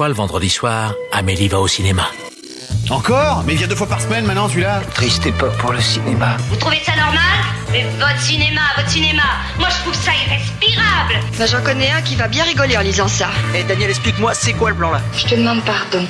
[0.00, 2.06] fois, le vendredi soir, Amélie va au cinéma.
[2.88, 6.38] Encore Mais il vient deux fois par semaine maintenant celui-là Triste époque pour le cinéma.
[6.48, 7.20] Vous trouvez ça normal
[7.70, 9.24] Mais votre cinéma, votre cinéma,
[9.58, 13.08] moi je trouve ça irrespirable Bah, j'en connais un qui va bien rigoler en lisant
[13.08, 13.28] ça.
[13.54, 16.06] Eh Daniel, explique-moi, c'est quoi le plan là Je te demande pardon.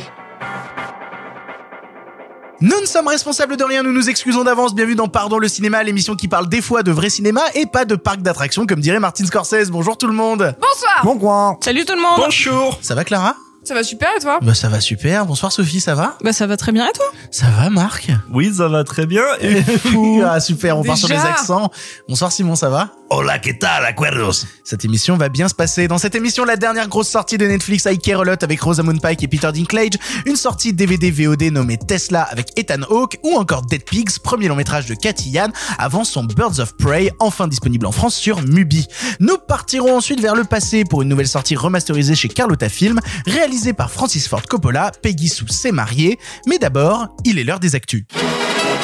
[2.60, 4.72] Nous ne sommes responsables de rien, nous nous excusons d'avance.
[4.72, 7.84] Bienvenue dans Pardon le cinéma, l'émission qui parle des fois de vrai cinéma et pas
[7.84, 9.70] de parc d'attractions, comme dirait Martin Scorsese.
[9.70, 10.54] Bonjour tout le monde.
[10.60, 11.58] Bonsoir Bon coin.
[11.60, 13.34] Salut tout le monde Bonjour Ça va Clara?
[13.70, 15.24] Ça va super et toi Bah ça va super.
[15.26, 18.52] Bonsoir Sophie, ça va Bah ça va très bien et toi Ça va Marc Oui,
[18.52, 19.22] ça va très bien.
[19.40, 19.62] Et
[20.26, 21.70] Ah super, on part sur les accents.
[22.08, 25.88] Bonsoir Simon, ça va Hola, ¿qué tal, acuerdos Cette émission va bien se passer.
[25.88, 29.02] Dans cette émission, la dernière grosse sortie de Netflix, I Care a Lot avec Rosamund
[29.02, 29.94] Pike et Peter Dinklage,
[30.26, 34.54] une sortie DVD VOD nommée Tesla avec Ethan Hawke, ou encore Dead Pigs, premier long
[34.54, 38.86] métrage de Cathy Yan, avant son Birds of Prey, enfin disponible en France sur Mubi.
[39.18, 43.72] Nous partirons ensuite vers le passé pour une nouvelle sortie remasterisée chez Carlotta Film, réalisée
[43.72, 46.16] par Francis Ford Coppola, Peggy Sue s'est mariée,
[46.46, 48.04] mais d'abord, il est l'heure des actus.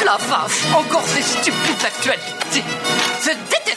[0.05, 2.65] La vache, encore ces stupides actualités.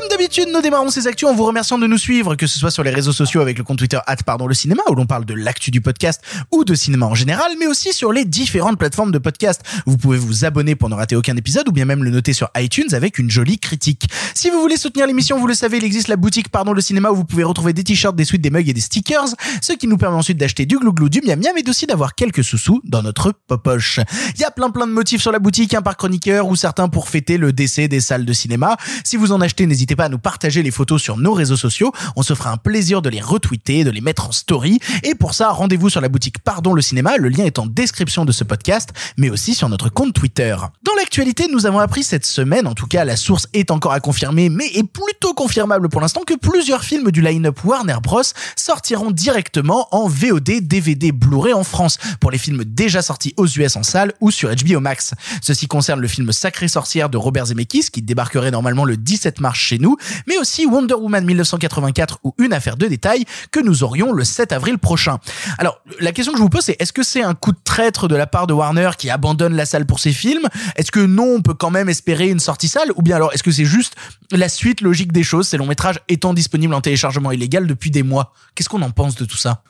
[0.00, 2.70] Comme d'habitude, nous démarrons ces actus en vous remerciant de nous suivre, que ce soit
[2.70, 5.34] sur les réseaux sociaux avec le compte Twitter pardon le cinéma où l'on parle de
[5.34, 9.18] l'actu du podcast ou de cinéma en général, mais aussi sur les différentes plateformes de
[9.18, 9.60] podcast.
[9.84, 12.48] Vous pouvez vous abonner pour ne rater aucun épisode ou bien même le noter sur
[12.56, 14.08] iTunes avec une jolie critique.
[14.34, 17.10] Si vous voulez soutenir l'émission, vous le savez, il existe la boutique Pardon le cinéma
[17.10, 19.28] où vous pouvez retrouver des t-shirts, des suites, des mugs et des stickers,
[19.60, 22.42] ce qui nous permet ensuite d'acheter du glouglou, du miam miam et aussi d'avoir quelques
[22.42, 24.00] sous-sous dans notre popoche.
[24.34, 26.88] Il y a plein plein de motifs sur la boutique, un par chroniqueur ou certains
[26.88, 28.78] pour fêter le décès des salles de cinéma.
[29.04, 31.92] Si vous en achetez, n'hésitez pas à nous partager les photos sur nos réseaux sociaux.
[32.16, 34.78] On se fera un plaisir de les retweeter, de les mettre en story.
[35.02, 37.16] Et pour ça, rendez-vous sur la boutique Pardon le cinéma.
[37.16, 40.56] Le lien est en description de ce podcast, mais aussi sur notre compte Twitter.
[40.82, 44.00] Dans l'actualité, nous avons appris cette semaine, en tout cas la source est encore à
[44.00, 48.22] confirmer, mais est plutôt confirmable pour l'instant, que plusieurs films du line-up Warner Bros
[48.56, 53.76] sortiront directement en VOD, DVD, Blu-ray en France, pour les films déjà sortis aux US
[53.76, 55.14] en salle ou sur HBO Max.
[55.42, 59.58] Ceci concerne le film Sacré sorcière de Robert Zemeckis, qui débarquerait normalement le 17 mars
[59.70, 64.12] chez nous, mais aussi Wonder Woman 1984 ou Une affaire de détail que nous aurions
[64.12, 65.18] le 7 avril prochain.
[65.58, 68.08] Alors, la question que je vous pose, c'est est-ce que c'est un coup de traître
[68.08, 70.48] de la part de Warner qui abandonne la salle pour ses films?
[70.74, 73.44] Est-ce que non, on peut quand même espérer une sortie salle Ou bien alors, est-ce
[73.44, 73.94] que c'est juste
[74.32, 78.02] la suite logique des choses, ces longs métrages étant disponibles en téléchargement illégal depuis des
[78.02, 78.32] mois?
[78.56, 79.62] Qu'est-ce qu'on en pense de tout ça?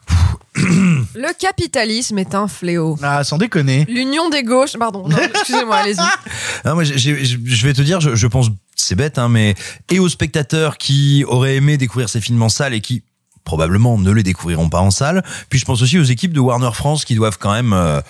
[0.54, 2.98] Le capitalisme est un fléau.
[3.02, 3.86] Ah, sans déconner.
[3.88, 4.76] L'union des gauches...
[4.78, 6.00] Pardon, excusez-moi, allez-y.
[6.64, 9.54] Ah, moi, je vais te dire, je, je pense, c'est bête, hein, mais
[9.90, 13.02] et aux spectateurs qui auraient aimé découvrir ces films en salle et qui
[13.44, 15.22] probablement ne les découvriront pas en salle.
[15.48, 18.00] Puis je pense aussi aux équipes de Warner France qui doivent quand même euh,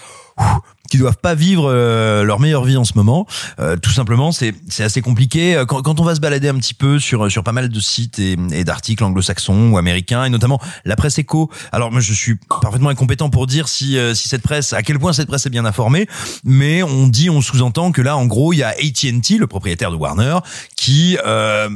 [0.90, 3.26] qui doivent pas vivre euh, leur meilleure vie en ce moment.
[3.60, 5.56] Euh, tout simplement, c'est c'est assez compliqué.
[5.56, 7.80] Euh, Quand, quand on va se balader un petit peu sur sur pas mal de
[7.80, 11.50] sites et, d'articles anglo-saxons ou américains, et notamment la presse éco.
[11.72, 14.98] Alors moi, je suis parfaitement incompétent pour dire si euh, si cette presse, à quel
[14.98, 16.08] point cette presse est bien informée,
[16.44, 19.92] mais on dit, on sous-entend que là, en gros, il y a AT&T, le propriétaire
[19.92, 20.38] de Warner,
[20.76, 21.68] qui euh,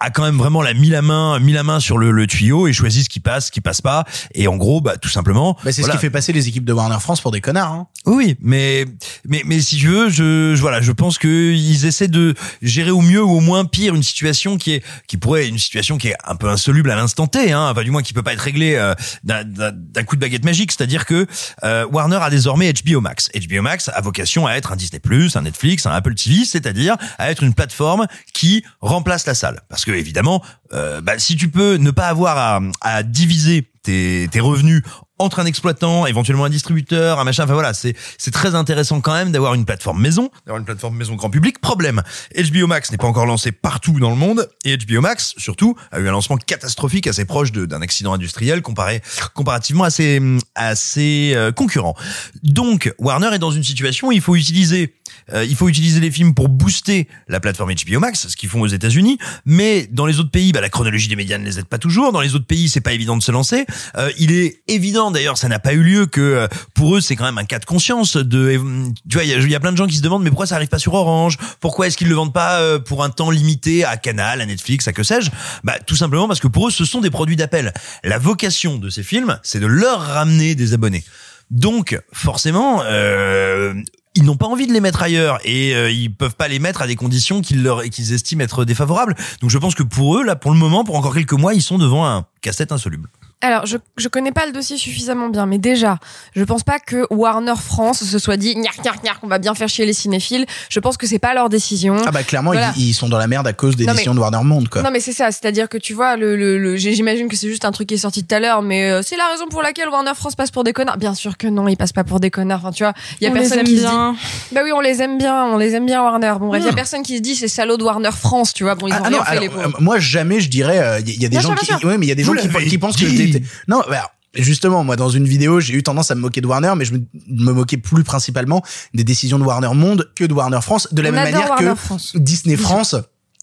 [0.00, 2.66] a quand même vraiment la mis la main mis la main sur le, le tuyau
[2.68, 4.04] et choisit ce qui passe ce qui passe pas
[4.34, 5.94] et en gros bah tout simplement Bah, c'est voilà.
[5.94, 7.72] ce qui fait passer les équipes de Warner France pour des connards.
[7.72, 7.86] Hein.
[8.06, 8.84] Oui, mais
[9.26, 12.90] mais mais si tu veux, je, je voilà, je pense que ils essaient de gérer
[12.90, 16.08] au mieux ou au moins pire une situation qui est qui pourrait une situation qui
[16.08, 18.40] est un peu insoluble à l'instant T, hein, enfin du moins qui peut pas être
[18.40, 18.94] réglée euh,
[19.24, 20.72] d'un coup de baguette magique.
[20.72, 21.26] C'est-à-dire que
[21.64, 23.30] euh, Warner a désormais HBO Max.
[23.34, 25.00] HBO Max a vocation à être un Disney+,
[25.34, 29.60] un Netflix, un Apple TV, c'est-à-dire à être une plateforme qui remplace la salle.
[29.68, 34.40] Parce que évidemment, euh, bah, si tu peux ne pas avoir à diviser tes, tes
[34.40, 34.82] revenus
[35.18, 37.44] entre un exploitant, éventuellement un distributeur, un machin.
[37.44, 40.96] Enfin voilà, c'est c'est très intéressant quand même d'avoir une plateforme maison, d'avoir une plateforme
[40.96, 41.58] maison grand public.
[41.60, 42.02] Problème,
[42.36, 46.00] HBO Max n'est pas encore lancé partout dans le monde et HBO Max surtout a
[46.00, 49.00] eu un lancement catastrophique assez proche d'un accident industriel comparé
[49.34, 50.20] comparativement à ses
[50.54, 51.96] à ses euh, concurrents.
[52.42, 54.94] Donc Warner est dans une situation où il faut utiliser
[55.32, 58.60] euh, il faut utiliser les films pour booster la plateforme HBO Max, ce qu'ils font
[58.60, 59.18] aux États-Unis.
[59.44, 62.12] Mais dans les autres pays, bah, la chronologie des médias ne les aide pas toujours.
[62.12, 63.66] Dans les autres pays, c'est pas évident de se lancer.
[63.96, 67.16] Euh, il est évident, d'ailleurs, ça n'a pas eu lieu que euh, pour eux, c'est
[67.16, 68.16] quand même un cas de conscience.
[68.16, 68.60] De,
[69.08, 70.68] tu vois, il y a, plein de gens qui se demandent, mais pourquoi ça arrive
[70.68, 71.36] pas sur Orange?
[71.60, 74.88] Pourquoi est-ce qu'ils le vendent pas euh, pour un temps limité à Canal, à Netflix,
[74.88, 75.30] à que sais-je?
[75.64, 77.72] Bah, tout simplement parce que pour eux, ce sont des produits d'appel.
[78.04, 81.04] La vocation de ces films, c'est de leur ramener des abonnés.
[81.50, 83.72] Donc, forcément, euh,
[84.14, 86.82] ils n'ont pas envie de les mettre ailleurs et euh, ils peuvent pas les mettre
[86.82, 89.14] à des conditions qu'ils leur qu'ils estiment être défavorables.
[89.40, 91.62] Donc je pense que pour eux là pour le moment pour encore quelques mois, ils
[91.62, 93.08] sont devant un casse-tête insoluble.
[93.40, 95.98] Alors, je, je connais pas le dossier suffisamment bien, mais déjà,
[96.34, 99.54] je pense pas que Warner France se soit dit, gnark, gnark, gnark, on va bien
[99.54, 100.44] faire chier les cinéphiles.
[100.68, 101.96] Je pense que c'est pas leur décision.
[102.04, 102.72] Ah bah clairement, Voilà.
[102.76, 104.68] ils, ils sont dans la merde à cause des Non, décisions mais- de Warner Monde,
[104.68, 104.82] quoi.
[104.82, 107.64] Non mais c'est ça, c'est-à-dire que tu vois, le, le, le- j'imagine que c'est juste
[107.64, 109.88] un truc qui est sorti tout à l'heure, mais euh, c'est la raison pour laquelle
[109.88, 110.96] Warner France passe pour des connards.
[110.98, 112.58] Bien sûr que non, ils passent pas pour des connards.
[112.64, 114.16] Enfin, tu vois, il y a On les personne aime qui bien.
[114.20, 114.54] se dit.
[114.56, 116.34] Bah oui, on les aime bien, on les aime bien Warner.
[116.40, 118.64] Bon bref, il y a personne qui se dit c'est salaud de Warner France, tu
[118.64, 118.74] vois.
[118.74, 120.78] Bon, ils ont Ah, ah rien non, fait alors, les euh, moi jamais je dirais
[120.80, 121.88] euh, il y, a des Bien gens sûr, qui bien sûr.
[121.88, 123.27] ouais mais il y a des gens qui, qui pensent que
[123.68, 126.72] non bah, justement moi dans une vidéo j'ai eu tendance à me moquer de Warner
[126.76, 128.62] mais je me, me moquais plus principalement
[128.94, 131.70] des décisions de Warner Monde que de Warner France de la On même manière Warner
[131.70, 132.16] que France.
[132.16, 132.94] Disney France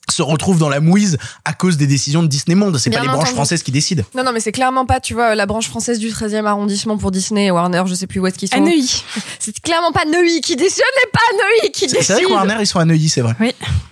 [0.10, 3.07] se retrouve dans la mouise à cause des décisions de Disney Monde c'est pas les
[3.07, 6.00] branches françaises qui décident Non, non, mais c'est clairement pas, tu vois, la branche française
[6.00, 8.56] du 13e arrondissement pour Disney et Warner, je sais plus où est-ce qu'ils sont.
[8.56, 9.04] À Neuilly.
[9.40, 12.28] C'est clairement pas Neuilly qui décide, n'est pas Neuilly qui c'est c'est vrai décide.
[12.28, 13.36] que Warner ils sont à Neuilly c'est vrai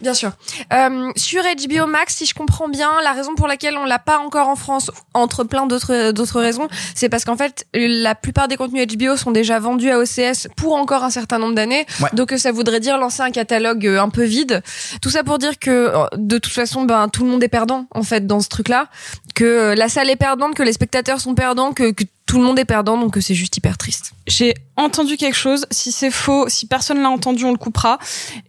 [0.01, 0.31] Bien sûr.
[0.73, 4.19] Euh, sur HBO Max, si je comprends bien, la raison pour laquelle on l'a pas
[4.19, 8.57] encore en France, entre plein d'autres d'autres raisons, c'est parce qu'en fait, la plupart des
[8.57, 11.85] contenus HBO sont déjà vendus à OCS pour encore un certain nombre d'années.
[12.01, 12.09] Ouais.
[12.13, 14.61] Donc ça voudrait dire lancer un catalogue euh, un peu vide.
[15.01, 18.03] Tout ça pour dire que de toute façon, ben tout le monde est perdant en
[18.03, 18.87] fait dans ce truc-là,
[19.35, 22.43] que euh, la salle est perdante, que les spectateurs sont perdants, que, que tout le
[22.43, 24.13] monde est perdant, donc euh, c'est juste hyper triste.
[24.27, 25.65] J'ai entendu quelque chose.
[25.69, 27.99] Si c'est faux, si personne l'a entendu, on le coupera.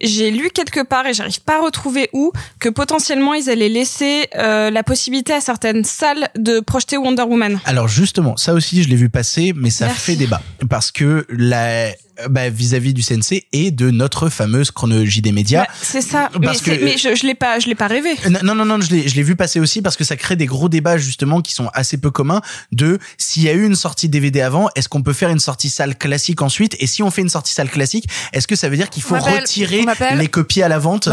[0.00, 4.28] J'ai lu quelque part et j'arrive pas à retrouver où que potentiellement ils allaient laisser
[4.36, 7.60] euh, la possibilité à certaines salles de projeter Wonder Woman.
[7.64, 10.00] Alors justement, ça aussi je l'ai vu passer, mais ça Merci.
[10.00, 10.40] fait débat
[10.70, 11.88] parce que la
[12.30, 15.62] bah, vis-à-vis du CNC et de notre fameuse chronologie des médias.
[15.64, 16.30] Bah, c'est ça.
[16.38, 18.10] Mais, Parce c'est- que- mais je, je l'ai pas, je l'ai pas rêvé.
[18.44, 20.46] Non, non, non, je l'ai, je l'ai vu passer aussi parce que ça crée des
[20.46, 22.40] gros débats justement qui sont assez peu communs
[22.70, 25.63] de s'il y a eu une sortie DVD avant, est-ce qu'on peut faire une sortie
[25.70, 28.76] salle classique ensuite Et si on fait une sortie salle classique, est-ce que ça veut
[28.76, 29.84] dire qu'il faut retirer
[30.16, 31.08] les copies à la vente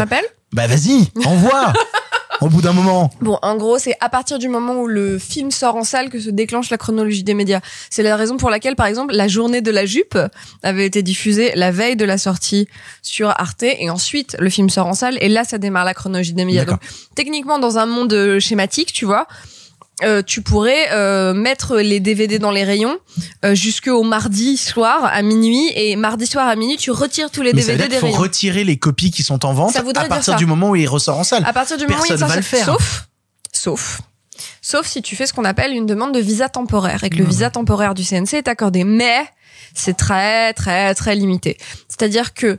[0.52, 1.72] Bah vas-y, envoie
[2.42, 3.08] Au bout d'un moment.
[3.20, 6.18] Bon, en gros, c'est à partir du moment où le film sort en salle que
[6.18, 7.60] se déclenche la chronologie des médias.
[7.88, 10.18] C'est la raison pour laquelle, par exemple, la journée de la jupe
[10.64, 12.66] avait été diffusée la veille de la sortie
[13.00, 16.32] sur Arte, et ensuite le film sort en salle, et là, ça démarre la chronologie
[16.32, 16.64] des médias.
[16.64, 16.80] Donc,
[17.14, 19.28] techniquement, dans un monde euh, schématique, tu vois.
[20.02, 22.98] Euh, tu pourrais euh, mettre les DVD dans les rayons
[23.44, 27.52] euh, jusqu'au mardi soir à minuit et mardi soir à minuit tu retires tous les
[27.52, 28.18] Mais ça veut DVD dire des faut rayons.
[28.18, 31.18] retirer les copies qui sont en vente Ça à partir du moment où il ressort
[31.18, 31.44] en salle.
[31.46, 32.64] À partir du moment où il va le faire.
[32.64, 33.08] Sauf,
[33.52, 34.00] sauf,
[34.60, 37.24] sauf si tu fais ce qu'on appelle une demande de visa temporaire et que le
[37.24, 38.84] visa temporaire du CNC est accordé.
[38.84, 39.24] Mais
[39.74, 41.56] c'est très, très, très limité.
[41.88, 42.58] C'est-à-dire que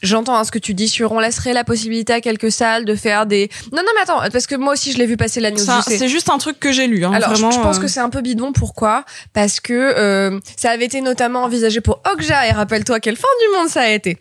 [0.00, 2.94] J'entends hein, ce que tu dis sur on laisserait la possibilité à quelques salles de
[2.94, 5.50] faire des non non mais attends parce que moi aussi je l'ai vu passer la
[5.50, 5.98] news Ça, je sais.
[5.98, 7.04] C'est juste un truc que j'ai lu.
[7.04, 8.52] Hein, Alors, je- vraiment, je pense euh, que c'est un peu bidon.
[8.52, 9.04] Pourquoi?
[9.32, 12.46] Parce que euh, ça avait été notamment envisagé pour Okja.
[12.46, 14.18] Et rappelle-toi quelle fin du monde ça a été.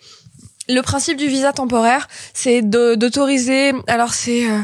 [0.68, 3.74] Le principe du visa temporaire, c'est de- d'autoriser.
[3.88, 4.50] Alors, c'est.
[4.50, 4.60] euh,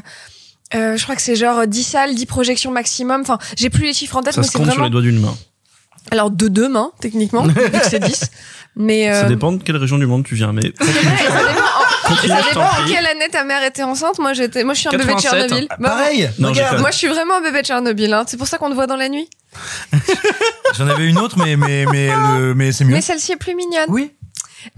[0.76, 3.22] euh, je crois que c'est genre 10 salles, 10 projections maximum.
[3.22, 4.86] Enfin, j'ai plus les chiffres en tête, Ça mais se c'est compte sur vraiment.
[4.88, 5.36] les doigts d'une main.
[6.12, 8.22] Alors, de deux mains, techniquement, vu que c'est 10.
[8.76, 9.14] Mais.
[9.14, 12.16] Ça euh, dépend de quelle région du monde tu viens, mais vrai, ça dépend, en,
[12.16, 14.20] ça dépend quelle année ta mère était enceinte.
[14.20, 15.32] Moi, j'étais, moi, je suis un bébé de 87.
[15.50, 15.68] Tchernobyl.
[15.70, 16.30] Ah, Bah, pareil.
[16.40, 16.80] Non, regarde.
[16.80, 18.14] moi, je suis vraiment un bébé de Tchernobyl.
[18.14, 18.24] Hein.
[18.28, 19.30] C'est pour ça qu'on te voit dans la nuit.
[20.78, 22.94] J'en avais une autre, mais mais mais le- mais c'est mieux.
[22.96, 23.86] Mais celle-ci est plus mignonne.
[23.90, 24.12] Oui.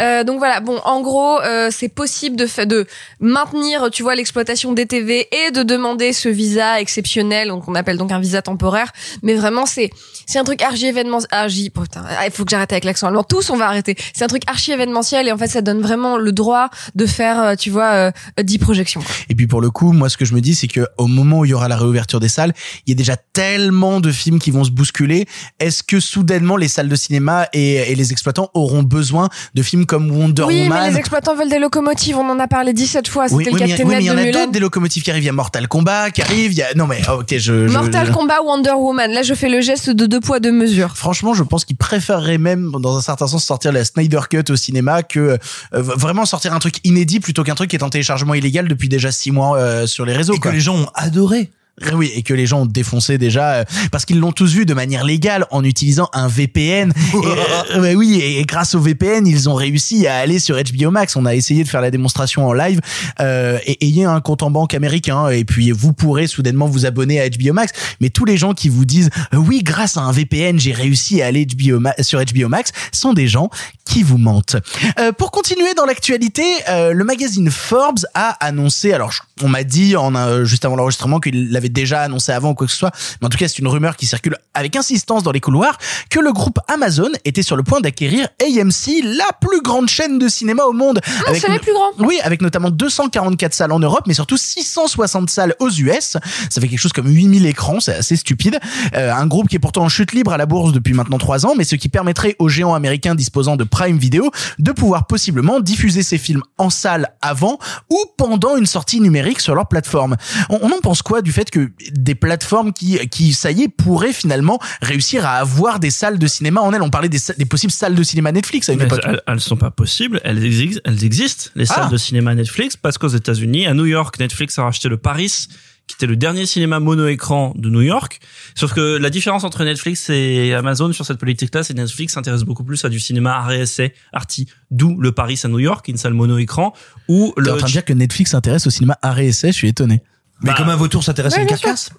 [0.02, 2.86] Euh, donc voilà, bon, en gros, euh, c'est possible de de
[3.20, 7.98] maintenir, tu vois, l'exploitation des TV et de demander ce visa exceptionnel, donc on appelle
[7.98, 8.92] donc un visa temporaire.
[9.24, 9.90] Mais vraiment, c'est
[10.26, 11.30] c'est un truc archi événementiel.
[11.32, 13.24] Archi, putain, ah, il faut que j'arrête avec l'accent allemand.
[13.24, 13.96] Tous, on va arrêter.
[14.14, 17.42] C'est un truc archi événementiel et en fait, ça donne vraiment le droit de faire,
[17.42, 18.12] euh, tu vois, euh,
[18.42, 19.04] 10 projections.
[19.30, 21.40] Et puis pour le coup, moi ce que je me dis, c'est que au moment
[21.40, 22.54] où il y aura la réouverture des salles,
[22.86, 25.26] il y a déjà tellement de films qui vont se bousculer.
[25.60, 29.75] Est-ce que soudainement les salles de cinéma et, et les exploitants auront besoin de films
[29.84, 32.16] comme Wonder Oui, mais Woman les exploitants veulent des locomotives.
[32.18, 33.28] On en a parlé 17 fois.
[33.28, 34.20] C'était oui, le oui, mais il y a- Captain oui, mais il y en de
[34.20, 34.40] a Mulan.
[34.40, 35.24] d'autres des locomotives qui arrivent.
[35.24, 36.52] Il y a Mortal Kombat qui arrive.
[36.54, 39.12] Il y a non mais oh, ok je, Mortal je- Kombat Wonder Woman.
[39.12, 40.96] Là, je fais le geste de deux poids deux mesures.
[40.96, 44.56] Franchement, je pense qu'ils préféreraient même, dans un certain sens, sortir la Snyder Cut au
[44.56, 45.38] cinéma que euh,
[45.74, 49.12] vraiment sortir un truc inédit plutôt qu'un truc qui est en téléchargement illégal depuis déjà
[49.12, 50.34] six mois euh, sur les réseaux.
[50.36, 51.52] Et que les gens ont adoré.
[51.94, 54.74] Oui, et que les gens ont défoncé déjà euh, parce qu'ils l'ont tous vu de
[54.74, 56.94] manière légale en utilisant un VPN.
[57.14, 61.16] et, euh, oui, et, grâce au VPN, ils ont réussi à aller sur HBO Max.
[61.16, 62.80] On a essayé de faire la démonstration en live.
[63.20, 67.20] Euh, et ayez un compte en banque américain et puis vous pourrez soudainement vous abonner
[67.20, 67.74] à HBO Max.
[68.00, 71.22] Mais tous les gens qui vous disent euh, oui, grâce à un VPN, j'ai réussi
[71.22, 73.50] à aller HBO sur HBO Max, sont des gens
[73.86, 74.58] qui vous mentent.
[75.00, 79.96] Euh, pour continuer dans l'actualité, euh, le magazine Forbes a annoncé, alors on m'a dit
[79.96, 82.92] en juste avant l'enregistrement qu'il l'avait déjà annoncé avant ou quoi que ce soit.
[83.22, 85.78] Mais en tout cas, c'est une rumeur qui circule avec insistance dans les couloirs
[86.10, 90.28] que le groupe Amazon était sur le point d'acquérir AMC, la plus grande chaîne de
[90.28, 91.00] cinéma au monde.
[91.28, 91.92] Ah, c'est le plus grand.
[92.00, 96.18] Oui, avec notamment 244 salles en Europe, mais surtout 660 salles aux US.
[96.50, 98.60] Ça fait quelque chose comme 8000 écrans, c'est assez stupide.
[98.96, 101.46] Euh, un groupe qui est pourtant en chute libre à la bourse depuis maintenant 3
[101.46, 105.60] ans, mais ce qui permettrait aux géants américains disposant de Prime Video de pouvoir possiblement
[105.60, 110.16] diffuser ces films en salle avant ou pendant une sortie numérique sur leur plateforme.
[110.50, 111.55] On, on en pense quoi du fait que
[111.92, 116.28] des plateformes qui, qui, ça y est, pourraient finalement réussir à avoir des salles de
[116.28, 119.02] cinéma en elles On parlait des, des possibles salles de cinéma Netflix à une époque.
[119.04, 120.20] elles, elles sont pas possibles.
[120.24, 121.90] Elles, exi- elles existent, les salles Ah.
[121.90, 125.48] de cinéma Netflix, parce qu'aux États-Unis, à New York, Netflix a racheté le Paris,
[125.88, 128.20] qui était le dernier cinéma mono-écran de New York.
[128.56, 132.42] Sauf que la différence entre Netflix et Amazon sur cette politique-là, c'est que Netflix s'intéresse
[132.42, 136.16] beaucoup plus à du cinéma essai, arty, d'où le Paris à New York, une salle
[136.16, 136.74] mono-écran,
[137.08, 139.68] ou T'es le en train de dire que Netflix s'intéresse au cinéma essai, je suis
[139.68, 140.02] étonné.
[140.42, 141.92] Mais Bah, comme un vautour s'intéresse à une carcasse.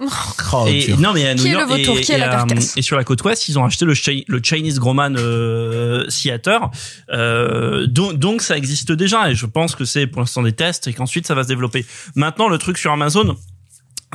[0.52, 1.00] Oh, et, dur.
[1.00, 2.32] non mais à New Qui est le York vautour et, Qui est la et, euh,
[2.32, 6.06] carcasse et sur la côte ouest ils ont acheté le, Chi- le Chinese Grumman euh,
[6.08, 6.70] Theater
[7.12, 10.86] euh, donc, donc ça existe déjà et je pense que c'est pour l'instant des tests
[10.86, 13.36] et qu'ensuite ça va se développer maintenant le truc sur Amazon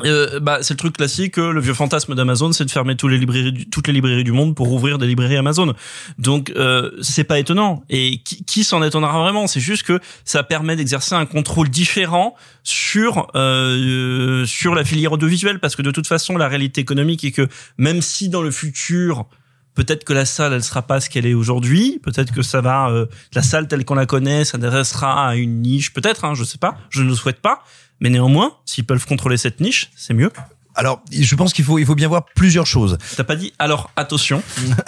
[0.06, 3.12] euh, bah, c'est le truc classique, euh, le vieux fantasme d'Amazon, c'est de fermer toutes
[3.12, 5.74] les librairies, du- toutes les librairies du monde pour ouvrir des librairies Amazon.
[6.18, 7.84] Donc euh, c'est pas étonnant.
[7.90, 9.48] Et qui, qui s'en étonnera vraiment?
[9.48, 15.60] C'est juste que ça permet d'exercer un contrôle différent sur euh, sur la filière audiovisuelle,
[15.60, 19.26] parce que de toute façon, la réalité économique est que même si dans le futur
[19.74, 22.02] Peut-être que la salle, elle sera pas ce qu'elle est aujourd'hui.
[22.04, 25.94] Peut-être que ça va, euh, la salle telle qu'on la connaît, s'adressera à une niche.
[25.94, 26.78] Peut-être, hein, je sais pas.
[26.90, 27.64] Je ne le souhaite pas.
[28.02, 30.32] Mais néanmoins, s'ils peuvent contrôler cette niche, c'est mieux.
[30.76, 32.98] Alors, je pense qu'il faut, il faut bien voir plusieurs choses.
[33.16, 34.42] T'as pas dit alors attention.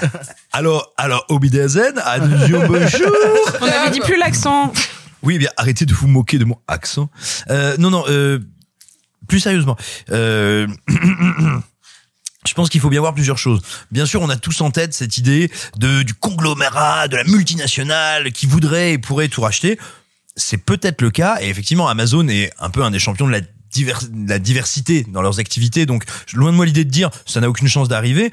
[0.51, 3.11] Alors, alors, Obidazen, attention, bonjour.
[3.59, 4.71] On avait dit plus l'accent.
[5.23, 7.09] Oui, eh bien, arrêtez de vous moquer de mon accent.
[7.49, 8.39] Euh, non, non, euh,
[9.27, 9.75] plus sérieusement.
[10.11, 10.67] Euh,
[12.45, 13.61] Je pense qu'il faut bien voir plusieurs choses.
[13.89, 18.31] Bien sûr, on a tous en tête cette idée de du conglomérat, de la multinationale
[18.31, 19.79] qui voudrait et pourrait tout racheter.
[20.35, 24.39] C'est peut-être le cas, et effectivement, Amazon est un peu un des champions de la,
[24.39, 25.85] diversité dans leurs activités.
[25.85, 28.31] Donc, loin de moi l'idée de dire ça n'a aucune chance d'arriver.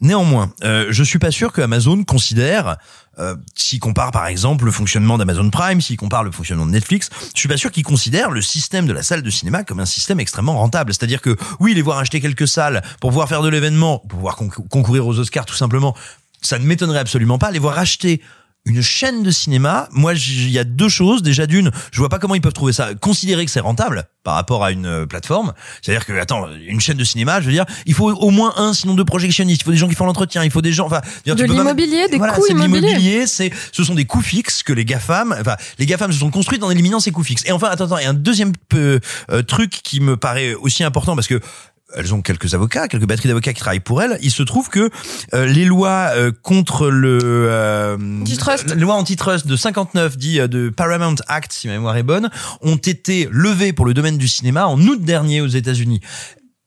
[0.00, 2.78] Néanmoins, euh, je suis pas sûr que Amazon considère,
[3.18, 7.10] euh, s'il compare par exemple le fonctionnement d'Amazon Prime, s'il compare le fonctionnement de Netflix,
[7.34, 9.86] je suis pas sûr qu'il considère le système de la salle de cinéma comme un
[9.86, 10.94] système extrêmement rentable.
[10.94, 14.36] C'est-à-dire que oui, les voir acheter quelques salles pour pouvoir faire de l'événement, pour pouvoir
[14.36, 15.94] concou- concourir aux Oscars tout simplement,
[16.40, 17.50] ça ne m'étonnerait absolument pas.
[17.50, 18.22] Les voir acheter
[18.66, 21.22] une chaîne de cinéma, moi, il y a deux choses.
[21.22, 24.34] Déjà, d'une, je vois pas comment ils peuvent trouver ça, considérer que c'est rentable par
[24.34, 25.54] rapport à une euh, plateforme.
[25.80, 28.74] C'est-à-dire que, attends, une chaîne de cinéma, je veux dire, il faut au moins un,
[28.74, 29.62] sinon deux projectionnistes.
[29.62, 30.44] Il faut des gens qui font l'entretien.
[30.44, 32.80] Il faut des gens, enfin, dire, De l'immobilier, des voilà, coûts immobiliers.
[32.80, 36.30] l'immobilier, c'est, ce sont des coûts fixes que les GAFAM, enfin, les GAFAM se sont
[36.30, 37.44] construites en éliminant ces coûts fixes.
[37.46, 39.00] Et enfin, attends, attends, et un deuxième peu,
[39.30, 41.40] euh, truc qui me paraît aussi important parce que
[41.96, 44.18] elles ont quelques avocats, quelques batteries d'avocats qui travaillent pour elles.
[44.22, 44.90] Il se trouve que
[45.34, 47.96] euh, les lois euh, contre le euh,
[48.76, 52.30] loi antitrust de 59 dit euh, de Paramount Act, si ma mémoire est bonne,
[52.62, 56.00] ont été levées pour le domaine du cinéma en août dernier aux États-Unis.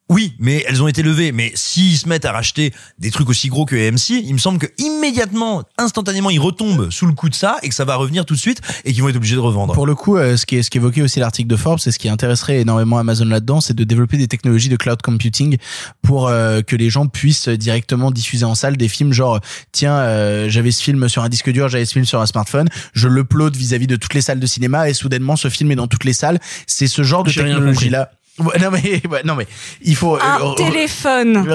[0.10, 1.32] Oui, mais elles ont été levées.
[1.32, 4.60] Mais s'ils se mettent à racheter des trucs aussi gros que AMC, il me semble
[4.60, 8.26] que immédiatement, instantanément, ils retombent sous le coup de ça et que ça va revenir
[8.26, 9.74] tout de suite et qu'ils vont être obligés de revendre.
[9.74, 11.98] Pour le coup, euh, ce qui est ce qu'évoquait aussi l'article de Forbes, et ce
[11.98, 15.58] qui intéresserait énormément Amazon là-dedans, c'est de développer des technologies de cloud computing
[16.02, 19.40] pour euh, que les gens puissent directement diffuser en salle des films genre
[19.72, 22.68] tiens, euh, j'avais ce film sur un disque dur, j'avais ce film sur un smartphone,
[22.94, 25.88] je l'upload vis-à-vis de toutes les salles de cinéma et soudainement ce film est dans
[25.88, 26.40] toutes les salles.
[26.68, 28.12] C'est ce genre de technologie là.
[28.40, 29.48] Ouais, non mais ouais, non mais
[29.82, 31.46] il faut euh, Un re- téléphone.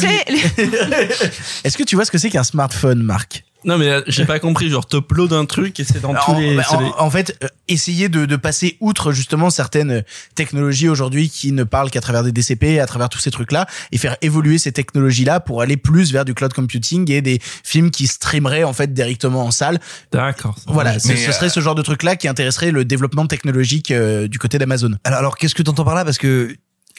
[0.00, 0.40] Télé-
[1.64, 3.44] Est-ce que tu vois ce que c'est qu'un smartphone, Marc?
[3.64, 6.38] Non mais euh, j'ai pas compris, genre t'upload un truc et c'est dans tous en,
[6.38, 6.56] les...
[6.56, 10.02] bah, c'est en- les- en fait, euh, essayer de, de passer outre justement certaines euh,
[10.36, 13.98] technologies aujourd'hui qui ne parlent qu'à travers des DCP, à travers tous ces trucs-là, et
[13.98, 18.06] faire évoluer ces technologies-là pour aller plus vers du cloud computing et des films qui
[18.06, 19.80] streameraient en fait directement en salle.
[20.12, 20.54] D'accord.
[20.68, 24.28] Voilà, ce, Mais, ce serait ce genre de truc-là qui intéresserait le développement technologique euh,
[24.28, 24.92] du côté d'Amazon.
[25.04, 26.04] Alors, alors qu'est-ce que tu entends par là?
[26.04, 26.54] Parce que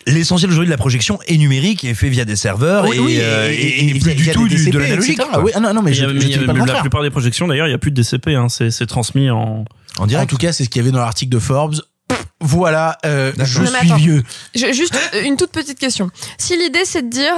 [0.08, 3.00] l'essentiel aujourd'hui de la projection est numérique et est fait via des serveurs Oui, et,
[3.00, 5.22] oui, euh, et- et- et- et et plus via du tout du, DCP, de l'analogique.
[5.44, 6.06] Oui, ah non, non, mais je,
[6.46, 8.86] pas la plupart des projections d'ailleurs, il y a plus de DCP, hein, c'est c'est
[8.86, 9.66] transmis en...
[9.98, 10.30] En En direct.
[10.30, 11.76] tout cas, c'est ce qu'il y avait dans l'article de Forbes.
[12.42, 13.98] Voilà, euh, je suis attends.
[13.98, 14.24] vieux.
[14.56, 16.10] Je- juste euh, une toute petite question.
[16.38, 17.34] Si l'idée c'est de dire,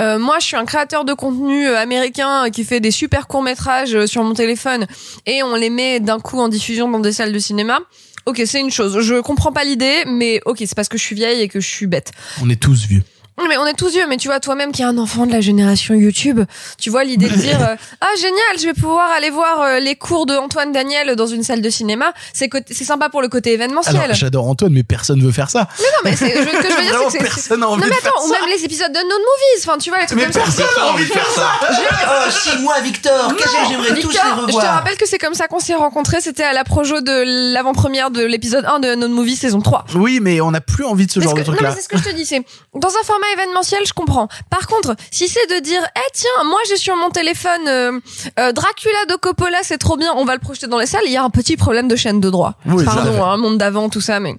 [0.00, 3.44] euh, moi je suis un créateur de contenu euh, américain qui fait des super courts
[3.44, 4.86] métrages sur mon téléphone
[5.26, 7.78] et on les met d'un coup en diffusion dans des salles de cinéma.
[8.26, 9.00] Ok, c'est une chose.
[9.00, 11.66] Je comprends pas l'idée, mais ok, c'est parce que je suis vieille et que je
[11.66, 12.12] suis bête.
[12.40, 13.02] On est tous vieux.
[13.48, 15.40] Mais on est tous vieux, mais tu vois, toi-même qui es un enfant de la
[15.40, 16.40] génération YouTube,
[16.78, 19.96] tu vois l'idée de dire euh, ah génial, je vais pouvoir aller voir euh, les
[19.96, 22.12] cours de Antoine Daniel dans une salle de cinéma.
[22.34, 22.50] C'est
[22.84, 23.96] sympa pour le côté événementiel.
[23.96, 25.66] Alors, j'adore Antoine, mais personne veut faire ça.
[25.78, 27.68] mais non, mais c'est, je- ce que je veux dire, c'est que c'est- personne n'a
[27.68, 28.40] envie non mais de faire attends, ou ça.
[28.40, 30.40] même les épisodes de Non Movies, enfin tu vois les trucs Mais comme ça.
[30.40, 31.48] personne n'a envie de faire ça.
[32.04, 34.74] Oh, si, moi, Victor, qu'est-ce que j'aimerais tous les Victor, je te revoir.
[34.74, 38.22] rappelle que c'est comme ça qu'on s'est rencontrés, c'était à la projo de l'avant-première de
[38.24, 39.86] l'épisode 1 de Non Movie saison 3.
[39.94, 41.70] Oui, mais on n'a plus envie de ce genre de que- non, truc-là.
[41.70, 42.42] mais c'est ce que je te dis, c'est
[42.74, 44.28] dans un format événementiel, je comprends.
[44.50, 48.00] Par contre, si c'est de dire, eh tiens, moi j'ai sur mon téléphone euh,
[48.38, 51.12] euh, Dracula de Coppola, c'est trop bien, on va le projeter dans les salles, il
[51.12, 52.54] y a un petit problème de chaîne de droit.
[52.66, 52.84] Oui.
[52.84, 54.36] Pardon, un monde d'avant, tout ça, mais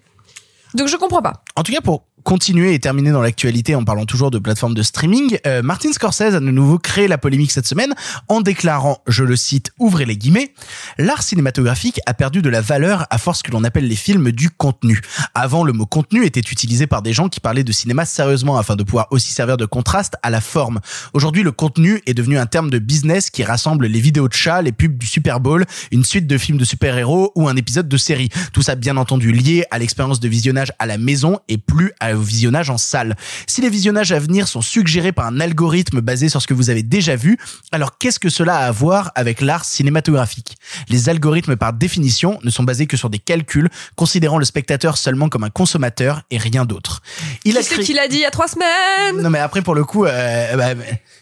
[0.73, 1.33] donc je comprends pas.
[1.55, 4.81] En tout cas, pour continuer et terminer dans l'actualité en parlant toujours de plateformes de
[4.83, 7.93] streaming, euh, Martin Scorsese a de nouveau créé la polémique cette semaine
[8.29, 10.53] en déclarant, je le cite, ouvrez les guillemets,
[10.97, 14.49] l'art cinématographique a perdu de la valeur à force que l'on appelle les films du
[14.49, 15.01] contenu.
[15.35, 18.75] Avant, le mot contenu était utilisé par des gens qui parlaient de cinéma sérieusement afin
[18.75, 20.79] de pouvoir aussi servir de contraste à la forme.
[21.13, 24.61] Aujourd'hui, le contenu est devenu un terme de business qui rassemble les vidéos de chats,
[24.61, 27.97] les pubs du Super Bowl, une suite de films de super-héros ou un épisode de
[27.97, 28.29] série.
[28.53, 32.12] Tout ça bien entendu lié à l'expérience de visionnage à la maison et plus à-
[32.15, 33.15] au visionnage en salle.
[33.47, 36.69] Si les visionnages à venir sont suggérés par un algorithme basé sur ce que vous
[36.69, 37.37] avez déjà vu,
[37.71, 40.57] alors qu'est-ce que cela a à voir avec l'art cinématographique?
[40.89, 45.29] Les algorithmes par définition ne sont basés que sur des calculs, considérant le spectateur seulement
[45.29, 47.01] comme un consommateur et rien d'autre.
[47.45, 49.21] Il créé- qu'il a dit il y a trois semaines?
[49.21, 50.73] Non mais après pour le coup, euh, bah,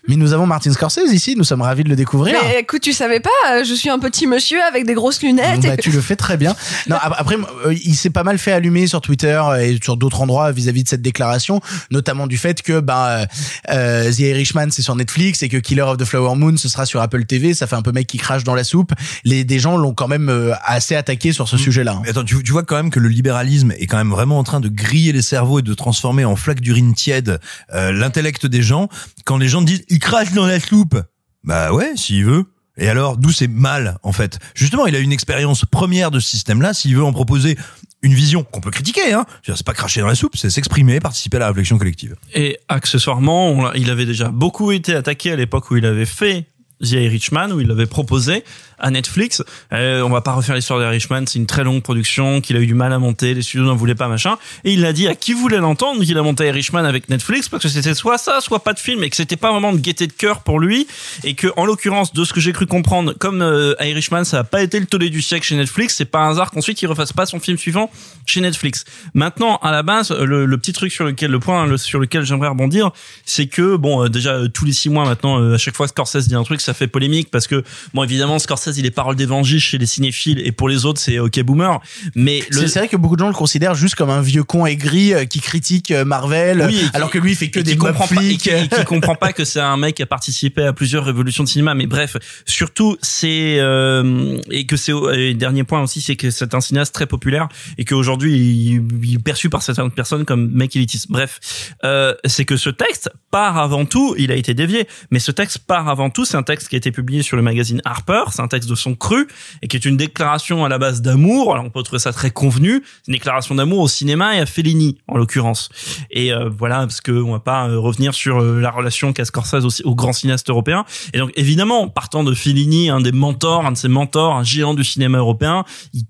[0.08, 2.36] mais nous avons Martin Scorsese ici, nous sommes ravis de le découvrir.
[2.44, 5.62] Mais écoute, tu savais pas, euh, je suis un petit monsieur avec des grosses lunettes.
[5.62, 6.56] Bah, et- tu le fais très bien.
[6.88, 10.22] Non, ap- après, euh, il s'est pas mal fait allumer sur Twitter et sur d'autres
[10.22, 11.62] endroits vis-à-vis de cette déclaration,
[11.92, 13.26] notamment du fait que ben euh,
[13.70, 16.86] euh, The Irishman c'est sur Netflix et que Killer of the Flower Moon ce sera
[16.86, 17.54] sur Apple TV.
[17.54, 18.94] Ça fait un peu mec qui crache dans la soupe.
[19.24, 21.94] Les des gens l'ont quand même euh, assez attaqué sur ce sujet-là.
[21.94, 22.02] hein.
[22.04, 24.44] Mais attends, tu, tu vois quand même que le libéralisme est quand même vraiment en
[24.44, 27.40] train de griller les cerveaux et de transformer en flaque d'urine tiède
[27.74, 28.90] euh, l'intellect des gens.
[29.26, 30.98] Quand les gens disent il crache dans la soupe,
[31.44, 32.46] bah ouais, s'il veut.
[32.82, 34.40] Et alors, d'où c'est mal en fait?
[34.56, 36.74] Justement, il a une expérience première de ce système-là.
[36.74, 37.56] S'il veut en proposer
[38.02, 41.38] une vision qu'on peut critiquer, hein, c'est pas cracher dans la soupe, c'est s'exprimer, participer
[41.38, 42.16] à la réflexion collective.
[42.34, 46.48] Et accessoirement, il avait déjà beaucoup été attaqué à l'époque où il avait fait
[46.84, 48.44] The Irishman, où il l'avait proposé
[48.82, 49.44] à Netflix.
[49.74, 52.68] Euh, on va pas refaire l'histoire d'Irishman, c'est une très longue production qu'il a eu
[52.68, 54.38] du mal à monter, les studios n'en voulaient pas, machin.
[54.64, 57.64] Et il a dit à qui voulait l'entendre qu'il a monté Irishman avec Netflix parce
[57.64, 60.08] que c'était soit ça, soit pas de film et que c'était pas vraiment de gaieté
[60.08, 60.88] de cœur pour lui
[61.24, 64.44] et que en l'occurrence de ce que j'ai cru comprendre, comme euh, Irishman ça a
[64.44, 67.14] pas été le tollé du siècle chez Netflix, c'est pas un hasard qu'ensuite il refasse
[67.14, 67.90] pas son film suivant
[68.26, 68.86] chez Netflix.
[69.14, 72.92] Maintenant, à la base, le, petit truc sur lequel, le point sur lequel j'aimerais rebondir,
[73.26, 76.28] c'est que bon, euh, déjà tous les six mois maintenant, euh, à chaque fois Scorsese
[76.28, 79.60] dit un truc, ça fait polémique parce que bon, évidemment, Scorsese il est parole d'évangile
[79.60, 81.80] chez les cinéphiles et pour les autres c'est ok boomer,
[82.16, 84.44] mais le C'est c'est vrai que beaucoup de gens le considèrent juste comme un vieux
[84.44, 87.50] con aigri euh, qui critique euh, Marvel, Oui, et qui- alors que lui il fait
[87.50, 90.06] que des comprend pas, et qui, qui comprend pas que c'est un mec qui a
[90.06, 91.74] participé à plusieurs révolutions de cinéma.
[91.74, 96.54] Mais bref surtout c'est euh, et que c'est et dernier point aussi c'est que c'est
[96.54, 100.76] un cinéaste très populaire et qu'aujourd'hui il, il est perçu par certaines personnes comme mec
[100.76, 101.08] élitiste.
[101.10, 101.40] Bref
[101.84, 104.88] euh, c'est que ce texte part avant tout il a été dévié.
[105.12, 107.44] Mais ce texte part avant tout c'est un texte qui a été publié sur le
[107.44, 108.24] magazine Harper.
[108.32, 109.28] C'est un texte de son cru
[109.62, 111.54] et qui est une déclaration à la base d'amour.
[111.54, 112.84] Alors on peut trouver ça très convenu.
[113.08, 115.70] Une déclaration d'amour au cinéma et à Fellini en l'occurrence.
[116.10, 119.26] Et euh, voilà, parce que on va pas euh, revenir sur euh, la relation qu'a
[119.26, 120.86] Scorsese aussi au grand cinéaste européen.
[121.14, 124.74] Et donc évidemment, partant de Fellini, un des mentors, un de ses mentors, un géant
[124.74, 126.04] du cinéma européen, il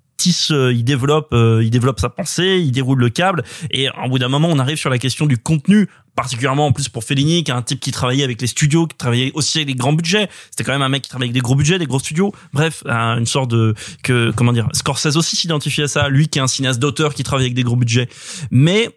[0.51, 3.43] euh, il développe, euh, il développe sa pensée, il déroule le câble.
[3.71, 6.89] Et au bout d'un moment, on arrive sur la question du contenu particulièrement en plus
[6.89, 9.67] pour Fellini qui est un type qui travaillait avec les studios qui travaillait aussi avec
[9.67, 11.85] des grands budgets c'était quand même un mec qui travaillait avec des gros budgets des
[11.85, 16.09] gros studios bref un- une sorte de que comment dire Scorsese aussi s'identifie à ça
[16.09, 18.09] lui qui est un cinéaste d'auteur qui travaille avec des gros budgets
[18.51, 18.89] mais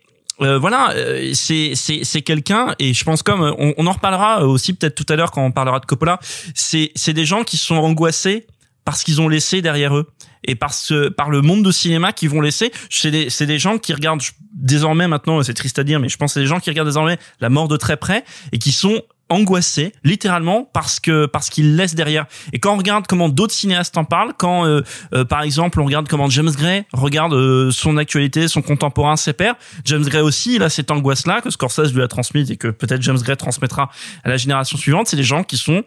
[0.43, 4.45] euh, voilà, euh, c'est c'est c'est quelqu'un et je pense comme on, on en reparlera
[4.45, 6.19] aussi peut-être tout à l'heure quand on parlera de Coppola.
[6.57, 8.49] C'est c'est des gens qui sont angoissés
[8.85, 10.11] parce qu'ils ont laissé derrière eux
[10.47, 12.73] et par ce par le monde de cinéma qu'ils vont laisser.
[12.91, 16.17] C'est des c'est des gens qui regardent désormais maintenant, c'est triste à dire, mais je
[16.17, 19.03] pense c'est des gens qui regardent désormais la mort de très près et qui sont
[19.31, 23.97] angoissés littéralement parce que parce qu'ils laissent derrière et quand on regarde comment d'autres cinéastes
[23.97, 24.83] en parlent quand euh,
[25.15, 29.33] euh, par exemple on regarde comment James Gray regarde euh, son actualité son contemporain ses
[29.33, 29.55] pairs
[29.87, 32.69] James Gray aussi il a cette angoisse là que Scorsese lui a transmise et que
[32.69, 33.91] peut-être James Gray transmettra
[34.25, 35.85] à la génération suivante c'est des gens qui sont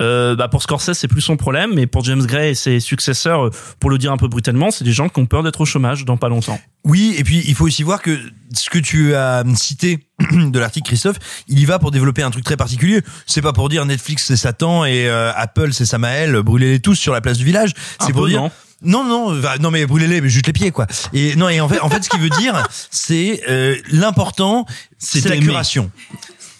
[0.00, 3.46] euh, bah pour Scorsese c'est plus son problème mais pour James Gray et ses successeurs
[3.46, 5.64] euh, pour le dire un peu brutalement c'est des gens qui ont peur d'être au
[5.64, 8.18] chômage dans pas longtemps Oui, et puis il faut aussi voir que
[8.54, 11.16] ce que tu as cité de l'article Christophe,
[11.48, 13.02] il y va pour développer un truc très particulier.
[13.26, 17.12] C'est pas pour dire Netflix c'est Satan et euh, Apple c'est Samaël, brûlez-les tous sur
[17.12, 17.72] la place du village.
[18.00, 18.50] C'est pour dire non
[18.82, 20.86] Non, non, non, mais brûlez-les, mais juste les pieds, quoi.
[21.12, 24.64] Et non, et en fait, en fait, ce qu'il veut dire, c'est euh, l'important,
[24.98, 25.90] c'est la curation.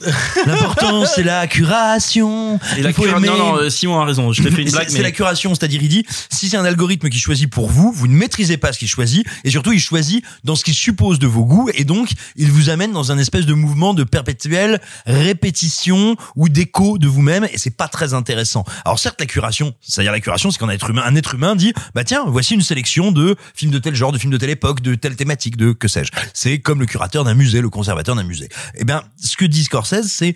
[0.46, 2.58] L'important, c'est la curation.
[2.76, 4.32] Et la cura- non, non, euh, Simon a raison.
[4.32, 6.56] Je t'ai fait une C'est- blague, C'est mais la curation, c'est-à-dire il dit si c'est
[6.56, 9.72] un algorithme qui choisit pour vous, vous ne maîtrisez pas ce qu'il choisit et surtout
[9.72, 13.12] il choisit dans ce qu'il suppose de vos goûts et donc il vous amène dans
[13.12, 18.14] un espèce de mouvement de perpétuelle répétition ou d'écho de vous-même et c'est pas très
[18.14, 18.64] intéressant.
[18.84, 21.56] Alors certes la curation, c'est-à-dire la curation, c'est quand un être humain, un être humain
[21.56, 24.50] dit bah tiens voici une sélection de films de tel genre, de films de telle
[24.50, 26.10] époque, de telle thématique, de que sais-je.
[26.34, 28.48] C'est comme le curateur d'un musée, le conservateur d'un musée.
[28.76, 30.34] Eh bien ce que dit Scorsese c'est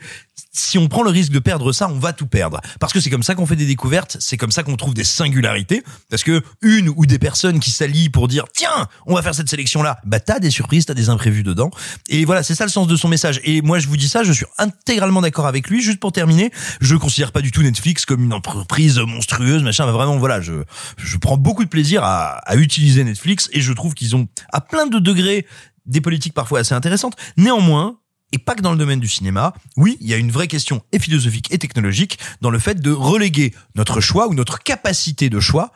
[0.53, 2.61] si on prend le risque de perdre ça, on va tout perdre.
[2.81, 5.05] Parce que c'est comme ça qu'on fait des découvertes, c'est comme ça qu'on trouve des
[5.05, 5.83] singularités.
[6.11, 9.49] Parce que une ou des personnes qui s'allient pour dire tiens, on va faire cette
[9.49, 11.71] sélection-là, bah t'as des surprises, t'as des imprévus dedans.
[12.09, 13.41] Et voilà, c'est ça le sens de son message.
[13.45, 15.83] Et moi, je vous dis ça, je suis intégralement d'accord avec lui.
[15.83, 19.87] Juste pour terminer, je considère pas du tout Netflix comme une entreprise monstrueuse, machin.
[19.87, 20.65] Bah, vraiment, voilà, je
[20.97, 24.61] je prends beaucoup de plaisir à, à utiliser Netflix et je trouve qu'ils ont à
[24.61, 25.47] plein de degrés
[25.87, 27.17] des politiques parfois assez intéressantes.
[27.37, 27.99] Néanmoins,
[28.35, 30.83] et pas que dans le domaine du cinéma, oui, il y a une vraie question
[30.91, 35.39] et philosophique et technologique dans le fait de reléguer notre choix ou notre capacité de
[35.39, 35.71] choix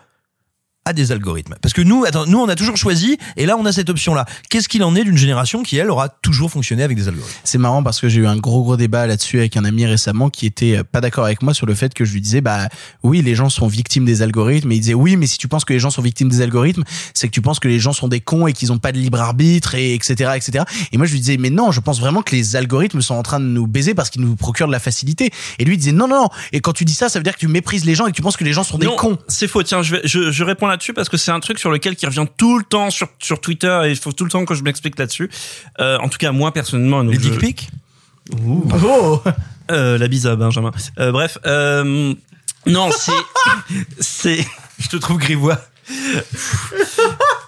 [0.89, 1.55] à des algorithmes.
[1.61, 4.25] Parce que nous, attends, nous on a toujours choisi et là on a cette option-là.
[4.49, 7.39] Qu'est-ce qu'il en est d'une génération qui elle aura toujours fonctionné avec des algorithmes?
[7.45, 10.31] C'est marrant parce que j'ai eu un gros gros débat là-dessus avec un ami récemment
[10.31, 12.69] qui était euh, pas d'accord avec moi sur le fait que je lui disais bah
[13.03, 15.67] oui les gens sont victimes des algorithmes et il disait oui mais si tu penses
[15.67, 18.09] que les gens sont victimes des algorithmes c'est que tu penses que les gens sont
[18.09, 21.13] des cons et qu'ils ont pas de libre arbitre et etc etc et moi je
[21.13, 23.67] lui disais mais non je pense vraiment que les algorithmes sont en train de nous
[23.67, 26.29] baiser parce qu'ils nous procurent de la facilité et lui il disait non non non
[26.53, 28.17] et quand tu dis ça ça veut dire que tu méprises les gens et que
[28.17, 29.63] tu penses que les gens sont des non, cons c'est faux.
[29.63, 32.07] Tiens, je, vais, je, je réponds là-dessus parce que c'est un truc sur lequel qui
[32.07, 34.63] revient tout le temps sur, sur Twitter et il faut tout le temps que je
[34.63, 35.29] m'explique là-dessus.
[35.81, 37.69] Euh, en tout cas, moi personnellement, Les je- dick pics
[38.45, 39.23] oh
[39.71, 40.71] Euh, la bise à Benjamin.
[40.99, 42.15] Euh, bref, euh,
[42.67, 43.13] non, c'est,
[44.01, 44.47] c'est,
[44.79, 45.59] Je te trouve grivois.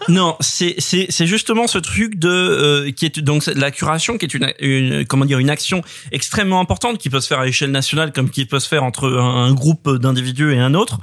[0.09, 4.35] Non, c'est c'est justement ce truc de euh, qui est donc la curation qui est
[4.35, 8.13] une, une comment dire une action extrêmement importante qui peut se faire à l'échelle nationale
[8.13, 10.99] comme qui peut se faire entre un, groupe d'individus et un autre.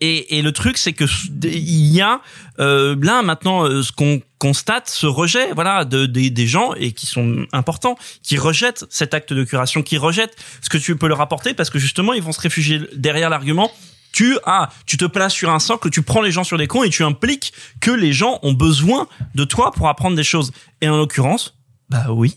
[0.00, 1.04] Et et le truc c'est que
[1.44, 2.22] il y a
[2.58, 6.92] euh, là maintenant euh, ce qu'on constate ce rejet voilà de, des des gens et
[6.92, 11.08] qui sont importants qui rejettent cet acte de curation qui rejettent ce que tu peux
[11.08, 13.70] leur apporter parce que justement ils vont se réfugier derrière l'argument
[14.18, 16.82] tu ah tu te places sur un socle, tu prends les gens sur des cons
[16.82, 20.50] et tu impliques que les gens ont besoin de toi pour apprendre des choses.
[20.80, 21.56] Et en l'occurrence,
[21.88, 22.36] bah oui.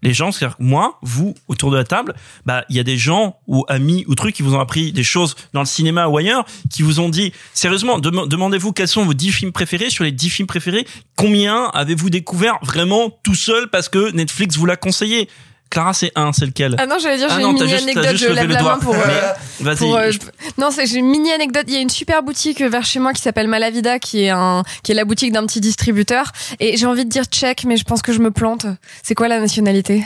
[0.00, 2.14] Les gens, c'est-à-dire moi, vous, autour de la table,
[2.46, 5.02] bah il y a des gens ou amis ou trucs qui vous ont appris des
[5.02, 9.04] choses dans le cinéma ou ailleurs, qui vous ont dit sérieusement, dem- demandez-vous quels sont
[9.04, 9.90] vos 10 films préférés.
[9.90, 10.86] Sur les 10 films préférés,
[11.16, 15.28] combien avez-vous découvert vraiment tout seul parce que Netflix vous l'a conseillé?
[15.70, 18.16] Clara, c'est un, c'est lequel Ah non, j'allais dire, Ah j'ai une mini juste- anecdote,
[18.16, 18.94] je lève la main pour.
[18.94, 19.92] euh, Vas-y.
[19.92, 20.18] euh, je-
[20.56, 21.64] Non, c'est j'ai une mini anecdote.
[21.68, 24.62] Il y a une super boutique vers chez moi qui s'appelle Malavida, qui est un,
[24.82, 26.32] qui est la boutique d'un petit distributeur.
[26.60, 28.66] Et j'ai envie de dire tchèque, mais je pense que je me plante.
[29.02, 30.04] C'est quoi la nationalité?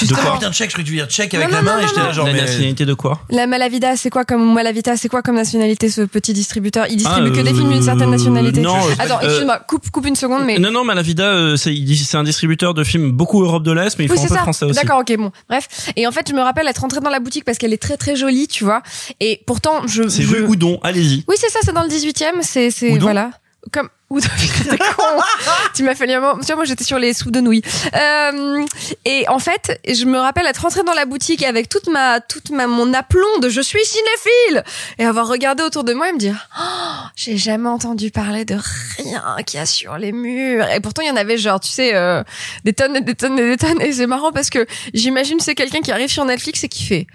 [0.00, 1.62] De Ah quoi putain, check, je croyais que tu veux dire check avec Non, la
[1.62, 2.40] non, main non, et j'étais là genre La mais...
[2.40, 6.32] nationalité de quoi La Malavida, c'est quoi comme Malavita, c'est quoi comme nationalité ce petit
[6.32, 6.86] distributeur?
[6.90, 8.60] Il distribue Ah, que des films d'une euh, certaine nationalité.
[8.60, 10.58] non, Attends, euh, excuse-moi, coupe, coupe une seconde, mais.
[10.58, 13.72] Non, non, Malavida, euh, c'est il dit- c'est un distributeur de films beaucoup Europe de
[13.72, 14.42] l'Est, mais ils Oui, font un c'est peu ça.
[14.42, 14.80] français aussi.
[14.80, 15.30] D'accord, ok, bon.
[15.48, 15.68] Bref.
[15.96, 17.96] Et en fait, je me rappelle être rentrée dans la boutique parce qu'elle est très
[17.96, 18.82] très jolie, tu vois.
[19.20, 20.08] Et pourtant, je.
[20.08, 20.28] C'est je...
[20.28, 21.24] rue Oudon, allez-y.
[21.28, 22.42] Oui, c'est ça, c'est dans le 18e.
[22.42, 23.30] C'est, c'est, Oudon voilà.
[23.72, 24.28] Comme, Oudon,
[24.68, 25.02] t'es con.
[25.74, 26.38] tu m'as fallu un moment.
[26.38, 27.62] Tu vois, moi, j'étais sur les soupes de nouilles.
[27.94, 28.62] Euh,
[29.06, 32.50] et en fait, je me rappelle être rentrée dans la boutique avec toute ma, toute
[32.50, 34.64] ma, mon aplomb de je suis cinéphile
[34.98, 38.58] et avoir regardé autour de moi et me dire, oh, j'ai jamais entendu parler de
[38.98, 40.68] rien qu'il y a sur les murs.
[40.68, 42.22] Et pourtant, il y en avait genre, tu sais, euh,
[42.64, 43.80] des tonnes et des tonnes et des tonnes.
[43.80, 47.06] Et c'est marrant parce que j'imagine c'est quelqu'un qui arrive sur Netflix et qui fait,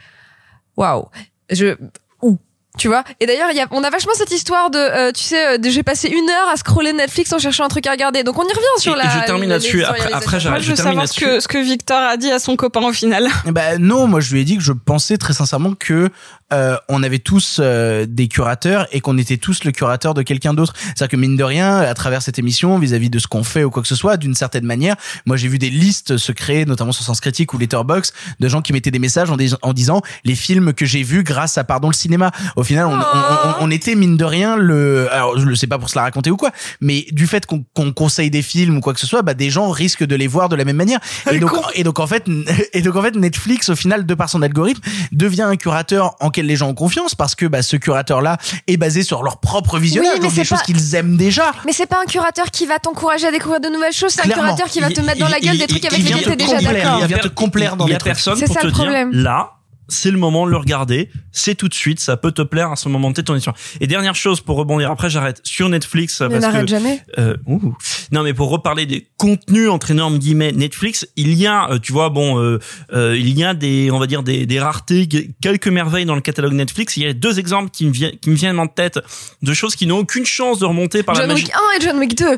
[0.75, 1.09] waouh,
[1.51, 1.75] je,
[2.23, 2.39] où?
[2.77, 5.21] Tu vois Et d'ailleurs, il y a, on a vachement cette histoire de, euh, tu
[5.23, 8.23] sais, euh, j'ai passé une heure à scroller Netflix en cherchant un truc à regarder.
[8.23, 9.05] Donc on y revient sur Et- la.
[9.05, 9.83] et je termine là-dessus.
[9.83, 10.61] Après- après, j'arrête.
[10.61, 11.35] Je je veux termine savoir ce là-dessus.
[11.37, 13.27] que, ce que Victor a dit à son copain au final.
[13.47, 16.09] Bah non, moi je lui ai dit que je pensais très sincèrement que
[16.53, 20.53] euh, on avait tous euh, des curateurs et qu'on était tous le curateur de quelqu'un
[20.53, 20.73] d'autre.
[20.77, 23.69] C'est-à-dire que mine de rien, à travers cette émission, vis-à-vis de ce qu'on fait ou
[23.69, 26.91] quoi que ce soit, d'une certaine manière, moi j'ai vu des listes se créer, notamment
[26.93, 30.01] sur Sens Critique ou Letterbox, de gens qui mettaient des messages en, dis- en disant
[30.23, 32.31] les films que j'ai vus grâce à pardon le cinéma.
[32.55, 35.11] Au final, on, on, on- on était mine de rien le.
[35.11, 36.51] Alors je le sais pas pour se la raconter ou quoi,
[36.81, 39.49] mais du fait qu'on qu'on conseille des films ou quoi que ce soit, bah des
[39.49, 40.99] gens risquent de les voir de la même manière.
[41.31, 42.25] Et donc, et donc en fait,
[42.73, 46.29] et donc en fait, Netflix au final, de par son algorithme, devient un curateur en
[46.29, 49.79] quel les gens ont confiance parce que bah, ce curateur-là est basé sur leur propre
[49.79, 51.51] visionnage, Oui, mais donc des choses qu'ils aiment déjà.
[51.65, 54.29] Mais c'est pas un curateur qui va t'encourager à découvrir de nouvelles choses, c'est un
[54.33, 56.59] curateur qui va te mettre dans la gueule des trucs avec lesquels te t'es déjà
[56.59, 56.99] d'accord.
[57.01, 58.03] il vient te complaire dans a trucs.
[58.03, 59.11] personne C'est ça le problème.
[59.13, 59.51] là.
[59.87, 61.09] C'est le moment de le regarder.
[61.31, 63.55] C'est tout de suite, ça peut te plaire à ce moment de ton histoire.
[63.79, 67.01] Et dernière chose pour rebondir, après j'arrête sur Netflix Ne parce l'arrête que jamais.
[67.17, 67.75] euh, ouh.
[68.11, 71.91] non mais pour reparler des contenus entre énormes guillemets Netflix, il y a, euh, tu
[71.93, 72.59] vois, bon, euh,
[72.93, 75.07] euh, il y a des, on va dire des, des raretés,
[75.41, 76.97] quelques merveilles dans le catalogue Netflix.
[76.97, 78.99] Il y a deux exemples qui me viennent, qui me viennent en tête
[79.41, 81.85] de choses qui n'ont aucune chance de remonter par la John magie Wick 1 et
[81.85, 82.37] John Wick 2.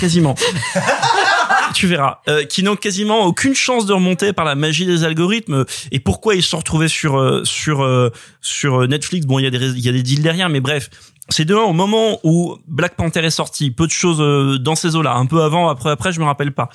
[0.00, 0.34] quasiment.
[1.74, 5.64] tu verras, euh, qui n'ont quasiment aucune chance de remonter par la magie des algorithmes.
[5.92, 9.26] Et pourquoi ils se sont retrouvés sur euh, sur euh, sur Netflix?
[9.26, 10.90] Bon, il y a des il y a des deals derrière, mais bref.
[11.30, 14.74] C'est de un, au moment où Black Panther est sorti, peu de choses euh, dans
[14.74, 16.70] ces eaux-là, un peu avant, après, après, je me rappelle pas.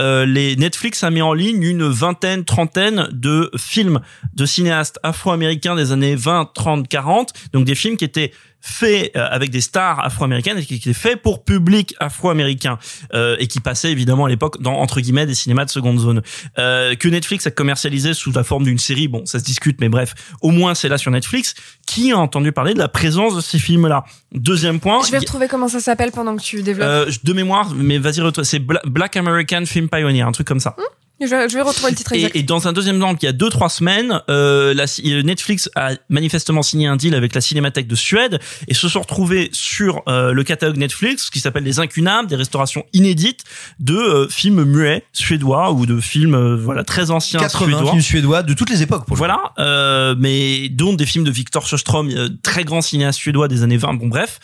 [0.00, 4.00] Euh, les Netflix a mis en ligne une vingtaine, trentaine de films
[4.34, 8.32] de cinéastes afro-américains des années 20, 30, 40, donc des films qui étaient
[8.62, 12.78] faits euh, avec des stars afro-américaines et qui étaient faits pour public afro-américain
[13.12, 16.22] euh, et qui passaient évidemment à l'époque dans entre guillemets des cinémas de seconde zone.
[16.58, 19.08] Euh, que Netflix a commercialisé sous la forme d'une série.
[19.08, 21.54] Bon ça se discute mais bref au moins c'est là sur Netflix.
[21.86, 25.18] Qui a entendu parler de la présence de ces films là deuxième point Je vais
[25.18, 26.88] retrouver comment ça s'appelle pendant que tu développes.
[26.88, 30.60] euh, de mémoire mais vas-y retrouve c'est Bla- Black American Film Pioneer un truc comme
[30.60, 30.76] ça
[31.26, 32.34] je, vais, je vais retrouver le titre exact.
[32.36, 35.22] et, et dans un deuxième exemple, il y a deux trois semaines, euh, la, euh,
[35.22, 39.50] Netflix a manifestement signé un deal avec la Cinémathèque de Suède et se sont retrouvés
[39.52, 43.44] sur euh, le catalogue Netflix qui s'appelle Les Incunables, des restaurations inédites
[43.78, 47.90] de euh, films muets suédois ou de films euh, voilà très anciens 80 suédois.
[47.90, 49.06] films suédois de toutes les époques.
[49.06, 53.18] Pour le Voilà, euh, mais dont des films de Victor Sjöström, euh, très grand cinéaste
[53.18, 53.94] suédois des années 20.
[53.94, 54.40] Bon bref,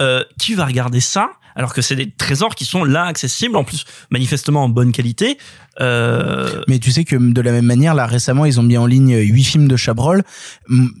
[0.00, 1.30] euh, qui va regarder ça?
[1.56, 5.38] Alors que c'est des trésors qui sont là accessibles en plus manifestement en bonne qualité.
[5.80, 8.86] Euh, Mais tu sais que de la même manière, là récemment, ils ont mis en
[8.86, 10.22] ligne huit films de Chabrol.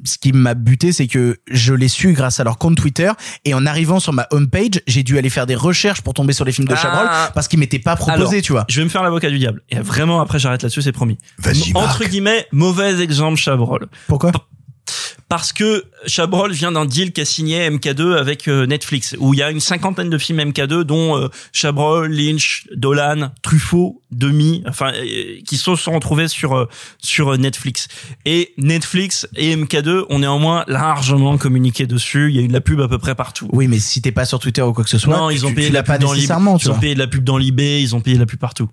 [0.04, 3.10] Ce qui m'a buté, c'est que je l'ai su grâce à leur compte Twitter.
[3.44, 6.44] Et en arrivant sur ma homepage, j'ai dû aller faire des recherches pour tomber sur
[6.44, 6.76] les films de Ah.
[6.82, 8.64] Chabrol parce qu'ils m'étaient pas proposés, Alors, tu vois.
[8.68, 9.62] Je vais me faire l'avocat du diable.
[9.70, 11.18] Et vraiment, après, j'arrête là-dessus, c'est promis.
[11.74, 13.88] Entre guillemets, mauvais exemple Chabrol.
[14.08, 14.32] Pourquoi?
[15.32, 19.42] Parce que Chabrol vient d'un deal qu'a signé MK2 avec euh, Netflix, où il y
[19.42, 25.40] a une cinquantaine de films MK2, dont euh, Chabrol, Lynch, Dolan, Truffaut, Demi, enfin, euh,
[25.46, 27.88] qui sont, sont retrouvés sur euh, sur euh, Netflix.
[28.26, 32.28] Et Netflix et MK2 ont néanmoins largement communiqué dessus.
[32.30, 33.48] Il y a eu de la pub à peu près partout.
[33.52, 35.46] Oui, mais si t'es pas sur Twitter ou quoi que ce soit, non, tu- ils
[35.46, 37.06] ont payé tu de l'as la pas pub dans nécessairement, ils ont payé de la
[37.06, 38.68] pub dans l'eBay, ils ont payé de la pub partout.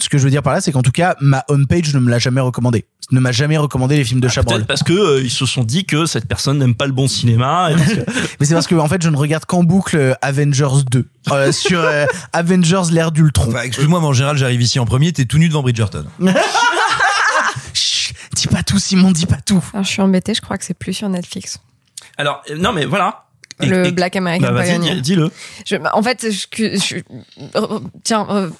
[0.00, 2.10] Ce que je veux dire par là, c'est qu'en tout cas, ma homepage ne me
[2.10, 2.84] l'a jamais recommandé.
[3.10, 4.54] Ne m'a jamais recommandé les films de Chabrol.
[4.54, 6.92] Ah, Peut-être parce que euh, ils se sont dit que cette personne n'aime pas le
[6.92, 7.70] bon cinéma.
[7.70, 8.00] et parce que-
[8.40, 11.80] Mais c'est parce que en fait, je ne regarde qu'en boucle Avengers 2 euh, sur
[11.80, 13.48] euh, Avengers l'ère d'Ultron.
[13.50, 16.06] Enfin, excuse-moi, mais en général, j'arrive ici en premier, t'es tout nu devant Bridgerton.
[17.72, 19.62] Chut, dis pas tout, Simon, dis pas tout.
[19.72, 21.58] Alors, je suis embêtée, je crois que c'est plus sur Netflix.
[22.16, 23.24] Alors euh, non mais voilà.
[23.60, 24.94] Et- le et- Black American bah, vas-y, Pioneer.
[24.96, 25.30] dis- dis-le.
[25.64, 26.96] Je- en fait, je, que- je-
[27.56, 28.50] euh, tiens, euh,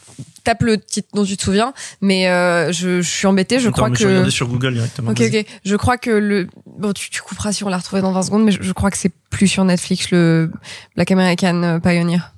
[0.45, 3.73] tape le titre dont tu te souviens, mais euh, je, je suis embêtée, je Attends,
[3.77, 4.03] crois mais que.
[4.03, 5.11] Je vais regarder sur Google directement.
[5.11, 5.41] Ok, vas-y.
[5.41, 5.47] ok.
[5.65, 6.49] Je crois que le.
[6.67, 8.91] Bon, tu, tu couperas si on l'a retrouvé dans 20 secondes, mais je, je crois
[8.91, 10.51] que c'est plus sur Netflix, le
[10.97, 12.33] Black American Pioneer.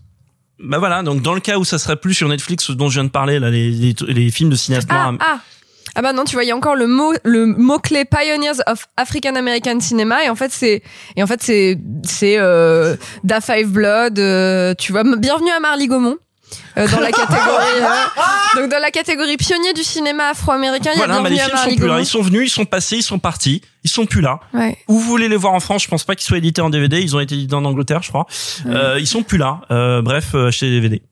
[0.58, 3.04] Bah voilà, donc dans le cas où ça serait plus sur Netflix dont je viens
[3.04, 5.14] de parler là, les, les, les films de cinéastes Ah, noirs.
[5.20, 5.38] ah
[5.98, 8.60] ah bah non, tu vois, il y a encore le mot le mot clé Pioneers
[8.66, 10.82] of African American Cinema et en fait c'est
[11.16, 15.86] et en fait c'est c'est euh, Da Five Blood, euh, tu vois, bienvenue à Marly
[15.86, 16.16] Gaumont.
[16.76, 21.02] Euh, dans la catégorie euh, donc dans la catégorie pionnier du cinéma afro-américain il y
[21.02, 22.00] a bah, les bienvenue à films sont plus là.
[22.00, 24.40] Ils sont venus, ils sont passés, ils sont partis, ils sont plus là.
[24.54, 26.70] ouais Où vous voulez les voir en France Je pense pas qu'ils soient édités en
[26.70, 27.00] DVD.
[27.00, 28.26] Ils ont été édités en Angleterre, je crois.
[28.66, 29.60] Euh, ils sont plus là.
[29.70, 31.02] Euh, bref, achetez des DVD.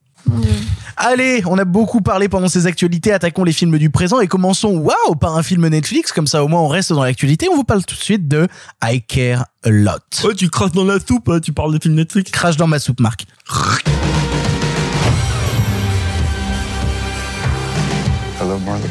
[0.97, 3.11] Allez, on a beaucoup parlé pendant ces actualités.
[3.11, 6.11] Attaquons les films du présent et commençons, waouh, par un film Netflix.
[6.11, 7.47] Comme ça, au moins, on reste dans l'actualité.
[7.51, 8.47] On vous parle tout de suite de
[8.83, 10.01] I Care a Lot.
[10.23, 11.29] Oh, tu craches dans la soupe.
[11.29, 12.31] hein, tu parles de films Netflix.
[12.31, 13.25] Crash dans ma soupe, Marc.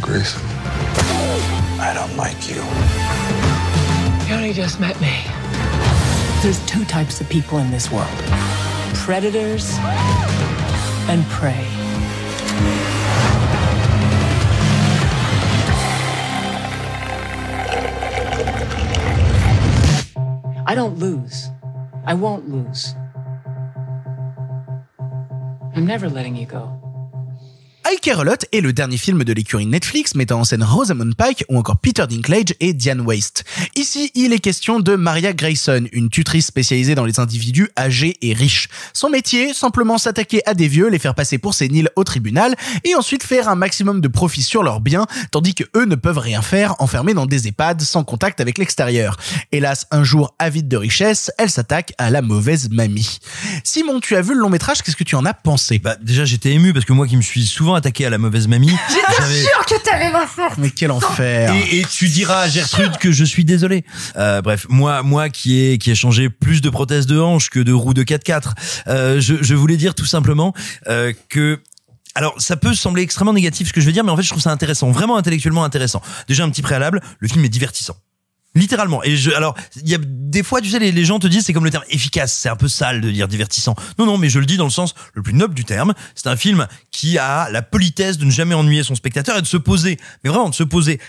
[0.04, 0.42] Grayson.
[1.80, 2.56] I don't like you.
[4.28, 5.24] You only just met me.
[6.42, 8.06] There's two types of people in this world
[8.92, 9.78] predators
[11.08, 11.66] and prey.
[20.66, 21.48] I don't lose.
[22.04, 22.94] I won't lose.
[25.74, 26.83] I'm never letting you go.
[27.86, 31.14] I Care a Lot est le dernier film de l'écurie Netflix mettant en scène Rosamund
[31.14, 33.44] Pike ou encore Peter Dinklage et Diane Waste.
[33.76, 38.32] Ici, il est question de Maria Grayson, une tutrice spécialisée dans les individus âgés et
[38.32, 38.70] riches.
[38.94, 42.94] Son métier, simplement s'attaquer à des vieux, les faire passer pour séniles au tribunal et
[42.94, 46.40] ensuite faire un maximum de profit sur leurs biens, tandis que eux ne peuvent rien
[46.40, 49.18] faire, enfermés dans des EHPAD sans contact avec l'extérieur.
[49.52, 53.18] Hélas, un jour avide de richesse, elle s'attaque à la mauvaise mamie.
[53.62, 55.78] Simon, tu as vu le long métrage, qu'est-ce que tu en as pensé?
[55.78, 58.48] Bah déjà j'étais ému parce que moi qui me suis souvent attaqué à la mauvaise
[58.48, 58.68] mamie.
[58.88, 60.54] J'étais sûre que t'allais la faire.
[60.58, 61.54] Mais quel enfer.
[61.54, 63.84] et, et tu diras à Gertrude que je suis désolé.
[64.16, 67.60] Euh, bref, moi, moi qui ai qui ai changé plus de prothèses de hanche que
[67.60, 68.52] de roues de 4x4,
[68.88, 70.54] euh, je, je voulais dire tout simplement
[70.88, 71.60] euh, que
[72.16, 74.30] alors, ça peut sembler extrêmement négatif ce que je vais dire, mais en fait, je
[74.30, 76.00] trouve ça intéressant, vraiment intellectuellement intéressant.
[76.28, 77.96] Déjà, un petit préalable, le film est divertissant.
[78.54, 79.02] Littéralement.
[79.02, 81.44] Et je, alors, il y a des fois, tu sais, les, les gens te disent,
[81.44, 82.32] c'est comme le terme efficace.
[82.32, 83.74] C'est un peu sale de dire divertissant.
[83.98, 85.94] Non, non, mais je le dis dans le sens le plus noble du terme.
[86.14, 89.46] C'est un film qui a la politesse de ne jamais ennuyer son spectateur et de
[89.46, 91.00] se poser, mais vraiment de se poser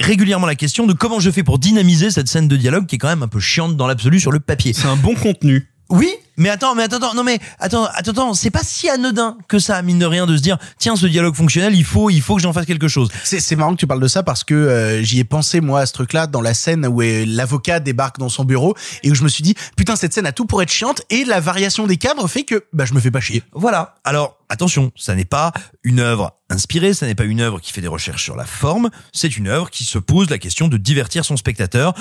[0.00, 2.98] régulièrement la question de comment je fais pour dynamiser cette scène de dialogue qui est
[2.98, 4.72] quand même un peu chiante dans l'absolu sur le papier.
[4.72, 5.68] C'est un bon contenu.
[5.90, 9.58] Oui, mais attends, mais attends, non mais attends, attends, attends, c'est pas si anodin que
[9.58, 12.36] ça, mine de rien, de se dire, tiens, ce dialogue fonctionnel, il faut, il faut
[12.36, 13.10] que j'en fasse quelque chose.
[13.24, 15.80] C'est, c'est marrant que tu parles de ça parce que euh, j'y ai pensé moi
[15.80, 19.14] à ce truc-là dans la scène où euh, l'avocat débarque dans son bureau et où
[19.14, 21.86] je me suis dit putain cette scène a tout pour être chiante et la variation
[21.86, 23.42] des cadres fait que bah je me fais pas chier.
[23.52, 23.96] Voilà.
[24.04, 27.80] Alors, attention, ça n'est pas une œuvre inspirée, ça n'est pas une œuvre qui fait
[27.80, 31.24] des recherches sur la forme, c'est une œuvre qui se pose la question de divertir
[31.24, 31.94] son spectateur.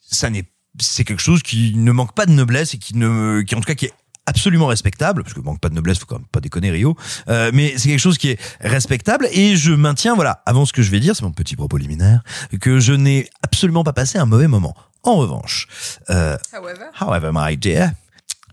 [0.00, 0.44] Ça n'est,
[0.80, 3.66] c'est quelque chose qui ne manque pas de noblesse et qui ne, qui en tout
[3.66, 3.92] cas qui est
[4.26, 6.96] absolument respectable, parce que manque pas de noblesse, faut quand même pas déconner Rio,
[7.28, 10.82] euh, mais c'est quelque chose qui est respectable et je maintiens, voilà, avant ce que
[10.82, 12.22] je vais dire, c'est mon petit propos liminaire,
[12.60, 14.74] que je n'ai absolument pas passé un mauvais moment.
[15.02, 15.68] En revanche,
[16.08, 16.86] euh, However.
[16.98, 17.90] However, my dear.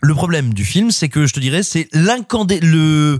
[0.01, 3.19] Le problème du film, c'est que je te dirais, c'est l'incandé, le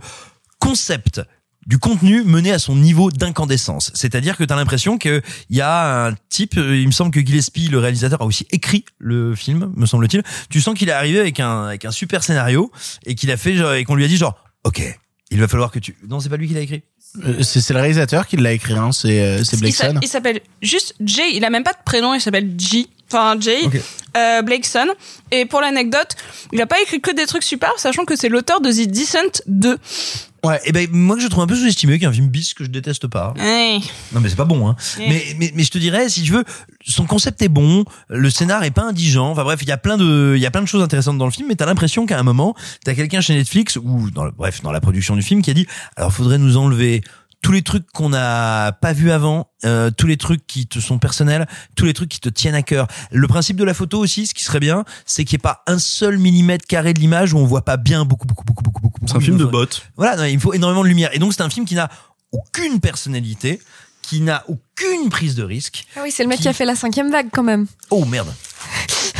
[0.59, 1.21] concept
[1.67, 3.91] du contenu mené à son niveau d'incandescence.
[3.93, 7.19] C'est-à-dire que tu as l'impression qu'il y a un type, euh, il me semble que
[7.19, 10.23] Gillespie, le réalisateur, a aussi écrit le film, me semble-t-il.
[10.49, 12.71] Tu sens qu'il est arrivé avec un, avec un super scénario
[13.05, 14.81] et qu'il a fait, genre, et qu'on lui a dit genre, ok,
[15.29, 15.95] il va falloir que tu...
[16.09, 16.83] Non, c'est pas lui qui l'a écrit.
[17.25, 19.99] Euh, c'est, c'est le réalisateur qui l'a écrit, hein, c'est, euh, Blakeson.
[20.01, 21.35] Il s'appelle juste Jay.
[21.35, 22.13] Il a même pas de prénom.
[22.13, 22.89] Il s'appelle J.
[23.11, 23.77] Enfin Jay Ok.
[24.17, 24.87] euh, Blakeson.
[25.31, 26.15] Et pour l'anecdote,
[26.53, 29.41] il a pas écrit que des trucs super, sachant que c'est l'auteur de The Descent
[29.47, 29.77] 2.
[30.43, 32.55] Ouais, et ben moi que je trouve un peu sous-estimé, qui est un film bis
[32.55, 33.33] que je déteste pas.
[33.37, 33.79] Ouais.
[34.11, 34.75] Non mais c'est pas bon hein.
[34.97, 35.05] Ouais.
[35.07, 36.43] Mais, mais mais je te dirais si tu veux
[36.83, 39.29] son concept est bon, le scénar est pas indigent.
[39.29, 41.25] Enfin bref, il y a plein de il y a plein de choses intéressantes dans
[41.25, 44.31] le film mais t'as l'impression qu'à un moment, t'as quelqu'un chez Netflix ou dans le,
[44.31, 47.03] bref, dans la production du film qui a dit alors faudrait nous enlever
[47.41, 50.99] tous les trucs qu'on n'a pas vus avant, euh, tous les trucs qui te sont
[50.99, 52.87] personnels, tous les trucs qui te tiennent à cœur.
[53.11, 55.63] Le principe de la photo aussi, ce qui serait bien, c'est qu'il n'y ait pas
[55.67, 58.81] un seul millimètre carré de l'image où on voit pas bien beaucoup, beaucoup, beaucoup, beaucoup,
[58.81, 58.99] beaucoup.
[59.07, 59.83] C'est un film de bottes.
[59.97, 61.09] Voilà, non, il me faut énormément de lumière.
[61.13, 61.89] Et donc c'est un film qui n'a
[62.31, 63.59] aucune personnalité,
[64.01, 65.85] qui n'a aucune prise de risque.
[65.95, 67.65] Ah oui, c'est le mec qui a fait la cinquième vague quand même.
[67.89, 68.33] Oh merde.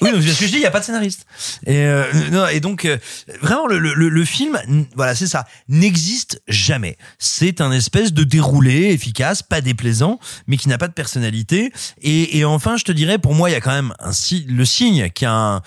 [0.00, 1.26] Oui, donc, c'est ce que je dis, il n'y a pas de scénariste.
[1.66, 2.98] Et, euh, non, et donc, euh,
[3.40, 4.58] vraiment, le, le, le film,
[4.94, 6.96] voilà, c'est ça, n'existe jamais.
[7.18, 11.72] C'est un espèce de déroulé efficace, pas déplaisant, mais qui n'a pas de personnalité.
[12.02, 14.12] Et, et enfin, je te dirais, pour moi, il y a quand même un,
[14.46, 15.62] le signe qui a un,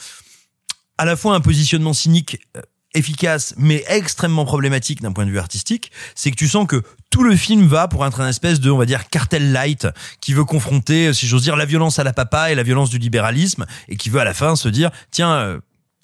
[0.98, 2.62] à la fois un positionnement cynique euh,
[2.94, 7.24] efficace mais extrêmement problématique d'un point de vue artistique, c'est que tu sens que tout
[7.24, 9.88] le film va pour être un espèce de, on va dire, cartel light
[10.22, 12.98] qui veut confronter, si j'ose dire, la violence à la papa et la violence du
[12.98, 15.60] libéralisme et qui veut à la fin se dire, tiens, euh,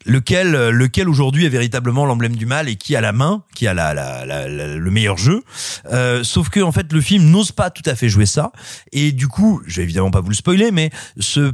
[0.05, 3.67] lequel, euh, lequel aujourd'hui est véritablement l'emblème du mal et qui a la main, qui
[3.67, 5.43] a la, la- la- le meilleur jeu.
[5.91, 8.51] Euh, sauf que en fait, le film n'ose pas tout à fait jouer ça
[8.93, 11.51] et du coup, je vais évidemment pas vous le spoiler, mais ce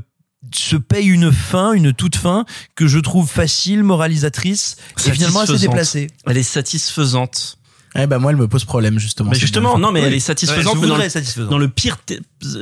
[0.53, 5.57] se paye une fin, une toute fin que je trouve facile, moralisatrice et finalement assez
[5.57, 6.07] déplacée.
[6.25, 7.57] Elle est satisfaisante.
[7.95, 9.29] Eh ben moi elle me pose problème justement.
[9.31, 10.07] Mais justement, non, mais Oui.
[10.07, 11.49] elle est satisfaisante, Ouais, mais je dans, voudrais le, satisfaisante.
[11.49, 11.97] dans le pire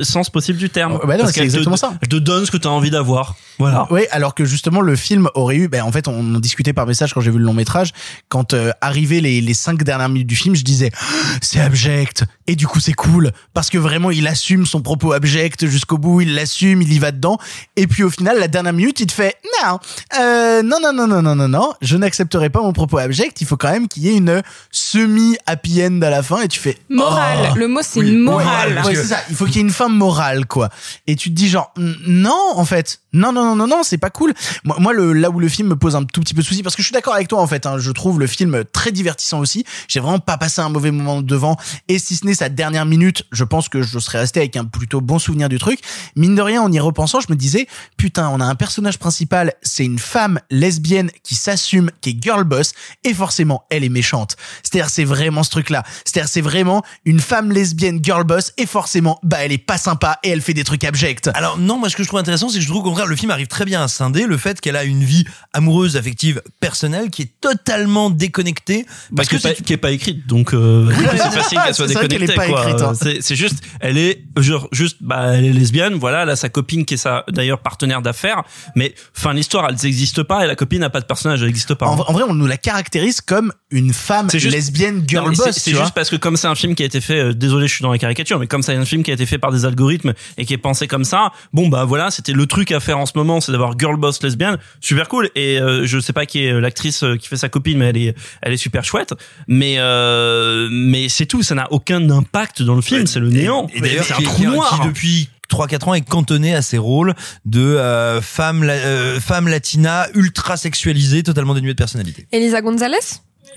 [0.02, 0.98] sens possible du terme.
[1.02, 1.94] Oh, bah non, Parce c'est te- exactement ça.
[2.02, 3.34] Elle te donne ce que tu as envie d'avoir.
[3.58, 3.86] Voilà.
[3.90, 6.86] Oui, alors que justement le film aurait eu, ben en fait on en discutait par
[6.86, 7.92] message quand j'ai vu le long métrage,
[8.28, 11.04] quand euh, arrivaient les, les cinq dernières minutes du film, je disais Ah,
[11.40, 15.66] c'est abject et du coup c'est cool parce que vraiment il assume son propos abject
[15.66, 17.38] jusqu'au bout, il l'assume, il y va dedans
[17.76, 19.78] et puis au final la dernière minute il te fait non,
[20.20, 23.46] euh, non non non non non non non, je n'accepterai pas mon propos abject, il
[23.46, 26.58] faut quand même qu'il y ait une semi happy end à la fin et tu
[26.60, 27.50] fais Morale.
[27.52, 27.58] Oh.
[27.58, 28.82] Le mot c'est Oui, une ouais, morale.
[28.84, 29.18] ouais, c'est ça.
[29.30, 30.68] Il faut qu'il y ait une fin morale, quoi.
[31.06, 31.72] Et tu te dis genre,
[32.06, 33.00] non, en fait.
[33.12, 34.34] Non, non, non, non, non, c'est pas cool.
[34.64, 36.62] Moi, moi, le, là où le film me pose un tout petit peu de souci,
[36.62, 38.92] parce que je suis d'accord avec toi, en fait, hein, je trouve le film très
[38.92, 39.64] divertissant aussi.
[39.88, 41.56] J'ai vraiment pas passé un mauvais moment devant.
[41.88, 44.64] Et si ce n'est sa dernière minute, je pense que je serais resté avec un
[44.64, 45.80] plutôt bon souvenir du truc.
[46.16, 49.52] Mine de rien, en y repensant, je me disais, putain, on a un personnage principal,
[49.62, 52.72] c'est une femme lesbienne qui s'assume, qui est girl boss,
[53.04, 54.36] et forcément, elle est méchante.
[54.62, 55.82] C'est-à-dire, c'est vraiment ce truc-là.
[56.04, 60.18] C'est-à-dire, c'est vraiment une femme lesbienne girl boss, et forcément, bah, elle est pas sympa,
[60.22, 61.28] et elle fait des trucs abjects.
[61.34, 63.30] Alors non, moi ce que je trouve intéressant, c'est que je trouve contraire, le film
[63.30, 67.22] arrive très bien à scinder le fait qu'elle a une vie amoureuse, affective, personnelle qui
[67.22, 71.58] est totalement déconnectée parce que c'est qui est pas écrite donc euh, Oui, c'est facile
[71.64, 72.92] qu'elle soit déconnectée écrite, hein.
[73.20, 76.84] c'est juste elle est genre juste bah elle est lesbienne voilà elle a sa copine
[76.84, 78.42] qui est sa d'ailleurs partenaire d'affaires
[78.76, 81.74] mais enfin l'histoire elle n'existe pas et la copine n'a pas de personnage elle n'existe
[81.74, 85.36] pas En, en vrai, on nous la caractérise comme une femme juste- lesbienne Non, girl
[85.36, 85.56] c'est- boss.
[85.58, 87.74] C'est juste parce que comme c'est un film qui a été fait, euh, désolé, je
[87.74, 89.64] suis dans la caricature, mais comme c'est un film qui a été fait par des
[89.64, 92.91] algorithmes et qui est pensé comme ça, bon bah voilà, c'était le truc à faire
[92.92, 95.30] en ce moment, c'est d'avoir girl boss lesbienne, super cool.
[95.34, 97.86] Et euh, je sais pas qui est euh, l'actrice euh, qui fait sa copine, mais
[97.86, 99.14] elle est, elle est super chouette.
[99.48, 103.68] Mais euh, mais c'est tout, ça n'a aucun impact dans le film, c'est le néant.
[103.74, 104.80] Et d'ailleurs, c'est un qui, trou qui- noir.
[104.82, 107.14] qui, depuis 3-4 ans est cantonné à ses rôles
[107.44, 112.26] de euh, femme, la- euh, femme latina ultra sexualisée, totalement dénuée de personnalité.
[112.32, 112.96] Elisa Gonzalez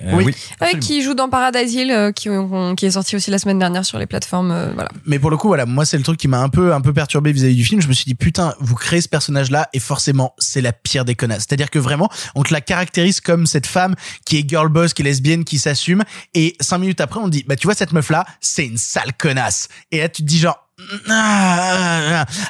[0.02, 0.26] Euh, Oui.
[0.26, 0.80] Ouais, absolument.
[0.88, 3.86] qui joue dans Paradise Hill, euh, qui, on- qui est sorti aussi la semaine dernière
[3.86, 4.52] sur les plateformes.
[4.52, 4.90] euh, voilà.
[5.06, 6.94] Mais pour le coup, voilà, moi c'est le truc qui m'a un peu un peu
[6.94, 7.82] perturbé vis-à-vis du film.
[7.82, 11.16] Je me suis dit putain, vous créez ce personnage-là et forcément c'est la pire des
[11.16, 11.46] connasses.
[11.48, 15.02] C'est-à-dire que vraiment, on te la caractérise comme cette femme qui est girl boss, qui
[15.02, 17.94] est lesbienne, qui s'assume, et cinq minutes après on te dit bah tu vois cette
[17.94, 19.70] meuf-là, c'est une sale connasse.
[19.92, 20.60] Et là tu te dis genre.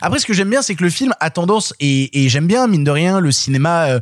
[0.02, 2.84] Après, ce que j'aime bien, c'est que le film a tendance, et, j'aime bien, mine
[2.84, 4.00] de rien, le cinéma, euh,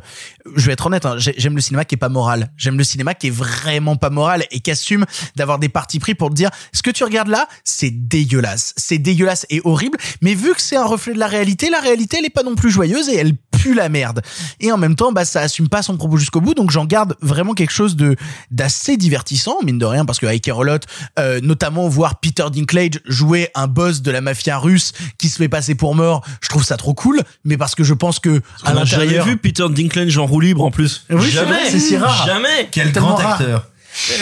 [0.56, 2.50] je vais être honnête, hein, j'ai- j'aime le cinéma qui est pas moral.
[2.56, 5.04] J'aime le cinéma qui est vraiment pas moral et qui assume
[5.36, 8.74] d'avoir des partis pris pour te dire, ce que tu regardes là, c'est dégueulasse.
[8.76, 12.18] C'est dégueulasse et horrible, mais vu que c'est un reflet de la réalité, la réalité,
[12.18, 14.20] elle est pas non plus joyeuse et elle pue la merde.
[14.60, 17.16] Et en même temps, bah, ça assume pas son propos jusqu'au bout, donc j'en garde
[17.22, 18.14] vraiment quelque chose de,
[18.50, 20.80] d'assez divertissant, mine de rien, parce que avec Herolot,
[21.18, 25.48] euh, notamment voir Peter Dinklage jouer un boss de la mafia russe qui se fait
[25.48, 28.72] passer pour mort, je trouve ça trop cool, mais parce que je pense que à
[28.72, 31.06] a jamais l'intérieur, vu Peter Dinklage en roue libre en plus.
[31.08, 32.26] Oui, jamais, c'est si rare.
[32.26, 32.68] Jamais.
[32.70, 33.40] Quel grand rare.
[33.40, 33.64] acteur.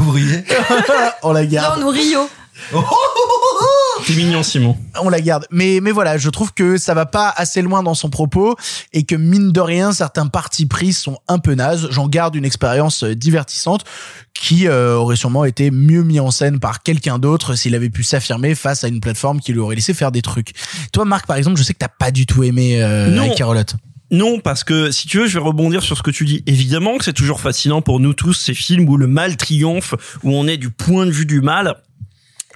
[0.00, 0.44] Vous riez
[1.22, 1.80] on la Non, garde.
[1.80, 2.28] nous Rio.
[4.04, 4.76] T'es mignon Simon.
[5.00, 5.46] on la garde.
[5.50, 8.56] Mais, mais voilà, je trouve que ça va pas assez loin dans son propos
[8.92, 11.88] et que mine de rien, certains partis pris sont un peu nazes.
[11.90, 13.84] J'en garde une expérience euh, divertissante
[14.34, 18.02] qui euh, aurait sûrement été mieux mis en scène par quelqu'un d'autre s'il avait pu
[18.02, 20.52] s'affirmer face à une plateforme qui lui aurait laissé faire des trucs.
[20.92, 23.22] Toi, Marc, par exemple, je sais que t'as pas du tout aimé euh, Non.
[23.24, 23.76] avec Carolotte.
[24.12, 26.44] Non, parce que si tu veux, je vais rebondir sur ce que tu dis.
[26.46, 30.32] Évidemment que c'est toujours fascinant pour nous tous ces films où le mal triomphe, où
[30.32, 31.74] on est du point de vue du mal,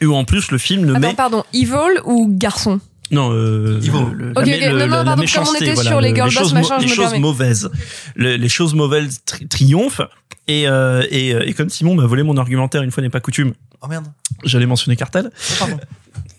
[0.00, 2.80] et où en plus le film ne Attends, met pardon, Evil ou Garçon?
[3.12, 4.06] Non euh, vont.
[4.10, 4.60] le- le- Ok, la, ok.
[4.60, 6.38] le- Non, non, la- la pardon, comme on était voilà, sur les le- girl boss,
[6.38, 7.70] choses, machin, les choses mauvaises,
[8.14, 10.02] Le- les choses mauvaises tri- triomphent.
[10.46, 13.20] Et, euh, et, euh, et comme Simon m'a volé mon argumentaire une fois n'est pas
[13.20, 14.06] coutume, Oh merde.
[14.44, 15.30] j'allais mentionner Cartel.
[15.58, 15.78] pardon.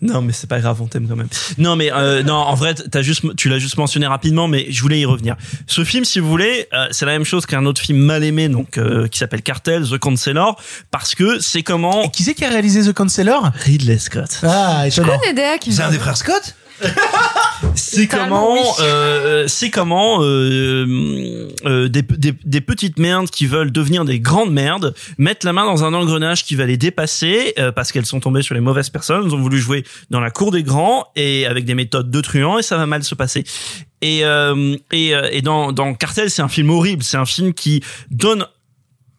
[0.01, 1.27] Non, mais c'est pas grave, on t'aime quand même.
[1.59, 4.81] Non, mais euh, non, en vrai, t'as juste, tu l'as juste mentionné rapidement, mais je
[4.81, 5.35] voulais y revenir.
[5.67, 8.49] Ce film, si vous voulez, euh, c'est la même chose qu'un autre film mal aimé,
[8.49, 12.45] donc euh, qui s'appelle Cartel, The Counselor, parce que c'est comment Et qui c'est qui
[12.45, 14.39] a réalisé The Counselor Ridley Scott.
[14.43, 15.19] Ah, étonnant.
[15.69, 16.55] C'est un des frères Scott?
[17.75, 18.59] C'est Totalement, comment, oui.
[18.81, 24.51] euh, c'est comment euh, euh, des, des, des petites merdes qui veulent devenir des grandes
[24.51, 28.19] merdes mettent la main dans un engrenage qui va les dépasser euh, parce qu'elles sont
[28.19, 29.23] tombées sur les mauvaises personnes.
[29.25, 32.59] Elles ont voulu jouer dans la cour des grands et avec des méthodes de truands
[32.59, 33.45] et ça va mal se passer.
[34.01, 37.03] Et euh, et, euh, et dans dans Cartel, c'est un film horrible.
[37.03, 38.45] C'est un film qui donne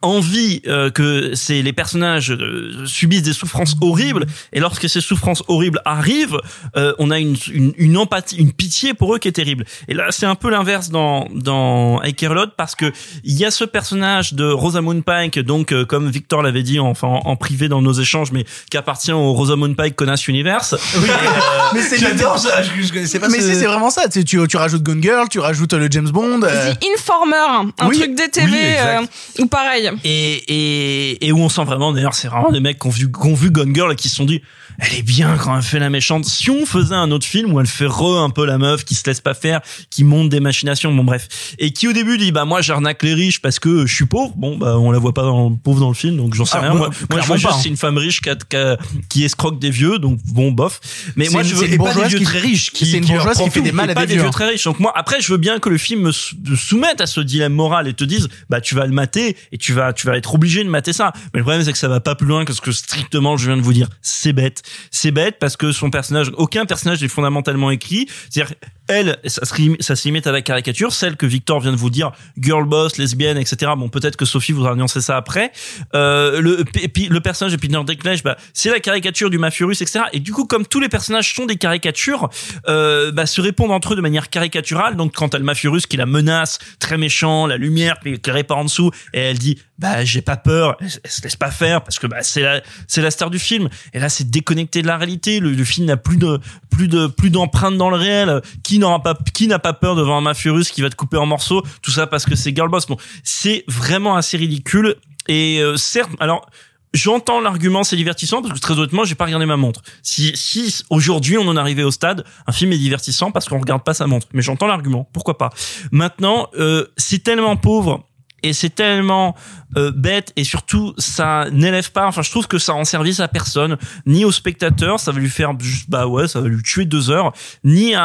[0.02, 5.42] envie euh, que c'est les personnages euh, subissent des souffrances horribles et lorsque ces souffrances
[5.48, 6.38] horribles arrivent
[6.76, 9.94] euh, on a une, une, une empathie une pitié pour eux qui est terrible et
[9.94, 12.92] là c'est un peu l'inverse dans dans Ikerlot parce que
[13.24, 17.08] il y a ce personnage de Rosamund Pike donc euh, comme Victor l'avait dit enfin
[17.08, 20.74] en, en privé dans nos échanges mais qui appartient au Rosamund Pike connasse universe
[21.74, 24.02] Mais c'est J'adore ça, je, je connaissais pas Mais ce- c'est vraiment ça.
[24.08, 26.42] Tu, sais, tu, tu rajoutes Gone Girl, tu rajoutes le James Bond.
[26.42, 29.10] euh, The Informer, un oui, truc DTV oui, exact.
[29.38, 29.90] euh, ou pareil.
[30.04, 33.10] Et, et, et où on sent vraiment d'ailleurs c'est vraiment des mecs qui ont vu,
[33.10, 34.42] qui ont vu Gone Girl et qui se sont dit
[34.84, 36.24] elle est bien quand elle fait la méchante.
[36.24, 38.94] Si on faisait un autre film où elle fait re un peu la meuf qui
[38.94, 39.60] se laisse pas faire
[39.90, 41.28] qui monte des machinations bon bref.
[41.58, 44.32] Et qui au début dit bah moi j'arnaque les riches parce que je suis pauvre.
[44.36, 46.62] Bon bah on la voit pas dans, pauvre dans le film donc j'en sais Ah,
[46.62, 46.74] rien.
[46.74, 47.60] Moi, moi, je vois juste pas, hein.
[47.62, 48.76] c'est une femme riche qui, a- qui, a-
[49.08, 50.80] qui escroque des vieux donc bon bof.
[51.16, 52.86] Mais C'est moi une- je c'est veux une pas des vieux qui- très riches qui
[52.86, 54.48] c'est une bourgeoise qui fait tout, des mal et à pas des des vieux, très
[54.48, 56.12] riche donc moi après je veux bien que le film me
[56.56, 59.72] soumette à ce dilemme moral et te dise bah tu vas le mater et tu
[59.72, 61.12] vas tu vas être obligé de mater ça.
[61.32, 63.46] Mais le problème c'est que ça va pas plus loin que ce que strictement je
[63.46, 63.88] viens de vous dire.
[64.02, 68.08] C'est bête c'est bête parce que son personnage aucun personnage n'est fondamentalement écrit.
[68.30, 68.54] C'est-à-dire
[68.88, 70.92] elle ça se, limite à la caricature.
[70.92, 74.52] Celle que Victor vient de vous dire girl boss lesbienne etc bon peut-être que Sophie
[74.52, 75.52] voudra nuancer ça après.
[75.94, 79.82] Euh, le puis le personnage de Peter Dinklage bah c'est la caricature du mafieux russe
[79.82, 82.28] etc et du coup comme tous les personnages sont des caricatures
[82.68, 84.96] euh, bah, se répondent entre eux de manière caricaturale.
[84.96, 88.58] Donc quand t'as le mafieux russe qui la menace très méchant la lumière qui répare
[88.58, 91.98] en dessous et elle dit bah j'ai pas peur, elle, se laisse pas faire parce
[91.98, 93.68] que bah c'est la c'est la star du film.
[93.92, 95.40] Et là c'est déconnecté de la réalité.
[95.40, 96.38] Le, le film n'a plus de
[96.70, 98.40] plus de plus d'empreinte dans le réel.
[98.62, 101.16] Qui n'aura pas qui n'a pas peur devant un mafieux russe qui va te couper
[101.16, 101.62] en morceaux?
[101.82, 102.70] Tout ça parce que c'est girl.
[102.70, 104.96] Bon, c'est vraiment assez ridicule.
[105.28, 106.48] Et euh, certes, alors
[106.94, 109.80] J'entends l'argument, c'est divertissant parce que très honnêtement, j'ai pas regardé ma montre.
[110.02, 113.82] Si, si aujourd'hui on en arrivait au stade, un film est divertissant parce qu'on regarde
[113.82, 114.26] pas sa montre.
[114.34, 115.48] Mais j'entends l'argument, pourquoi pas?
[115.90, 118.04] Maintenant, euh, c'est tellement pauvre
[118.42, 119.34] et c'est tellement
[119.76, 123.28] euh, bête et surtout ça n'élève pas enfin je trouve que ça rend service à
[123.28, 126.84] personne ni au spectateur ça va lui faire juste bah ouais ça va lui tuer
[126.84, 127.32] deux heures
[127.64, 128.02] ni à,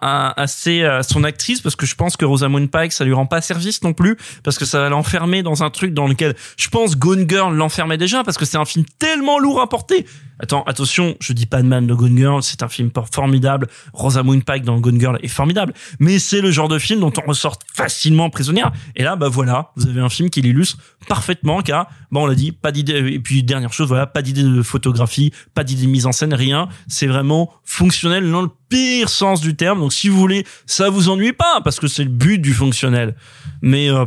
[0.00, 3.14] à, à, ses- à son actrice parce que je pense que Rosamund Pike ça lui
[3.14, 6.34] rend pas service non plus parce que ça va l'enfermer dans un truc dans lequel
[6.58, 10.06] je pense Gone Girl l'enfermait déjà parce que c'est un film tellement lourd à porter
[10.38, 13.68] Attends, attention, je dis pas de mal de Gone Girl, c'est un film formidable.
[13.94, 17.26] Rosamund Pike dans Gone Girl est formidable, mais c'est le genre de film dont on
[17.30, 18.70] ressort facilement prisonnière.
[18.96, 22.34] Et là, bah voilà, vous avez un film qui l'illustre parfaitement, car, bon, on l'a
[22.34, 22.94] dit, pas d'idée.
[23.12, 26.34] Et puis dernière chose, voilà, pas d'idée de photographie, pas d'idée de mise en scène,
[26.34, 26.68] rien.
[26.88, 29.80] C'est vraiment fonctionnel dans le pire sens du terme.
[29.80, 33.14] Donc si vous voulez, ça vous ennuie pas, parce que c'est le but du fonctionnel.
[33.60, 34.06] Mais euh,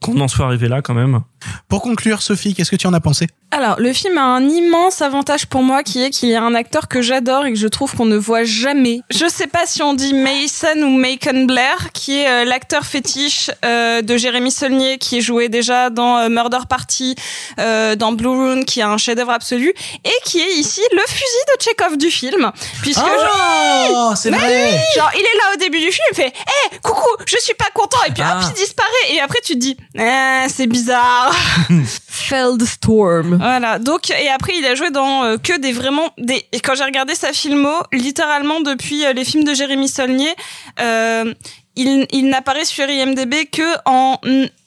[0.00, 1.20] qu'on en soit arrivé là quand même.
[1.68, 3.26] Pour conclure, Sophie, qu'est-ce que tu en as pensé?
[3.50, 6.54] Alors, le film a un immense avantage pour moi qui est qu'il y a un
[6.54, 9.00] acteur que j'adore et que je trouve qu'on ne voit jamais.
[9.10, 13.50] Je sais pas si on dit Mason ou Macon Blair, qui est euh, l'acteur fétiche
[13.66, 17.14] euh, de Jérémy Saulnier, qui est joué déjà dans euh, Murder Party,
[17.58, 21.24] euh, dans Blue Rune, qui a un chef-d'œuvre absolu, et qui est ici le fusil
[21.58, 22.50] de Chekhov du film.
[22.82, 24.70] Puisque Oh, genre, c'est vrai.
[24.72, 27.54] oui Genre, il est là au début du film, il fait Hé, coucou, je suis
[27.54, 28.38] pas content!» Et puis Ah.
[28.42, 29.12] hop, il disparaît.
[29.14, 31.34] Et après, tu te dis Eh, c'est bizarre
[32.08, 33.36] Feldstorm.
[33.36, 33.78] voilà.
[33.78, 36.84] Donc et après il a joué dans euh, que des vraiment des et quand j'ai
[36.84, 40.34] regardé sa filmo, littéralement depuis euh, les films de Jérémy Saulnier,
[40.80, 41.32] euh,
[41.76, 44.18] il il n'apparaît sur IMDb que en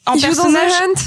[0.06, 1.02] en Il joue dans personnage Hunt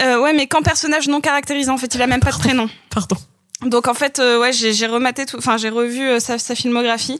[0.00, 2.68] euh, ouais, mais qu'en personnage non caractérisé en fait, il a même pas de prénom.
[2.90, 3.16] Pardon.
[3.62, 7.18] Donc en fait ouais, j'ai rematé tout enfin j'ai revu sa sa filmographie.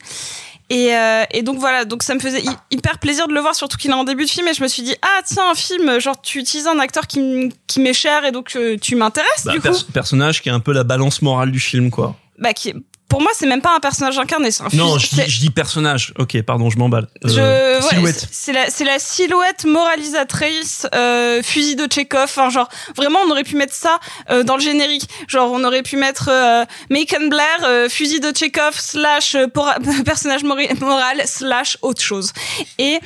[0.72, 3.54] Et, euh, et donc voilà, donc ça me faisait hy- hyper plaisir de le voir,
[3.54, 4.48] surtout qu'il est en début de film.
[4.48, 7.52] Et je me suis dit, ah tiens, un film, genre tu utilises un acteur qui,
[7.66, 9.68] qui m'est cher et donc euh, tu m'intéresses Bah, du coup.
[9.92, 12.16] personnage qui est un peu la balance morale du film, quoi.
[12.38, 12.76] bah qui est-
[13.12, 15.50] pour moi c'est même pas un personnage incarné c'est un Non, je dis, je dis
[15.50, 16.14] personnage.
[16.18, 17.08] Ok, pardon, je m'emballe.
[17.26, 18.26] Euh, je ouais, silhouette.
[18.32, 23.44] c'est- la c'est la silhouette moralisatrice euh, fusil de Chekhov enfin genre vraiment on aurait
[23.44, 23.98] pu mettre ça
[24.30, 28.32] euh, dans le générique genre on aurait pu mettre euh, Macon Blair euh, fusil de
[28.34, 29.46] Chekhov slash euh,
[30.04, 32.32] personnage moral slash autre chose
[32.78, 32.98] et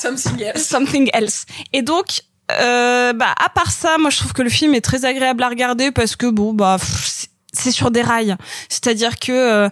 [0.00, 0.64] Something else.
[0.66, 2.06] something else et donc
[2.52, 5.48] euh, bah à part ça moi je trouve que le film est très agréable à
[5.48, 8.36] regarder parce que bon bah pff, c'est- sur des rails.
[8.68, 9.68] C'est-à-dire que euh,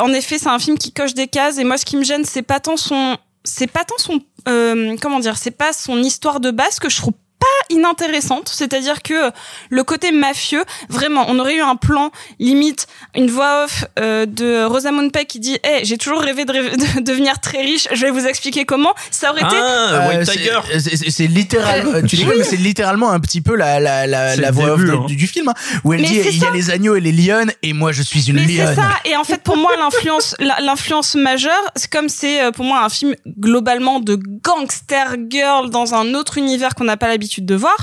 [0.00, 2.24] en effet c'est un film qui coche des cases et moi ce qui me gêne
[2.24, 6.40] c'est pas tant son c'est pas tant son euh, comment dire c'est pas son histoire
[6.40, 9.30] de base que je trouve pas inintéressante, c'est-à-dire que
[9.70, 14.64] le côté mafieux, vraiment, on aurait eu un plan limite, une voix off euh, de
[14.64, 18.04] Rosamund Pike qui dit "Eh, j'ai toujours rêvé de, rêver- de devenir très riche, je
[18.04, 22.56] vais vous expliquer comment." Ça aurait été Ah, Euh, c'est- littéralement, euh, tu dis c'est
[22.56, 25.04] littéralement un petit peu la la voix off de- hein.
[25.06, 25.54] du, du film hein,
[25.84, 28.02] où elle Mais dit il y a les agneaux et les lionnes et moi je
[28.02, 28.74] suis une Mais c'est lionne.
[28.76, 28.90] ça.
[29.04, 32.88] Et en fait, pour moi, l'influence, l'influence majeure, c'est comme c'est euh, pour moi un
[32.88, 37.76] film globalement de gangster girl dans un autre univers qu'on n'a pas l'habitude de voir.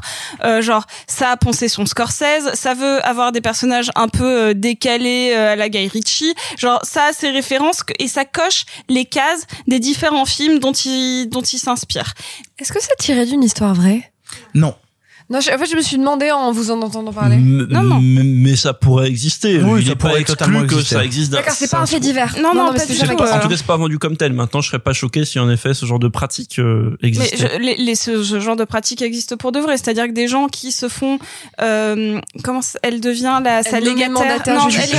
[0.44, 4.54] Euh, genre, ça a poncé son Scorsese, ça veut avoir des personnages un peu euh,
[4.54, 6.34] décalés euh, à la Guy Ritchie.
[6.58, 10.72] Genre, ça a ses références que- et ça coche les cases des différents films dont
[10.74, 12.14] il dont il s'inspire.
[12.60, 14.12] Est-ce que c'est tiré d'une histoire vraie?
[14.54, 14.76] Non.
[15.28, 17.38] Non, je- en fait, je me suis demandé en vous en entendant parler.
[17.38, 18.00] M- Non, non.
[18.02, 19.60] Mais ça pourrait exister.
[19.60, 20.96] Oui, Il ça est pas pourrait exclu totalement que exister.
[20.96, 21.32] ça existe.
[21.32, 22.36] D'accord, c'est pas un fait divers.
[22.42, 23.04] Non, non, mais pas du tout.
[23.04, 24.34] En tout cas, c'est pas vendu comme tel.
[24.34, 27.38] Maintenant, je serais pas choqué si en effet ce genre de pratique euh, Mais existait.
[27.38, 30.28] je- les, les- ce, ce genre de pratique existe pour de vrai, c'est-à-dire que des
[30.28, 31.18] gens qui se font,
[31.60, 34.96] euh, comment ça- elle devient la sa Elle devient légataire, non, elle est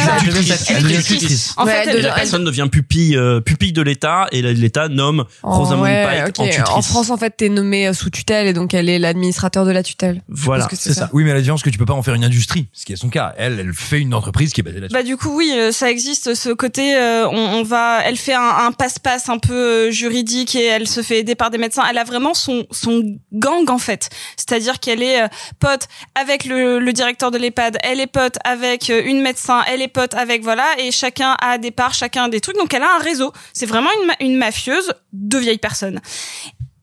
[0.51, 1.61] sa-.
[1.63, 5.87] En fait, la personne devient pupille, euh, pupille de l'État et l'État nomme Oh, Rosamund
[5.87, 6.69] Pike en tutrice.
[6.75, 9.71] En France, en fait, t'es nommé euh, sous tutelle et donc elle est l'administrateur de
[9.71, 10.16] la tutelle.
[10.29, 10.69] Voilà.
[10.73, 11.11] C'est ça.
[11.13, 12.93] Oui, mais la différence, c'est que tu peux pas en faire une industrie, ce qui
[12.93, 13.35] est son cas.
[13.37, 14.95] Elle, elle fait une entreprise qui est basée là-dessus.
[14.95, 16.97] Bah du coup oui, euh, ça existe ce côté.
[16.97, 21.03] euh, on, on va, elle fait un, passe-passe un peu euh, juridique et elle se
[21.03, 21.83] fait aider par des médecins.
[21.91, 24.09] Elle a vraiment son son gang en fait.
[24.37, 28.89] C'est-à-dire qu'elle est euh, pote avec le, le directeur de l'EHPAD, elle est pote avec
[28.91, 32.41] une médecin, elle est pote avec voilà et chacun a des parts, chacun a des
[32.41, 32.57] trucs.
[32.57, 33.33] Donc elle a un réseau.
[33.53, 36.01] C'est vraiment une, ma- une mafieuse de vieilles personnes.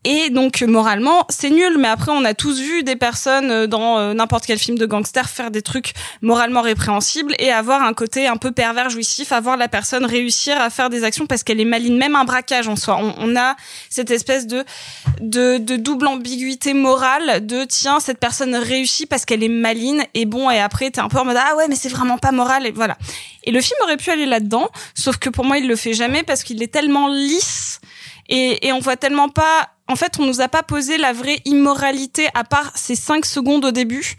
[0.06, 1.78] Et donc moralement, c'est nul.
[1.78, 4.86] Mais après, on a tous vu des personnes euh, dans euh, n'importe quel film de
[4.86, 9.58] gangster faire des trucs moralement répréhensibles et avoir un côté un peu pervers jouissif, avoir
[9.58, 11.98] la personne réussir à faire des actions parce qu'elle est maline.
[11.98, 13.56] Même un braquage en soi, on, a
[13.90, 14.64] cette espèce de,
[15.20, 20.50] de double ambiguïté morale de tiens cette personne réussit parce qu'elle est maline et bon
[20.50, 22.72] et après t'es un peu en mode ah ouais mais c'est vraiment pas moral et
[22.72, 22.98] voilà.
[23.44, 26.24] Et le film aurait pu aller là-dedans, sauf que pour moi il le fait jamais
[26.24, 27.80] parce qu'il est tellement lisse
[28.30, 29.70] et, et on voit tellement pas.
[29.90, 33.66] En fait, on nous a pas posé la vraie immoralité à part ces cinq secondes
[33.66, 34.16] au début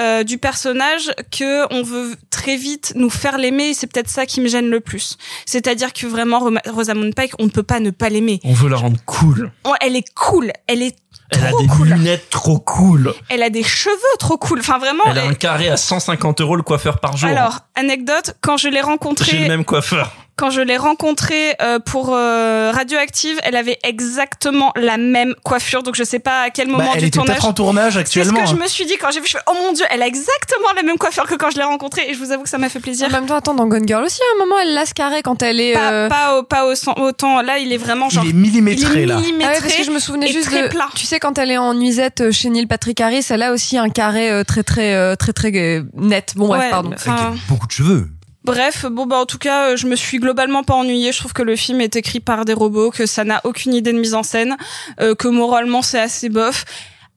[0.00, 3.68] euh, du personnage que on veut très vite nous faire l'aimer.
[3.70, 5.18] Et c'est peut-être ça qui me gêne le plus.
[5.44, 8.40] C'est-à-dire que vraiment Rosamund Pike, on ne peut pas ne pas l'aimer.
[8.44, 9.52] On veut la rendre cool.
[9.64, 10.50] Oh, Elle est cool.
[10.66, 10.96] Elle est
[11.30, 11.88] Elle a des cool.
[11.88, 13.12] lunettes trop cool.
[13.28, 14.60] Elle a des cheveux trop cool.
[14.60, 15.04] Enfin vraiment.
[15.08, 17.28] Elle a un carré à 150 euros le coiffeur par jour.
[17.28, 19.30] Alors anecdote, quand je l'ai rencontrée.
[19.30, 20.10] J'ai le même coiffeur.
[20.42, 25.84] Quand je l'ai rencontrée euh, pour euh, Radioactive, elle avait exactement la même coiffure.
[25.84, 27.36] Donc je sais pas à quel moment Bah, elle du était tournage.
[27.36, 28.40] peut-être en tournage C'est ce actuellement.
[28.40, 28.58] que je hein.
[28.60, 29.26] me suis dit quand j'ai vu.
[29.28, 31.62] Je fais, oh mon dieu, elle a exactement la même coiffure que quand je l'ai
[31.62, 32.10] rencontrée.
[32.10, 33.06] Et je vous avoue que ça m'a fait plaisir.
[33.06, 35.44] En même temps, attends, dans Gone Girl aussi, à un moment, elle lasse carré quand
[35.44, 35.74] elle est.
[35.74, 37.40] Pas, euh, pas, au, pas au autant.
[37.40, 38.24] Là, il est vraiment genre.
[38.24, 39.18] Il est millimétré il est là.
[39.18, 40.68] millimétré Ah ouais, parce que je me souvenais juste très de.
[40.70, 40.88] plat.
[40.96, 43.90] Tu sais, quand elle est en nuisette chez Neil Patrick Harris, elle a aussi un
[43.90, 46.32] carré euh, très, très, euh, très, très, euh, net.
[46.34, 46.90] Bon, bref, Ouais, pardon.
[46.94, 48.08] enfin, Beaucoup de cheveux.
[48.44, 51.12] Bref, bon bah en tout cas, euh, je me suis globalement pas ennuyée.
[51.12, 53.92] Je trouve que le film est écrit par des robots, que ça n'a aucune idée
[53.92, 54.56] de mise en scène,
[55.00, 56.64] euh, que moralement c'est assez bof.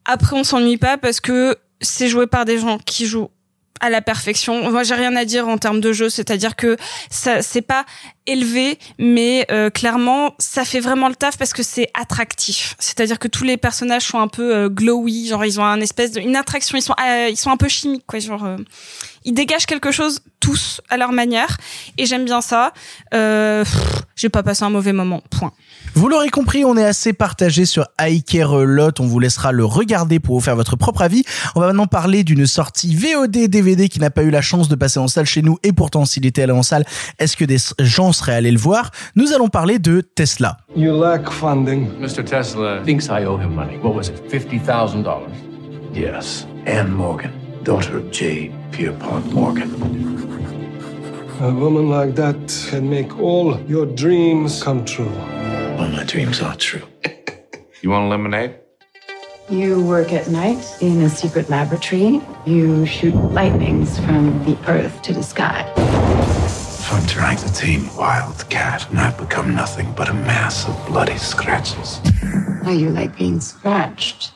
[0.04, 3.30] Après, on s'ennuie pas parce que c'est joué par des gens qui jouent
[3.80, 4.70] à la perfection.
[4.70, 6.76] Moi, j'ai rien à dire en termes de jeu, c'est-à-dire que
[7.10, 7.84] ça c'est pas
[8.26, 12.74] élevé, mais euh, clairement, ça fait vraiment le taf parce que c'est attractif.
[12.78, 16.12] C'est-à-dire que tous les personnages sont un peu euh, glowy, genre ils ont un espèce
[16.12, 18.56] de une attraction, ils sont euh, ils sont un peu chimiques quoi, genre euh,
[19.24, 21.56] ils dégagent quelque chose tous à leur manière
[21.98, 22.72] et j'aime bien ça.
[23.14, 23.64] Euh,
[24.14, 25.22] j'ai pas passé un mauvais moment.
[25.30, 25.52] Point.
[25.98, 29.00] Vous l'aurez compris, on est assez partagé sur I Care a Lot.
[29.00, 31.24] On vous laissera le regarder pour vous faire votre propre avis.
[31.54, 34.74] On va maintenant parler d'une sortie VOD DVD qui n'a pas eu la chance de
[34.74, 36.84] passer en salle chez nous et pourtant s'il était allé en salle,
[37.18, 38.90] est-ce que des gens seraient allés le voir?
[39.14, 40.58] Nous allons parler de Tesla.
[40.76, 41.88] You lack funding.
[41.98, 42.22] Mr.
[42.22, 43.78] Tesla thinks I owe him money.
[43.82, 44.22] What was it?
[44.30, 45.06] $50,000?
[45.94, 47.30] Yes, Anne Morgan,
[47.64, 48.50] daughter of J.
[48.70, 49.70] Pierpont Morgan.
[51.40, 52.36] A woman like that
[52.68, 55.10] can make all your dreams come true.
[55.76, 56.82] All my dreams are true.
[57.82, 58.56] You want lemonade?
[59.50, 62.22] You work at night in a secret laboratory.
[62.46, 65.62] You shoot lightnings from the earth to the sky.
[66.88, 72.00] From trying to tame Wildcat, and I've become nothing but a mass of bloody scratches.
[72.64, 74.32] How you like being scratched?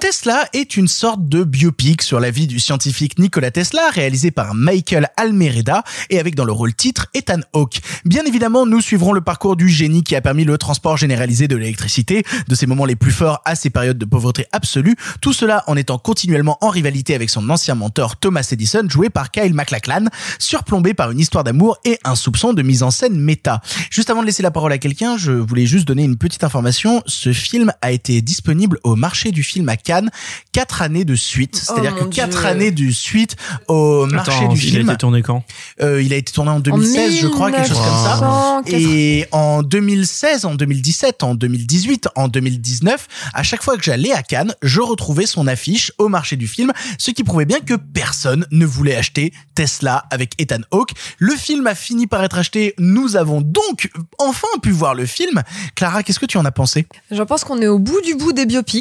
[0.00, 4.54] Tesla est une sorte de biopic sur la vie du scientifique Nikola Tesla, réalisé par
[4.54, 7.80] Michael Almereda et avec dans le rôle titre Ethan Hawke.
[8.04, 11.56] Bien évidemment, nous suivrons le parcours du génie qui a permis le transport généralisé de
[11.56, 15.64] l'électricité, de ses moments les plus forts à ses périodes de pauvreté absolue, tout cela
[15.66, 20.04] en étant continuellement en rivalité avec son ancien mentor Thomas Edison, joué par Kyle MacLachlan,
[20.38, 23.60] surplombé par une histoire d'amour et un soupçon de mise en scène méta.
[23.90, 27.02] Juste avant de laisser la parole à quelqu'un, je voulais juste donner une petite information.
[27.06, 30.10] Ce film a été disponible au marché du film à Cannes
[30.52, 31.56] quatre années de suite.
[31.56, 32.46] C'est-à-dire Oh que mon quatre Dieu.
[32.48, 33.36] années de suite
[33.68, 34.88] au marché Attends, du il film.
[34.88, 35.42] a été tourné quand?
[35.82, 38.14] Euh, il a été tourné en 2016, je crois, quelque chose comme ça.
[38.16, 38.62] 1980.
[38.78, 44.22] Et en 2016, en 2017, en 2018, en 2019, à chaque fois que j'allais à
[44.22, 48.46] Cannes, je retrouvais son affiche au marché du film, ce qui prouvait bien que personne
[48.50, 50.90] ne voulait acheter Tesla avec Ethan Hawke.
[51.18, 52.74] Le film a fini par être acheté.
[52.78, 55.42] Nous avons donc enfin pu voir le film.
[55.74, 56.86] Clara, qu'est-ce que tu en as pensé?
[57.10, 58.73] Je pense qu'on est au bout du bout des biopics.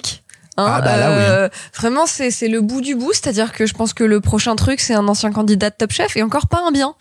[0.56, 1.16] Hein, Ah bah là, oui.
[1.20, 3.12] euh, Vraiment, c'est c'est le bout du bout.
[3.14, 6.16] C'est-à-dire que je pense que le prochain truc, c'est un ancien candidat de Top Chef
[6.16, 6.94] et encore pas un bien.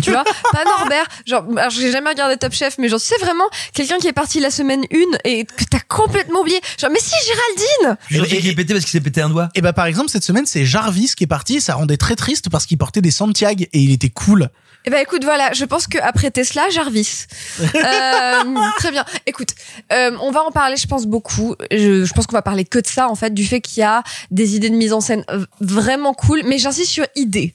[0.00, 0.22] Tu vois,
[0.52, 1.06] pas Norbert.
[1.26, 3.42] Genre, alors j'ai jamais regardé Top Chef, mais genre, c'est vraiment
[3.74, 6.60] quelqu'un qui est parti la semaine 1 et que t'as complètement oublié.
[6.80, 7.98] Genre, mais si, Géraldine!
[8.30, 9.48] Et, et qui est pété parce qu'il s'est pété un doigt.
[9.56, 12.14] Et bah par exemple cette semaine c'est Jarvis qui est parti et ça rendait très
[12.14, 14.50] triste parce qu'il portait des Santiago et il était cool.
[14.86, 17.26] Eh ben écoute, voilà, je pense que après Tesla, Jarvis.
[17.74, 19.04] Euh, très bien.
[19.26, 19.50] Écoute,
[19.92, 21.54] euh, on va en parler, je pense beaucoup.
[21.70, 23.84] Je, je pense qu'on va parler que de ça, en fait, du fait qu'il y
[23.84, 25.24] a des idées de mise en scène
[25.60, 27.54] vraiment cool, mais j'insiste sur idée.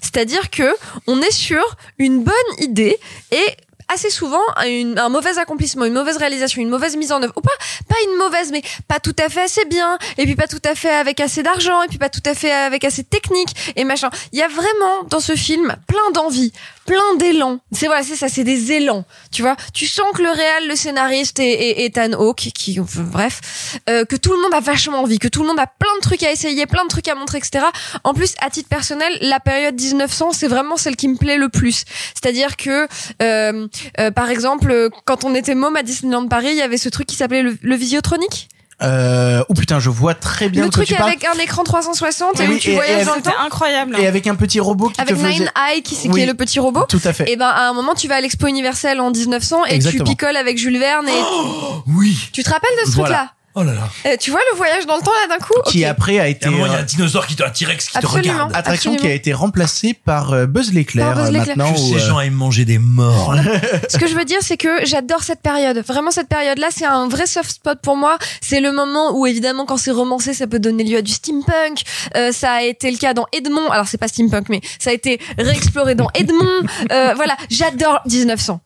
[0.00, 0.74] C'est-à-dire que
[1.06, 1.62] on est sur
[1.98, 2.98] une bonne idée
[3.32, 3.56] et
[3.92, 7.50] assez souvent un mauvais accomplissement, une mauvaise réalisation, une mauvaise mise en œuvre, ou pas,
[7.88, 10.74] pas une mauvaise, mais pas tout à fait assez bien, et puis pas tout à
[10.74, 13.84] fait avec assez d'argent, et puis pas tout à fait avec assez de technique, et
[13.84, 14.10] machin.
[14.32, 16.52] Il y a vraiment dans ce film plein d'envie,
[16.90, 17.60] plein d'élan.
[17.70, 19.04] C'est voilà, c'est ça, c'est des élans.
[19.30, 23.78] Tu vois, tu sens que le réal, le scénariste et, et Ethan Hawke, qui, bref,
[23.88, 26.00] euh, que tout le monde a vachement envie, que tout le monde a plein de
[26.00, 27.64] trucs à essayer, plein de trucs à montrer, etc.
[28.02, 31.48] En plus, à titre personnel, la période 1900, c'est vraiment celle qui me plaît le
[31.48, 31.84] plus.
[32.20, 32.88] C'est-à-dire que,
[33.22, 33.68] euh,
[34.00, 37.06] euh, par exemple, quand on était môme à Disneyland Paris, il y avait ce truc
[37.06, 38.48] qui s'appelait le, le Visiotronique.
[38.82, 41.10] Euh, oh putain, je vois très bien le truc tu parles.
[41.10, 43.32] avec un écran 360 et Oui, où tu et- voyages et dans le temps.
[43.44, 43.96] incroyable.
[44.00, 45.32] Et avec un petit robot qui Avec te faisait...
[45.34, 46.84] Nine Eye qui, c'est- qui Oui, est le petit robot.
[46.88, 47.30] Tout à fait.
[47.30, 50.04] Et ben à un moment tu vas à l'Expo universelle en 1900 et Exactement.
[50.04, 51.12] tu picoles avec Jules Verne et
[51.88, 52.16] oui.
[52.32, 53.14] tu te rappelles de ce Voilà.
[53.16, 53.88] truc là Oh là là.
[54.06, 56.48] Euh, tu vois le voyage dans le temps là d'un coup Qui après a été...
[56.48, 58.22] Il y a euh, un dinosaure qui te, un T-Rex qui Absolument.
[58.22, 58.50] te regarde.
[58.54, 59.00] attraction Absolument.
[59.00, 61.56] qui a été remplacée par euh, Buzz l'éclair Par Buzz l'éclair.
[61.56, 61.72] maintenant.
[61.74, 63.34] Que où, ces euh, gens aiment manger des morts.
[63.88, 65.78] Ce que je veux dire, c'est que j'adore cette période.
[65.84, 68.18] Vraiment, cette période-là, c'est un vrai soft spot pour moi.
[68.40, 71.82] C'est le moment où, évidemment, quand c'est romancé, ça peut donner lieu à du steampunk.
[72.16, 73.68] Euh, ça a été le cas dans Edmond.
[73.70, 76.66] Alors, c'est pas steampunk, mais ça a été réexploré dans Edmond.
[76.92, 78.60] Euh, voilà, j'adore 1900.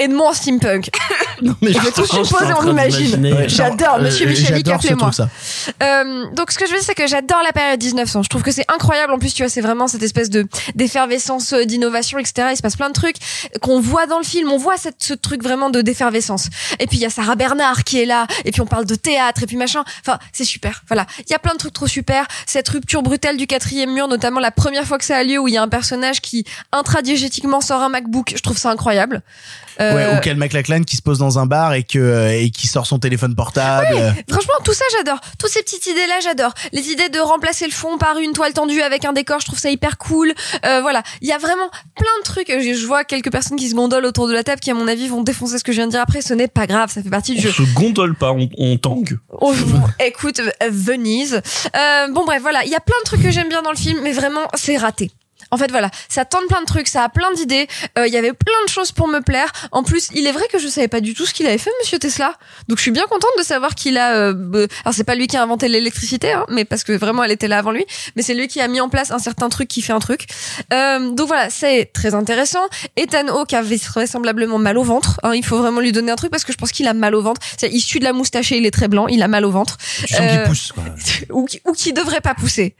[0.00, 0.90] Edmond en steampunk.
[1.60, 3.22] mais On fait tous une je suis pause en et on imagine.
[3.22, 5.10] Ouais, J'adore, euh, monsieur Michalik, appelez-moi.
[5.82, 8.22] Euh, donc ce que je veux dire c'est que j'adore la période 1900.
[8.22, 9.12] Je trouve que c'est incroyable.
[9.12, 12.48] En plus tu vois c'est vraiment cette espèce de d'effervescence, euh, d'innovation, etc.
[12.52, 13.16] Il se passe plein de trucs
[13.60, 14.50] qu'on voit dans le film.
[14.50, 16.48] On voit cette, ce truc vraiment de d'effervescence.
[16.78, 18.26] Et puis il y a Sarah Bernard qui est là.
[18.46, 19.84] Et puis on parle de théâtre et puis machin.
[20.00, 20.82] Enfin c'est super.
[20.88, 21.06] Voilà.
[21.18, 22.26] Il y a plein de trucs trop super.
[22.46, 25.48] Cette rupture brutale du quatrième mur, notamment la première fois que ça a lieu où
[25.48, 28.32] il y a un personnage qui intradiégétiquement sort un MacBook.
[28.34, 29.22] Je trouve ça incroyable.
[29.80, 32.50] Euh, Ouais, ou Cal McLachlan qui se pose dans un bar et que euh, et
[32.50, 34.14] qui sort son téléphone portable.
[34.28, 35.18] Franchement, tout ça, j'adore.
[35.38, 36.52] Toutes ces petites idées-là, j'adore.
[36.72, 39.58] Les idées de remplacer le fond par une toile tendue avec un décor, je trouve
[39.58, 40.32] ça hyper cool.
[40.66, 42.48] Euh, voilà, il y a vraiment plein de trucs.
[42.48, 44.86] Je, je vois quelques personnes qui se gondolent autour de la table qui, à mon
[44.88, 46.20] avis, vont défoncer ce que je viens de dire après.
[46.22, 47.64] Ce n'est pas grave, ça fait partie du On jeu.
[47.66, 49.18] se gondole pas, on, on tangue.
[49.40, 51.40] Oh, bon, écoute, euh, Venise.
[51.76, 52.64] Euh, bon, bref, voilà.
[52.64, 54.76] Il y a plein de trucs que j'aime bien dans le film, mais vraiment, c'est
[54.76, 55.10] raté.
[55.50, 57.66] En fait, voilà, ça tente plein de trucs, ça a plein d'idées.
[57.98, 59.50] Euh, Il y avait plein de choses pour me plaire.
[59.72, 61.70] En plus, il est vrai que je savais pas du tout ce qu'il avait fait,
[61.80, 62.34] Monsieur Tesla.
[62.68, 64.14] Donc, je suis bien contente de savoir qu'il a.
[64.14, 67.30] Euh, alors, c'est pas lui qui a inventé l'électricité, hein, mais parce que vraiment, elle
[67.32, 67.84] était là avant lui.
[68.16, 70.26] Mais c'est lui qui a mis en place un certain truc qui fait un truc.
[70.72, 72.66] Euh, donc voilà, c'est très intéressant.
[72.96, 75.20] Ethan Hawke avait vraisemblablement mal au ventre.
[75.22, 77.14] hein, il faut vraiment lui donner un truc parce que je pense qu'il a mal
[77.14, 77.40] au ventre.
[77.58, 79.06] C'est issu de la moustache et il est très blanc.
[79.08, 79.76] Il a mal au ventre.
[80.06, 80.72] Tu sens Euh, qu'il pousse.
[80.72, 80.84] quoi.
[81.30, 82.74] ou qui, ou qui devrait pas pousser.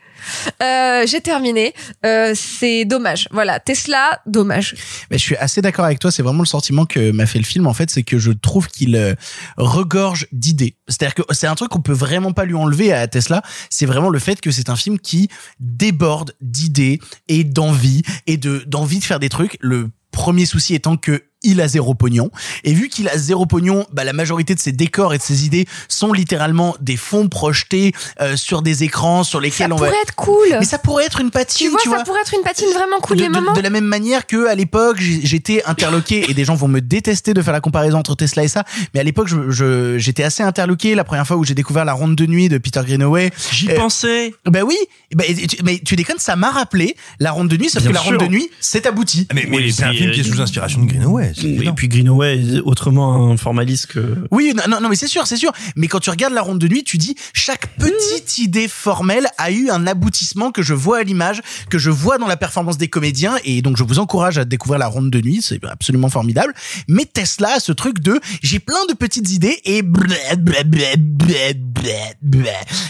[0.62, 1.74] Euh, j'ai terminé.
[2.04, 3.26] Euh, c'est dommage.
[3.30, 4.74] Voilà, Tesla, dommage.
[5.10, 6.10] Mais je suis assez d'accord avec toi.
[6.10, 7.66] C'est vraiment le sentiment que m'a fait le film.
[7.66, 9.14] En fait, c'est que je trouve qu'il euh,
[9.56, 10.76] regorge d'idées.
[10.86, 13.42] C'est-à-dire que c'est un truc qu'on peut vraiment pas lui enlever à Tesla.
[13.70, 18.62] C'est vraiment le fait que c'est un film qui déborde d'idées et d'envie et de
[18.66, 19.56] d'envie de faire des trucs.
[19.60, 22.30] Le premier souci étant que il a zéro pognon.
[22.64, 25.44] Et vu qu'il a zéro pognon, bah, la majorité de ses décors et de ses
[25.46, 29.86] idées sont littéralement des fonds projetés euh, sur des écrans sur Ça lesquels on va...
[29.86, 30.48] pourrait être cool.
[30.58, 32.68] Mais ça pourrait être une patine, tu vois, tu ça vois pourrait être une patine
[32.74, 33.52] vraiment cool de, les moments.
[33.52, 37.34] de la même manière que à l'époque j'étais interloqué et des gens vont me détester
[37.34, 38.64] de faire la comparaison entre Tesla et ça
[38.94, 41.92] mais à l'époque je- je- j'étais assez interloqué la première fois où j'ai découvert la
[41.92, 44.34] ronde de nuit de Peter Greenaway J'y Euh, pensais.
[44.46, 44.76] ben oui
[45.18, 47.94] et tu- mais tu déconnes ça m'a rappelé la ronde de nuit sauf Bien que
[47.96, 50.32] la ronde de nuit c'est abouti Mais, mais Oui, c'est un film qui est euh,
[50.32, 51.29] sous inspiration de Greenaway.
[51.38, 54.24] Et puis Greenaway est autrement un formaliste que.
[54.30, 55.52] Oui, non, non, mais c'est sûr, c'est sûr.
[55.76, 59.50] Mais quand tu regardes la ronde de nuit, tu dis chaque petite idée formelle a
[59.50, 62.88] eu un aboutissement que je vois à l'image, que je vois dans la performance des
[62.88, 66.54] comédiens, et donc je vous encourage à découvrir la ronde de nuit, c'est absolument formidable.
[66.88, 69.82] Mais Tesla a ce truc de j'ai plein de petites idées et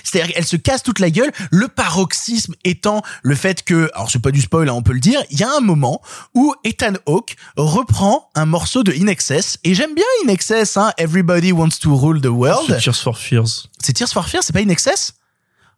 [0.04, 1.30] c'est-à-dire qu'elle se casse toute la gueule.
[1.50, 5.00] Le paroxysme étant le fait que, alors c'est pas du spoil, hein, on peut le
[5.00, 6.00] dire, il y a un moment
[6.34, 10.92] où Ethan Hawke reprend un morceau de In Excess et j'aime bien In Excess, hein,
[10.98, 12.66] Everybody Wants to Rule the World.
[12.68, 13.68] C'est Tears for Fears.
[13.82, 15.14] C'est Tears for Fears, c'est pas In Excess?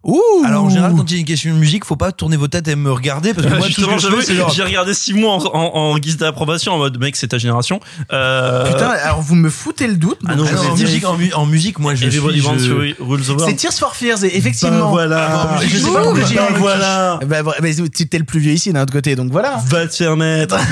[0.05, 2.37] Ouh Alors en général, quand il y a une question de musique, faut pas tourner
[2.37, 4.51] vos têtes et me regarder parce que moi, tout ce Justement, c'est genre.
[4.53, 7.79] j'ai regardé six mois en, en- en guise d'approbation en mode mec, c'est ta génération.
[8.13, 10.19] Euh, Putain, alors vous me foutez le doute.
[10.27, 12.97] Ah non, Ah vais en, musique, en, en musique, moi je Everybody suis.
[12.99, 13.45] je-.
[13.47, 14.87] C'est Tears for Fears, et effectivement.
[14.87, 15.51] Ben voilà.
[15.55, 17.21] Ah, Je sais pas pourquoi j'ai ben eu- voilà.
[17.25, 17.53] Bah, bah,
[18.11, 19.63] t'es le plus vieux ici d'un autre côté, donc voilà.
[19.67, 20.57] Va te faire mettre.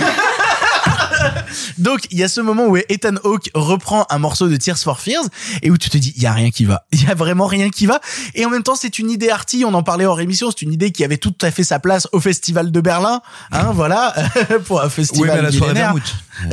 [1.78, 5.01] Donc il y a ce moment où Ethan Hawke reprend un morceau de Tears for
[5.01, 5.24] Fears
[5.62, 7.46] et où tu te dis il y a rien qui va, il y a vraiment
[7.46, 8.01] rien qui va.
[8.34, 10.72] Et en même temps c'est une idée arty, on en parlait hors émission, c'est une
[10.72, 13.20] idée qui avait tout à fait sa place au festival de Berlin,
[13.53, 14.14] hein, voilà,
[14.66, 15.80] pour un Oui, festival mais à la soirée.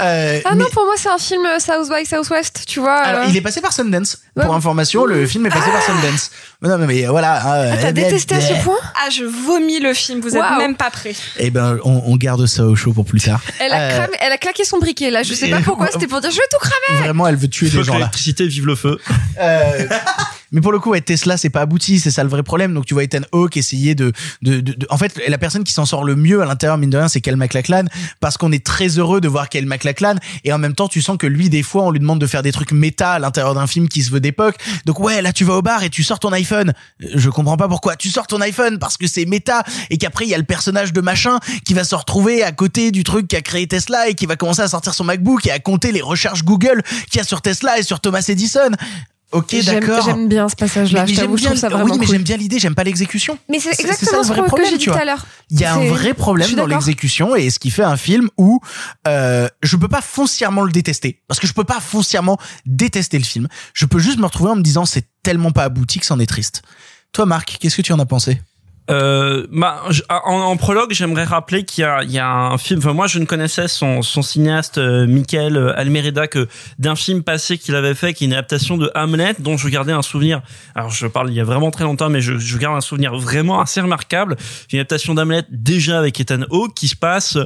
[0.00, 2.96] Euh, Ah mais- non, pour moi c'est un film South by Southwest, tu vois.
[2.98, 3.26] alors, euh.
[3.28, 4.18] il est passé par Sundance.
[4.36, 4.44] Ouais.
[4.44, 6.30] Pour information, le film est passé par Sundance.
[6.62, 7.36] Mais non, mais, mais voilà.
[7.38, 8.76] hein, Ah, T'as euh, détesté à ce point?
[8.96, 10.58] Ah, je vomis le film, vous êtes Waouh.
[10.58, 11.14] même pas prêts.
[11.38, 13.40] Eh ben, on, on garde ça au chaud pour plus tard.
[13.60, 16.06] Elle a, Euh, cramé- elle a claqué son briquet là, je sais pas pourquoi, c'était
[16.06, 17.00] pour dire je vais tout cramer.
[17.02, 17.98] Vraiment, elle veut tuer des gens là.
[17.98, 18.98] l'électricité, vive le feu.
[20.52, 22.74] Mais pour le coup, ouais, Tesla, c'est pas abouti, c'est ça le vrai problème.
[22.74, 25.72] Donc tu vois Ethan Hawke essayer de, de, de, de- en fait, la personne qui
[25.72, 27.84] s'en sort le mieux à l'intérieur, mine de rien, c'est Kel MacLachlan,
[28.20, 31.16] parce qu'on est très heureux de voir Kel MacLachlan, et en même temps, tu sens
[31.18, 33.66] que lui, des fois, on lui demande de faire des trucs méta à l'intérieur d'un
[33.66, 34.56] film qui se veut d'époque.
[34.86, 36.72] Donc ouais, là, tu vas au bar et tu sors ton iPhone.
[36.98, 37.96] Je comprends pas pourquoi.
[37.96, 40.92] Tu sors ton iPhone parce que c'est méta, et qu'après, il y a le personnage
[40.92, 44.26] de machin qui va se retrouver à côté du truc qu'a créé Tesla et qui
[44.26, 47.24] va commencer à sortir son MacBook et à compter les recherches Google qu'il y a
[47.24, 48.70] sur Tesla et sur Thomas Edison.
[49.32, 50.04] Ok, d'accord.
[50.04, 51.04] J'aime bien ce passage-là.
[51.04, 52.14] Mais- mais j'aime ça bien- vraiment Oui, mais cool.
[52.16, 53.38] j'aime bien l'idée, j'aime pas l'exécution.
[53.48, 55.24] Mais c'est ça exactement le ce vrai que- problème, j'ai dit tout à l'heure.
[55.50, 58.60] Il y a un vrai problème dans l'exécution et ce qui fait un film où
[59.06, 63.24] euh, je peux pas foncièrement le détester parce que je peux pas foncièrement détester le
[63.24, 63.46] film.
[63.72, 66.26] Je peux juste me retrouver en me disant c'est tellement pas abouti que c'en est
[66.26, 66.62] triste.
[67.12, 68.40] Toi, Marc, qu'est-ce que tu en as pensé?
[68.90, 72.80] Euh, bah, je- en, en prologue, j'aimerais rappeler qu'il y y a un film.
[72.80, 77.56] Enfin, moi, je ne connaissais son, son cinéaste euh, Michael Almereda que d'un film passé
[77.58, 80.42] qu'il avait fait, qui est une adaptation de Hamlet, dont je gardais un souvenir.
[80.74, 83.14] Alors, je parle il y a vraiment très longtemps, mais je, je garde un souvenir
[83.16, 84.36] vraiment assez remarquable.
[84.72, 87.38] Une adaptation d'Hamlet déjà avec Ethan Hawke qui se passe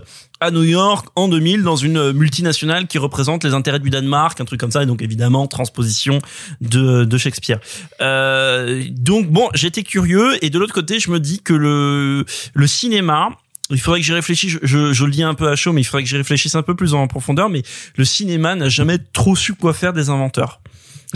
[0.45, 4.45] à New York en 2000 dans une multinationale qui représente les intérêts du Danemark, un
[4.45, 6.19] truc comme ça, et donc évidemment transposition
[6.61, 7.61] de, Shakespeare.
[8.03, 13.31] Euh, donc bon, j'étais curieux, et de l'autre côté, je me dis que le, cinéma,
[13.71, 15.85] il faudrait que j'y réfléchisse, je, je le dis un peu à chaud, mais il
[15.85, 17.63] faudrait que j'y réfléchisse un peu plus en profondeur, mais
[17.97, 20.61] le cinéma n'a jamais trop su quoi faire des inventeurs.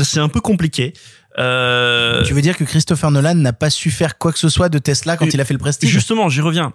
[0.02, 0.94] C'est un peu compliqué.
[1.38, 4.68] Euh, Tu veux dire que Christopher Nolan n'a pas su faire quoi que ce soit
[4.68, 6.72] de Tesla quand il a fait le Prestige Justement, j'y reviens.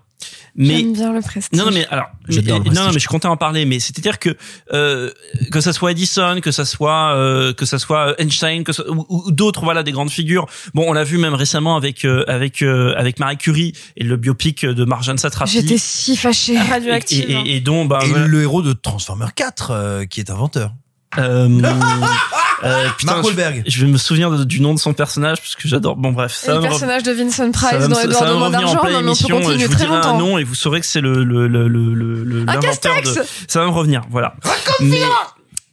[0.56, 1.60] Mais J'aime bien le prestige.
[1.60, 4.20] non, non, mais alors, mais- le non, non, mais je comptais en parler, mais c'est-à-dire
[4.20, 4.30] que
[4.72, 5.10] euh,
[5.52, 9.06] que ça soit Edison, que ça soit euh, que ça soit Einstein, que ça- ou,
[9.10, 10.46] ou d'autres, voilà, des grandes figures.
[10.74, 14.16] Bon, on l'a vu même récemment avec euh, avec euh, avec Marie Curie et le
[14.16, 15.52] biopic de Marjane Satrapi.
[15.52, 16.54] J'étais si fâchée.
[16.54, 17.26] et, Radioactive.
[17.30, 20.30] et, et, et dont bah Et voilà, le héros de Transformer 4 euh, qui est
[20.30, 20.72] inventeur.
[21.18, 21.50] euh,
[22.64, 23.64] euh, putain, Mark je- Wahlberg.
[23.68, 25.96] Je, vais me souvenir de- du nom de son personnage parce que j'adore.
[25.96, 28.24] Bon bref, Et ça le me personnage de Vincent ça Price me- dans ça Edouard
[28.24, 29.36] va me de revenir en d'argent, pleine non, mais on peut émission.
[29.42, 30.18] continuer Je vous très dirai un longtemps.
[30.20, 33.14] nom et vous saurez que c'est le le le le le le- Un l'inventeur Castex
[33.16, 33.24] de.
[33.48, 34.36] Ça va me revenir, voilà.
[34.80, 35.02] Mais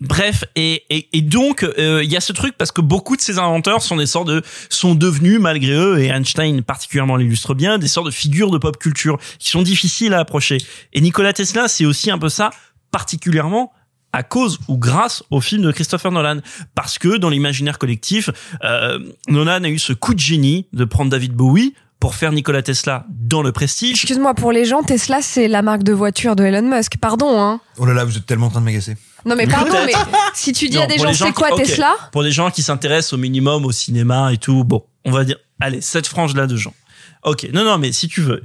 [0.00, 3.20] bref, et et, et donc euh, il y a ce truc parce que beaucoup de
[3.20, 7.78] ces inventeurs sont des sortes de sont devenus malgré eux et Einstein particulièrement l'illustre bien
[7.78, 10.58] des sortes de figures de pop culture qui sont difficiles à approcher.
[10.92, 12.50] Et Nikola Tesla, c'est aussi un peu ça,
[12.90, 13.72] particulièrement
[14.12, 16.38] à cause ou grâce au film de Christopher Nolan
[16.74, 18.30] parce que dans l'imaginaire collectif
[18.64, 18.98] euh,
[19.28, 23.04] Nolan a eu ce coup de génie de prendre David Bowie pour faire Nikola Tesla
[23.10, 26.62] dans le prestige Excuse-moi, pour les gens, Tesla, c'est la marque de voiture de Elon
[26.62, 26.96] Musk.
[26.96, 27.60] Pardon, hein.
[27.76, 28.96] Oh là là, vous êtes tellement en train de m'agacer.
[29.26, 29.92] Non, mais pardon, mais
[30.32, 31.50] si tu dis à des gens, c'est quoi.
[31.54, 31.94] Tesla?
[32.10, 35.36] Pour des gens qui s'intéressent au minimum au cinéma et tout bon on va dire
[35.60, 36.74] allez cette frange là de gens
[37.22, 38.42] Ok, non, non, mais si tu veux.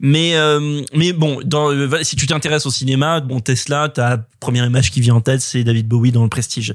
[0.00, 4.64] Mais, euh, mais bon, dans, euh, si tu t'intéresses au cinéma, bon, Tesla, ta première
[4.64, 6.74] image qui vient en tête, c'est David Bowie dans Le Prestige.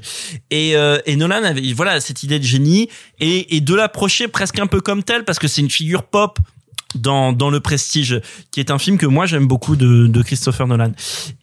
[0.50, 2.88] Et, euh, et Nolan avait, voilà, cette idée de génie
[3.18, 6.38] et, et de l'approcher presque un peu comme tel parce que c'est une figure pop
[6.94, 8.20] dans dans le Prestige,
[8.50, 10.92] qui est un film que moi j'aime beaucoup de, de Christopher Nolan.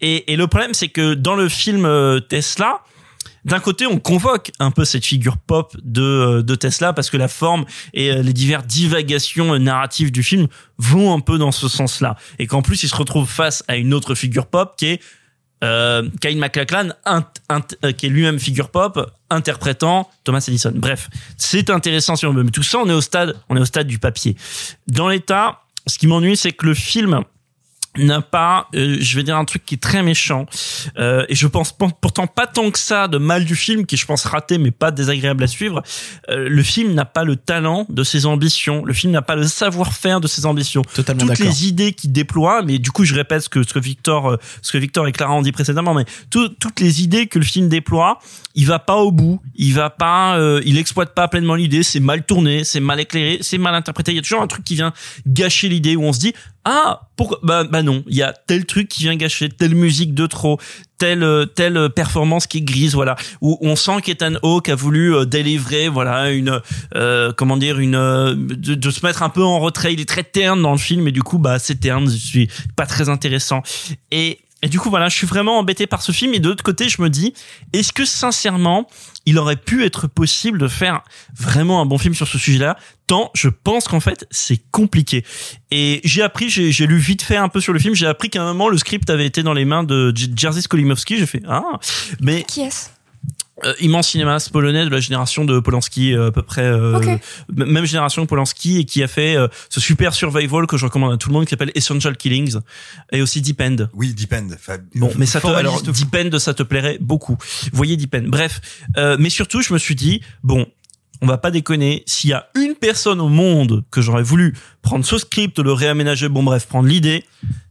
[0.02, 2.82] Et, et le problème, c'est que dans le film euh, Tesla,
[3.48, 7.30] d'un côté, on convoque un peu cette figure pop de, euh, Tesla parce que la
[7.30, 11.70] forme et euh, les diverses divagations euh, narratives du film vont un peu dans ce
[11.70, 12.18] sens-là.
[12.40, 15.02] Et qu'en plus, il se retrouve face à une autre figure pop qui est
[15.64, 16.90] euh, Kyle MacLachlan,
[17.98, 20.74] qui est lui-même figure pop, interprétant Thomas Edison.
[20.76, 22.44] Bref, c'est intéressant si on veut.
[22.44, 24.36] Mais tout ça, on est au stade, on est au stade du papier.
[24.88, 27.22] Dans l'état, ce qui m'ennuie, c'est que le film
[27.98, 30.46] n'a pas, euh, je vais dire un truc qui est très méchant,
[30.98, 34.06] euh, et je pense pourtant pas tant que ça de mal du film, qui je
[34.06, 35.82] pense raté mais pas désagréable à suivre.
[36.30, 39.48] Euh, le film n'a pas le talent de ses ambitions, le film n'a pas le
[39.48, 40.82] savoir-faire de ses ambitions.
[40.94, 43.80] Totalement Toutes les idées qu'il déploie, mais du coup je répète ce que ce que
[43.80, 47.28] Victor, euh, ce que Victor et Clara ont dit précédemment, mais tout- toutes les idées
[47.28, 48.20] que le film déploie,
[48.56, 52.00] il va pas au bout, il va pas, euh, il exploite pas pleinement l'idée, c'est
[52.00, 54.12] mal tourné, c'est mal éclairé, c'est mal interprété.
[54.12, 54.94] Il y a toujours un truc qui vient
[55.28, 56.34] gâcher l'idée où on se dit
[56.70, 57.40] ah pourquoi?
[57.44, 60.60] Bah bah non, il y a tel truc qui vient gâcher, telle musique de trop,
[60.98, 65.16] telle euh, telle performance qui est grise, voilà, où on sent qu'Ethan Hawke a voulu
[65.16, 66.60] euh, délivrer voilà une
[66.96, 69.94] euh, comment dire une euh, de, de se mettre un peu en retrait.
[69.94, 72.50] Il est très terne dans le film et du coup bah c'est terne, je suis
[72.76, 73.64] pas très intéressant.
[74.12, 76.34] Et et du coup, voilà, je suis vraiment embêté par ce film.
[76.34, 77.34] Et de l'autre côté, je me dis,
[77.74, 78.88] est-ce que sincèrement,
[79.26, 81.04] il aurait pu être possible de faire
[81.36, 82.76] vraiment un bon film sur ce sujet-là?
[83.06, 85.24] Tant, je pense qu'en fait, c'est compliqué.
[85.70, 87.94] Et j'ai appris, j'ai lu vite fait un peu sur le film.
[87.94, 91.18] J'ai appris qu'à un moment, le script avait été dans les mains de Jerzy Skolimowski.
[91.18, 91.80] J'ai fait ah,
[92.20, 92.90] mais Qui est-ce?
[93.64, 97.18] Euh, immense cinéaste polonais de la génération de Polanski euh, à peu près euh,
[97.56, 101.14] même génération que Polanski et qui a fait euh, ce super survival que je recommande
[101.14, 102.58] à tout le monde qui s'appelle Essential Killings
[103.12, 103.76] et aussi Deep End.
[103.94, 104.48] Oui, Depend.
[104.54, 107.38] Enfin, Bon, mais ça te, alors, Deep End, ça te plairait beaucoup.
[107.74, 108.26] Voyez Deep End.
[108.28, 108.62] Bref,
[108.98, 110.66] euh, mais surtout, je me suis dit, bon,
[111.22, 115.04] on va pas déconner, s'il y a une personne au monde que j'aurais voulu prendre
[115.04, 117.24] ce script, le réaménager, bon bref, prendre l'idée,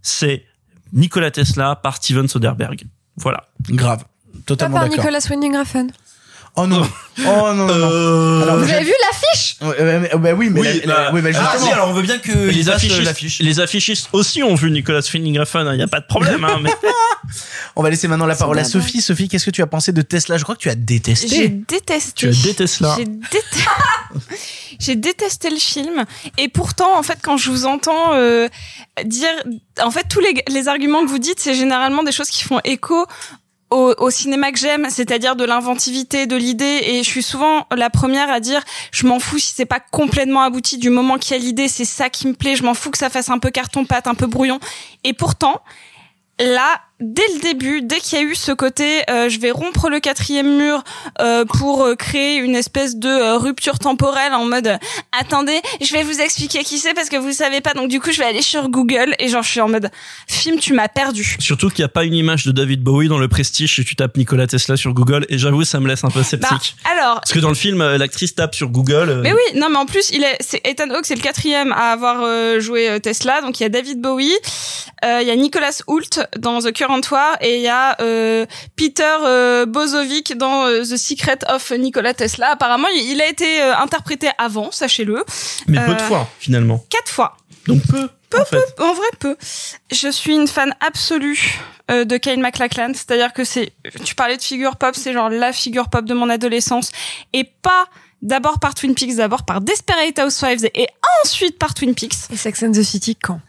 [0.02, 0.44] c'est
[0.92, 2.82] Nikola Tesla par Steven Soderbergh.
[3.16, 3.48] Voilà.
[3.70, 4.04] Grave.
[4.46, 5.04] Pas Totalement par d'accord.
[5.04, 5.86] Nicolas Winding Refn.
[6.58, 6.88] Oh non.
[7.18, 8.42] Oh non, non, non.
[8.42, 9.56] Alors, Vous avez vu l'affiche?
[9.60, 11.92] Ouais, ouais, mais- bah oui, mais, Oui, la- la- bah, mais ah, si, alors on
[11.92, 13.38] veut bien que les euh, affichistes, l'affiche.
[13.40, 16.44] les affichistes aussi ont vu Nicolas Winding Refn, il n'y a pas de problème.
[16.44, 16.70] Hein, mais...
[17.76, 18.64] On va laisser maintenant la parole à.
[18.64, 19.02] Sophie.
[19.02, 20.38] Sophie, qu'est-ce que tu as pensé de Tesla?
[20.38, 21.48] Je crois que tu as J'ai détesté.
[21.48, 22.12] détesté.
[22.14, 22.84] Tu as détesté.
[22.96, 23.60] J'ai détesté.
[24.78, 26.04] J'ai détesté le film
[26.38, 28.48] et pourtant en fait quand je vous entends euh,
[29.04, 29.28] dire
[29.82, 32.60] en fait tous les, les arguments que vous dites c'est généralement des choses qui font
[32.64, 33.06] écho
[33.70, 37.90] au, au cinéma que j'aime, c'est-à-dire de l'inventivité, de l'idée, et je suis souvent la
[37.90, 38.62] première à dire,
[38.92, 41.84] je m'en fous si c'est pas complètement abouti du moment qu'il y a l'idée, c'est
[41.84, 44.26] ça qui me plaît, je m'en fous que ça fasse un peu carton-pâte, un peu
[44.26, 44.60] brouillon.
[45.02, 45.60] Et pourtant,
[46.38, 49.88] là, dès le début, dès qu'il y a eu ce côté, euh, je vais rompre
[49.90, 50.82] le quatrième mur
[51.20, 54.76] euh, pour euh, créer une espèce de euh, rupture temporelle en mode, euh,
[55.18, 58.12] attendez, je vais vous expliquer qui c'est parce que vous savez pas, donc du coup
[58.12, 59.90] je vais aller sur Google et genre je suis en mode,
[60.26, 61.36] film, tu m'as perdu.
[61.38, 63.94] Surtout qu'il n'y a pas une image de David Bowie dans le Prestige et tu
[63.94, 66.76] tapes Nikola Tesla sur Google et j'avoue ça me laisse un peu Bah, sceptique.
[66.90, 69.20] alors, Parce que dans le film, l'actrice tape sur Google.
[69.22, 71.92] Mais oui, non, mais en plus, il est, c'est Ethan Hawke, c'est le quatrième à
[71.92, 73.40] avoir joué Tesla.
[73.42, 74.32] Donc il y a David Bowie,
[75.04, 78.46] euh, il y a Nicolas Hoult dans The Current War et il y a euh,
[78.76, 82.52] Peter euh, Bozovic dans euh, The Secret of Nikola Tesla.
[82.52, 85.24] Apparemment, il, a été euh, interprété avant, sachez-le.
[85.66, 86.84] Mais peu de fois finalement.
[86.90, 87.36] Quatre fois.
[87.66, 88.08] Donc peu.
[88.28, 88.74] Peu, en fait.
[88.76, 89.36] peu, en vrai peu.
[89.92, 91.60] Je suis une fan absolue
[91.90, 93.72] euh, de Kyle MacLachlan, c'est-à-dire que c'est,
[94.04, 96.90] tu parlais de figure pop, c'est genre la figure pop de mon adolescence,
[97.32, 97.86] et pas
[98.22, 100.88] d'abord par Twin Peaks, d'abord par Desperate Housewives, et
[101.22, 102.14] ensuite par Twin Peaks.
[102.32, 103.40] Et Sex and the City quand?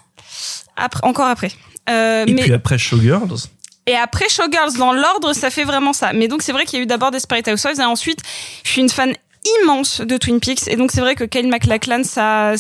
[0.75, 1.51] Après, encore après.
[1.89, 3.47] Euh, Et mais puis après Showgirls.
[3.85, 6.13] et après Showgirls, dans l'ordre, ça fait vraiment ça.
[6.13, 8.19] Mais donc c'est vrai qu'il y a eu d'abord Desperate Housewives, et ensuite
[8.63, 9.13] je suis une fan
[9.63, 12.53] immense de Twin Peaks, et donc c'est vrai que Kyle MacLachlan, ça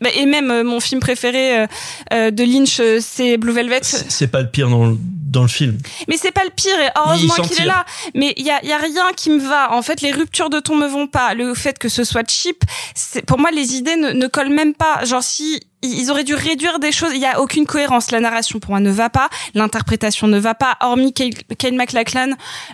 [0.00, 1.66] bah, et même euh, mon film préféré
[2.12, 3.80] euh, de Lynch, c'est Blue Velvet.
[3.82, 5.78] C'est c'est pas le pire dans le, dans le film.
[6.08, 7.84] Mais c'est pas le pire, et heureusement qu'il est là.
[8.14, 9.72] Mais il y a, y a rien qui me va.
[9.72, 11.34] En fait, les ruptures de ton me vont pas.
[11.34, 12.62] Le fait que ce soit cheap,
[12.94, 15.04] c'est pour moi les idées ne, ne collent même pas.
[15.04, 18.10] Genre si ils auraient dû réduire des choses, il y a aucune cohérence.
[18.10, 20.76] La narration pour moi ne va pas, l'interprétation ne va pas.
[20.80, 22.30] Hormis Kyle, Kyle MacLachlan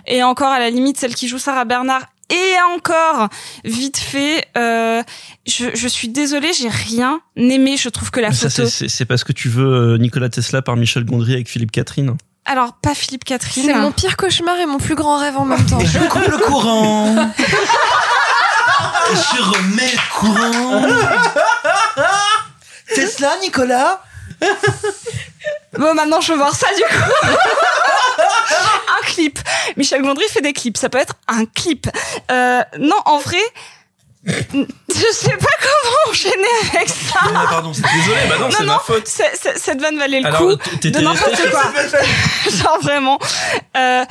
[0.07, 2.03] et encore à la limite celle qui joue Sarah Bernard.
[2.29, 3.29] Et encore,
[3.65, 5.03] vite fait, euh,
[5.45, 7.75] je, je suis désolée, j'ai rien aimé.
[7.77, 8.65] Je trouve que la Mais photo.
[8.67, 12.15] c'est parce que tu veux euh, Nicolas Tesla par Michel Gondry avec Philippe Catherine.
[12.45, 13.65] Alors pas Philippe Catherine.
[13.65, 15.79] C'est mon pire cauchemar et mon plus grand rêve en même temps.
[15.79, 17.15] Je coupe le courant.
[19.11, 20.87] Je remets le courant.
[22.93, 24.01] Tesla, Nicolas?
[25.77, 27.11] Bon, maintenant, je veux voir ça, du coup.
[28.99, 29.39] un clip.
[29.77, 30.77] Michel Gondry fait des clips.
[30.77, 31.87] Ça peut être un clip.
[32.31, 33.41] Euh, non, en vrai,
[34.25, 36.33] je sais pas comment enchaîner
[36.73, 37.19] avec ça.
[37.25, 39.05] Non, mais pardon, c'est- désolé, bah non, c'est ma faute.
[39.07, 41.63] c'est- c'est- cette vanne valait le Alors, coup de n'importe quoi.
[42.49, 43.19] Genre vraiment.
[43.75, 44.05] Euh,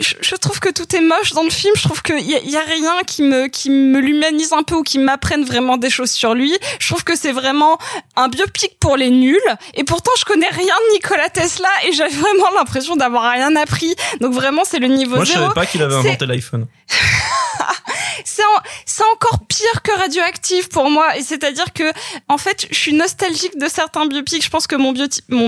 [0.00, 1.74] je, je trouve que tout est moche dans le film.
[1.76, 4.76] Je trouve qu'il y, a- y a rien qui me qui me l'humanise un peu
[4.76, 6.56] ou qui m'apprenne vraiment des choses sur lui.
[6.78, 7.78] Je trouve que c'est vraiment
[8.16, 9.38] un biopic pour les nuls.
[9.74, 13.94] Et pourtant, je connais rien de Nikola Tesla et j'avais vraiment l'impression d'avoir rien appris.
[14.20, 15.42] Donc vraiment, c'est le niveau Moi, je zéro.
[15.44, 16.66] savais pas qu'il avait inventé l'iPhone.
[18.24, 21.16] c'est en- c'est encore pire que radioactif pour moi.
[21.16, 21.84] Et c'est à dire que
[22.28, 24.44] en fait je suis nostalgique de certains biopics.
[24.44, 24.92] Je pense que mon,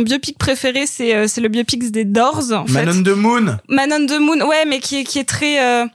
[0.03, 2.89] biopic préféré c'est euh, c'est le biopic des Doors en Man fait.
[2.89, 3.57] On the Moon.
[3.69, 5.87] Man on the Moon ouais mais qui est qui est très euh,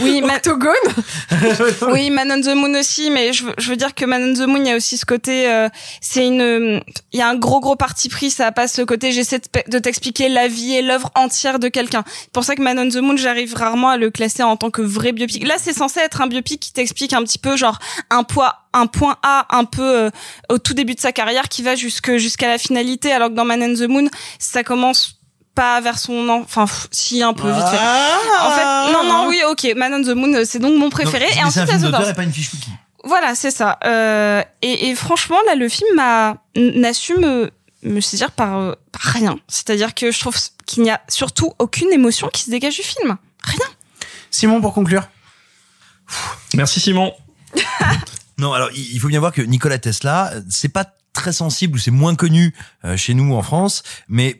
[0.00, 0.38] oui, Ma-
[1.92, 4.34] oui, Man on the Moon aussi, mais je veux, je veux dire que Man on
[4.34, 5.68] the Moon, il y a aussi ce côté, euh,
[6.00, 6.80] c'est une,
[7.12, 9.78] il y a un gros gros parti pris, ça a pas ce côté, j'essaie de
[9.78, 12.04] t'expliquer la vie et l'œuvre entière de quelqu'un.
[12.06, 14.70] C'est pour ça que Man on the Moon, j'arrive rarement à le classer en tant
[14.70, 15.46] que vrai biopic.
[15.46, 17.78] Là, c'est censé être un biopic qui t'explique un petit peu, genre,
[18.10, 20.10] un poids, un point A, un peu euh,
[20.48, 23.44] au tout début de sa carrière, qui va jusque jusqu'à la finalité, alors que dans
[23.44, 24.08] Man on the Moon,
[24.38, 25.17] ça commence
[25.58, 27.78] pas vers son en- enfin si un peu vite fait.
[28.46, 31.26] En fait, non non oui ok Man on the Moon euh, c'est donc mon préféré
[31.26, 32.50] Donc, et mais c'est ensuite un film et pas une fiche.
[33.04, 33.78] Voilà, c'est ça.
[33.84, 37.50] Euh, et, et franchement, là, le film m'a n'a su me,
[37.82, 39.38] me saisir par, euh, par rien.
[39.48, 40.36] C'est-à-dire que je trouve
[40.66, 43.16] qu'il n'y a surtout aucune émotion qui se dégage du film.
[43.44, 43.66] Rien.
[44.30, 45.04] Simon, pour conclure.
[46.54, 47.12] Merci Simon.
[48.38, 51.90] Non, alors il faut bien voir que Nikola Tesla, c'est pas très sensible ou c'est
[51.90, 52.54] moins connu
[52.84, 54.38] euh, chez nous en France, mais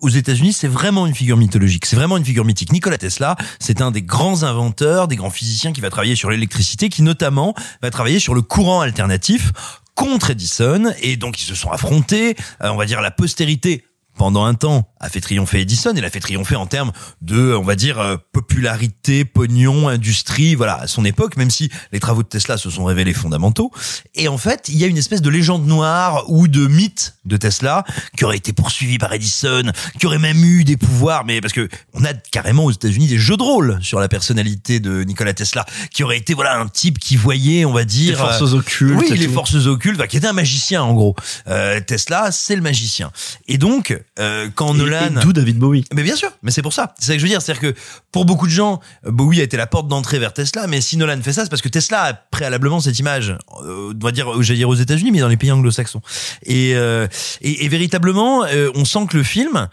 [0.00, 2.72] aux États-Unis, c'est vraiment une figure mythologique, c'est vraiment une figure mythique.
[2.72, 6.88] Nikola Tesla, c'est un des grands inventeurs, des grands physiciens qui va travailler sur l'électricité,
[6.88, 9.52] qui notamment va travailler sur le courant alternatif
[9.94, 13.85] contre Edison, et donc ils se sont affrontés, euh, on va dire la postérité
[14.16, 17.62] pendant un temps a fait triompher Edison et l'a fait triompher en termes de, on
[17.62, 22.28] va dire, euh, popularité, pognon, industrie, voilà, à son époque, même si les travaux de
[22.28, 23.70] Tesla se sont révélés fondamentaux.
[24.14, 27.36] Et en fait, il y a une espèce de légende noire ou de mythe de
[27.36, 27.84] Tesla
[28.16, 31.68] qui aurait été poursuivi par Edison, qui aurait même eu des pouvoirs, mais parce que
[31.92, 35.66] on a carrément aux États-Unis des jeux de rôle sur la personnalité de Nikola Tesla,
[35.92, 38.98] qui aurait été voilà un type qui voyait, on va dire, Les forces euh, occultes
[38.98, 39.32] Oui, les tout.
[39.32, 41.14] forces occultes, qui était un magicien en gros.
[41.48, 43.10] Euh, Tesla, c'est le magicien.
[43.48, 45.84] Et donc, euh, quand Et- Nolan, d'où David Bowie.
[45.94, 46.94] mais bien sûr, mais c'est pour ça.
[46.98, 47.78] C'est ça que je veux dire, c'est-à-dire que
[48.12, 51.20] pour beaucoup de gens, Bowie a été la porte d'entrée vers Tesla, mais si Nolan
[51.22, 54.58] fait ça, c'est parce que Tesla a préalablement cette image, euh, on doit dire, j'allais
[54.58, 56.02] dire aux États-Unis, mais dans les pays anglo-saxons.
[56.44, 57.06] Et, euh,
[57.42, 59.68] et, et véritablement, euh, on sent que le film,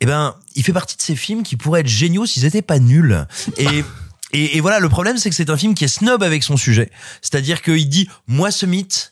[0.00, 2.78] eh ben, il fait partie de ces films qui pourraient être géniaux s'ils étaient pas
[2.78, 3.26] nuls.
[3.56, 3.84] Et
[4.34, 6.56] et, et voilà, le problème, c'est que c'est un film qui est snob avec son
[6.56, 6.90] sujet.
[7.20, 9.11] C'est-à-dire qu'il dit, moi, ce mythe,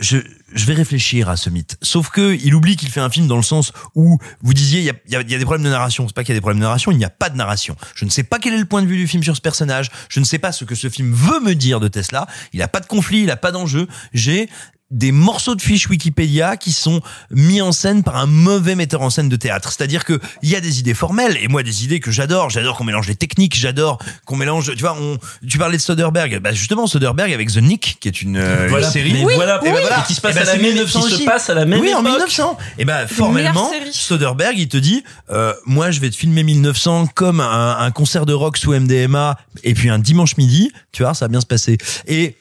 [0.00, 0.16] je,
[0.54, 1.76] vais réfléchir à ce mythe.
[1.82, 4.86] Sauf que il oublie qu'il fait un film dans le sens où vous disiez il
[4.86, 6.08] y a, y a- des problèmes de narration.
[6.08, 7.76] C'est pas qu'il y a des problèmes de narration, il n'y a pas de narration.
[7.94, 9.90] Je ne sais pas quel est le point de vue du film sur ce personnage.
[10.08, 12.26] Je ne sais pas ce que ce film veut me dire de Tesla.
[12.52, 13.86] Il a pas de conflit, il a pas d'enjeu.
[14.12, 14.48] J'ai
[14.90, 19.10] des morceaux de fiches Wikipédia qui sont mis en scène par un mauvais metteur en
[19.10, 19.72] scène de théâtre.
[19.72, 22.50] C'est-à-dire que il y a des idées formelles et moi des idées que j'adore.
[22.50, 23.56] J'adore qu'on mélange les techniques.
[23.56, 24.72] J'adore qu'on mélange.
[24.74, 25.18] Tu vois, on,
[25.48, 26.40] tu parlais de Soderbergh.
[26.40, 28.86] Bah justement, Soderbergh avec The Nick, qui est une, euh, Voilà.
[28.86, 29.12] une série.
[29.12, 29.60] Mais Oui, voilà.
[29.64, 30.00] Et, bah voilà.
[30.00, 31.24] Et qui se passe Et bah, à la c'est même- 1900 qui se aussi.
[31.24, 32.12] passe à la même Oui, en époque.
[32.12, 32.58] 1900.
[32.78, 33.70] Et ben formellement.
[33.92, 38.26] Soderbergh, il te dit, euh, moi, je vais te filmer 1900 comme un, un concert
[38.26, 41.46] de rock sous MDMA, et puis un dimanche midi, tu vois, ça va bien se
[41.46, 41.78] passer.
[42.06, 42.36] Et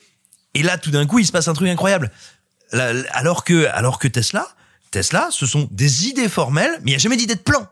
[0.55, 2.11] et là, tout d'un coup, il se passe un truc incroyable.
[2.71, 4.47] Alors que alors que Tesla,
[4.91, 7.67] Tesla, ce sont des idées formelles, mais il n'y a jamais d'idée de plan.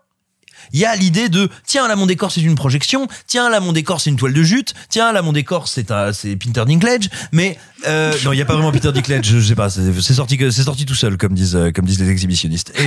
[0.74, 3.74] Il y a l'idée de tiens là mon décor c'est une projection, tiens là mon
[3.74, 7.10] décor c'est une toile de jute, tiens là mon décor c'est un c'est Peter Dinklage,
[7.32, 10.38] mais euh, non il y a pas vraiment Peter Dinklage, je, sais pas, c'est sorti
[10.51, 12.74] c'est sorti tout seul comme disent euh, comme disent les exhibitionnistes.
[12.80, 12.84] Et,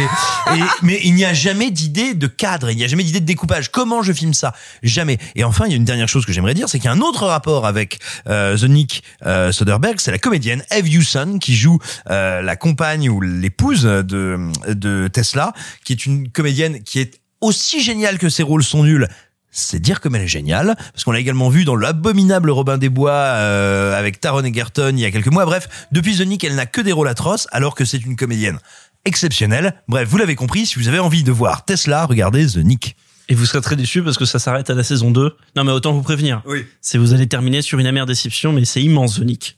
[0.56, 3.26] et- mais il n'y a jamais d'idée de cadre, il n'y a jamais d'idée de
[3.26, 3.70] découpage.
[3.70, 4.52] Comment je filme ça?
[4.82, 5.18] Jamais.
[5.36, 6.96] Et enfin il y a une dernière chose que j'aimerais dire, c'est qu'il y a
[6.96, 7.98] un autre rapport avec
[8.28, 11.78] euh, The Nick euh, Soderbergh, c'est la comédienne Eve Hewson qui joue
[12.10, 15.52] euh, la compagne ou l'épouse de de Tesla,
[15.84, 19.08] qui est une comédienne qui est aussi géniale que ses rôles sont nuls.
[19.52, 22.88] C'est dire comme elle est géniale, parce qu'on l'a également vu dans l'abominable Robin des
[22.88, 25.44] Bois euh, avec Taron Egerton il y a quelques mois.
[25.44, 28.58] Bref, depuis The Nick, elle n'a que des rôles atroces, alors que c'est une comédienne
[29.04, 29.74] exceptionnelle.
[29.88, 32.96] Bref, vous l'avez compris, si vous avez envie de voir Tesla, regardez The Nick.
[33.29, 35.35] Et vous serez très déçus parce que ça s'arrête à la saison 2.
[35.55, 36.43] Non mais autant vous prévenir.
[36.45, 36.65] Oui.
[36.79, 39.57] C'est vous allez terminer sur une amère déception, mais c'est immense, The Nick.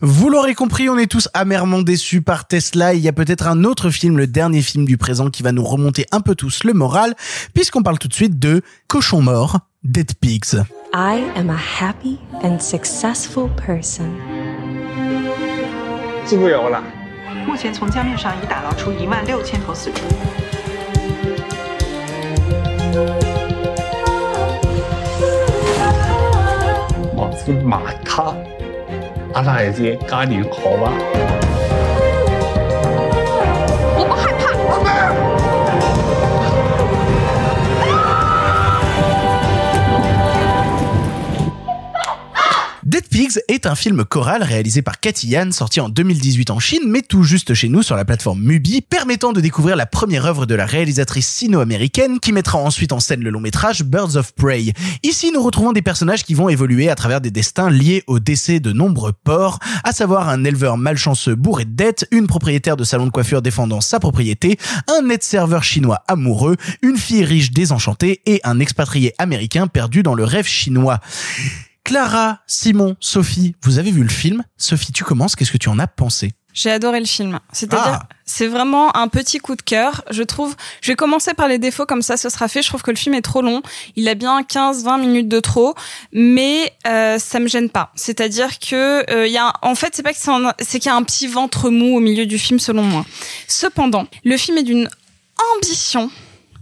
[0.00, 2.94] Vous l'aurez compris, on est tous amèrement déçus par Tesla.
[2.94, 5.64] Il y a peut-être un autre film, le dernier film du présent, qui va nous
[5.64, 7.14] remonter un peu tous le moral,
[7.52, 10.56] puisqu'on parle tout de suite de Cochon mort, Dead Pigs.
[10.94, 14.06] I am a happy and successful person.
[16.24, 16.82] 自付有了。
[17.46, 20.00] 目前从江面上已打捞出一万六千头死猪。
[27.15, 28.33] 我是马他，
[29.33, 30.91] 阿拉还是嘉年好吧？
[33.97, 35.26] 我不害怕。
[42.87, 47.01] Dead Pigs est un film choral réalisé par Cathy Yan, sorti en 2018 en Chine, mais
[47.01, 50.55] tout juste chez nous sur la plateforme Mubi, permettant de découvrir la première œuvre de
[50.55, 54.71] la réalisatrice sino-américaine qui mettra ensuite en scène le long métrage Birds of Prey.
[55.03, 58.61] Ici, nous retrouvons des personnages qui vont évoluer à travers des destins liés au décès
[58.61, 63.07] de nombreux porcs, à savoir un éleveur malchanceux bourré de dettes, une propriétaire de salon
[63.07, 64.57] de coiffure défendant sa propriété,
[64.87, 70.15] un net serveur chinois amoureux, une fille riche désenchantée et un expatrié américain perdu dans
[70.15, 71.01] le rêve chinois.
[71.87, 75.79] Clara, Simon, Sophie, vous avez vu le film Sophie, tu commences, qu'est-ce que tu en
[75.79, 76.33] as pensé?
[76.53, 77.39] J'ai adoré le film.
[77.53, 78.09] C'est-à-dire, Ah.
[78.25, 80.03] c'est vraiment un petit coup de cœur.
[80.11, 82.61] Je trouve, je vais commencer par les défauts comme ça, ce sera fait.
[82.61, 83.61] Je trouve que le film est trop long.
[83.95, 85.75] Il a bien 15-20 minutes de trop,
[86.11, 87.93] mais euh, ça me gêne pas.
[87.95, 90.19] C'est-à-dire que euh, il y a, en fait, c'est pas que
[90.59, 93.05] c'est qu'il y a un petit ventre mou au milieu du film, selon moi.
[93.47, 94.89] Cependant, le film est d'une
[95.55, 96.11] ambition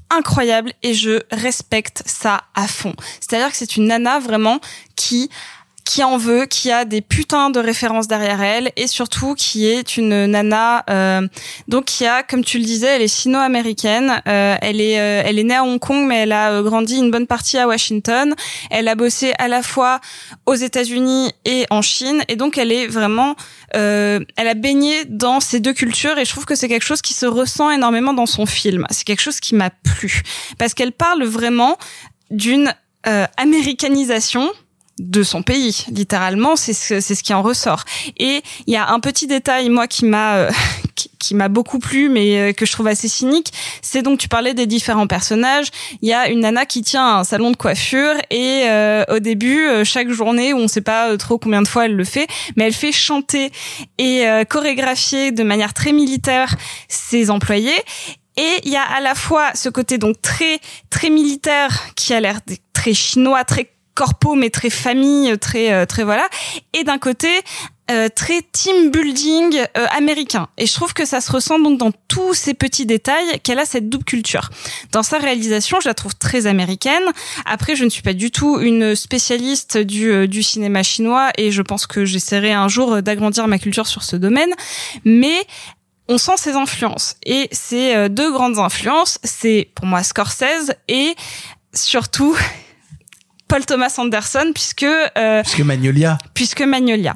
[0.09, 2.93] incroyable et je respecte ça à fond.
[3.19, 4.59] C'est-à-dire que c'est une nana vraiment
[4.95, 5.29] qui
[5.85, 9.97] qui en veut, qui a des putains de références derrière elle et surtout qui est
[9.97, 11.27] une nana euh,
[11.67, 15.37] donc qui a comme tu le disais, elle est sino-américaine, euh, elle est euh, elle
[15.37, 18.33] est née à Hong Kong mais elle a euh, grandi une bonne partie à Washington.
[18.71, 20.01] Elle a bossé à la fois
[20.47, 23.35] aux États-Unis et en Chine et donc elle est vraiment
[23.75, 27.01] euh, elle a baigné dans ces deux cultures et je trouve que c'est quelque chose
[27.01, 28.85] qui se ressent énormément dans son film.
[28.89, 30.23] C'est quelque chose qui m'a plu
[30.57, 31.77] parce qu'elle parle vraiment
[32.31, 32.73] d'une
[33.07, 34.49] euh, américanisation
[34.99, 37.83] de son pays, littéralement, c'est ce, c'est ce qui en ressort.
[38.17, 40.51] Et il y a un petit détail, moi, qui m'a euh,
[41.19, 43.51] qui, m'a beaucoup plu, mais euh, que je trouve assez cynique.
[43.81, 45.67] C'est donc tu parlais des différents personnages.
[46.01, 49.67] Il y a une nana qui tient un salon de coiffure et euh, au début,
[49.67, 52.65] euh, chaque journée, on ne sait pas trop combien de fois elle le fait, mais
[52.65, 53.51] elle fait chanter
[53.97, 56.55] et euh, chorégraphier de manière très militaire
[56.87, 57.81] ses employés.
[58.37, 62.19] Et il y a à la fois ce côté donc très très militaire qui a
[62.19, 62.39] l'air
[62.73, 66.27] très chinois, très corpo mais très famille, très euh, très voilà.
[66.73, 67.29] Et d'un côté
[67.91, 70.47] euh, très team building euh, américain.
[70.57, 73.65] Et je trouve que ça se ressent donc dans tous ces petits détails qu'elle a
[73.65, 74.49] cette double culture.
[74.91, 77.03] Dans sa réalisation, je la trouve très américaine.
[77.45, 81.51] Après, je ne suis pas du tout une spécialiste du, euh, du cinéma chinois et
[81.51, 84.49] je pense que j'essaierai un jour d'agrandir ma culture sur ce domaine.
[85.03, 85.45] Mais
[86.07, 87.17] on sent ses influences.
[87.23, 91.15] Et ces euh, deux grandes influences, c'est pour moi Scorsese et
[91.73, 92.35] surtout
[93.47, 96.17] Paul Thomas Anderson, puisque euh, Puisque Magnolia.
[96.33, 97.15] puisque Magnolia.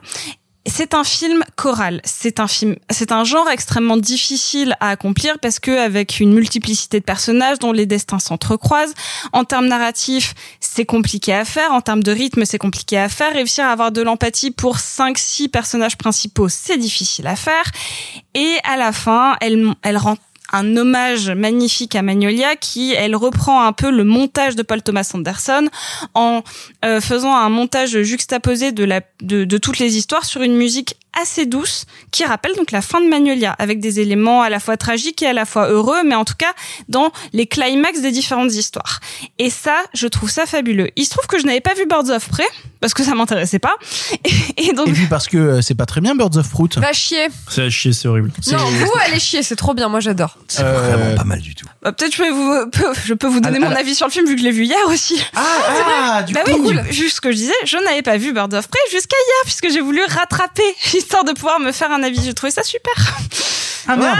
[0.65, 1.99] C'est un film choral.
[2.03, 6.99] C'est un film, c'est un genre extrêmement difficile à accomplir parce que avec une multiplicité
[6.99, 8.93] de personnages dont les destins s'entrecroisent,
[9.33, 11.71] en termes narratifs, c'est compliqué à faire.
[11.71, 13.33] En termes de rythme, c'est compliqué à faire.
[13.33, 17.63] Réussir à avoir de l'empathie pour cinq, six personnages principaux, c'est difficile à faire.
[18.35, 20.17] Et à la fin, elle, elle rend
[20.53, 25.09] un hommage magnifique à Magnolia qui, elle reprend un peu le montage de Paul Thomas
[25.13, 25.67] Anderson
[26.13, 26.43] en
[26.85, 30.95] euh, faisant un montage juxtaposé de, la, de, de toutes les histoires sur une musique
[31.19, 34.77] assez douce qui rappelle donc la fin de Magnolia avec des éléments à la fois
[34.77, 36.53] tragiques et à la fois heureux mais en tout cas
[36.87, 38.99] dans les climax des différentes histoires
[39.39, 42.11] et ça je trouve ça fabuleux il se trouve que je n'avais pas vu Birds
[42.11, 42.45] of Prey
[42.79, 43.73] parce que ça m'intéressait pas
[44.23, 44.29] et,
[44.69, 46.69] et donc Et puis parce que euh, c'est pas très bien Birds of Fruit.
[46.77, 47.27] Va chier.
[47.49, 48.31] C'est à chier, c'est horrible.
[48.51, 50.37] Non, vous allez chier, c'est trop bien, moi j'adore.
[50.47, 51.65] C'est Euh, vraiment pas mal du tout.
[51.81, 54.07] bah, peut-être je peux vous peux- je peux vous donner Ah, mon ah, avis sur
[54.07, 55.41] le film vu que je l'ai vu hier aussi Ah,
[56.15, 56.59] ah, du bah coup.
[56.67, 59.41] oui, juste ce que je disais, je n'avais pas vu Bird of Prey jusqu'à hier,
[59.43, 60.63] puisque j'ai voulu rattraper,
[60.93, 62.21] histoire de pouvoir me faire un avis.
[62.23, 62.93] J'ai trouvé ça super.
[63.87, 64.17] Ah merde.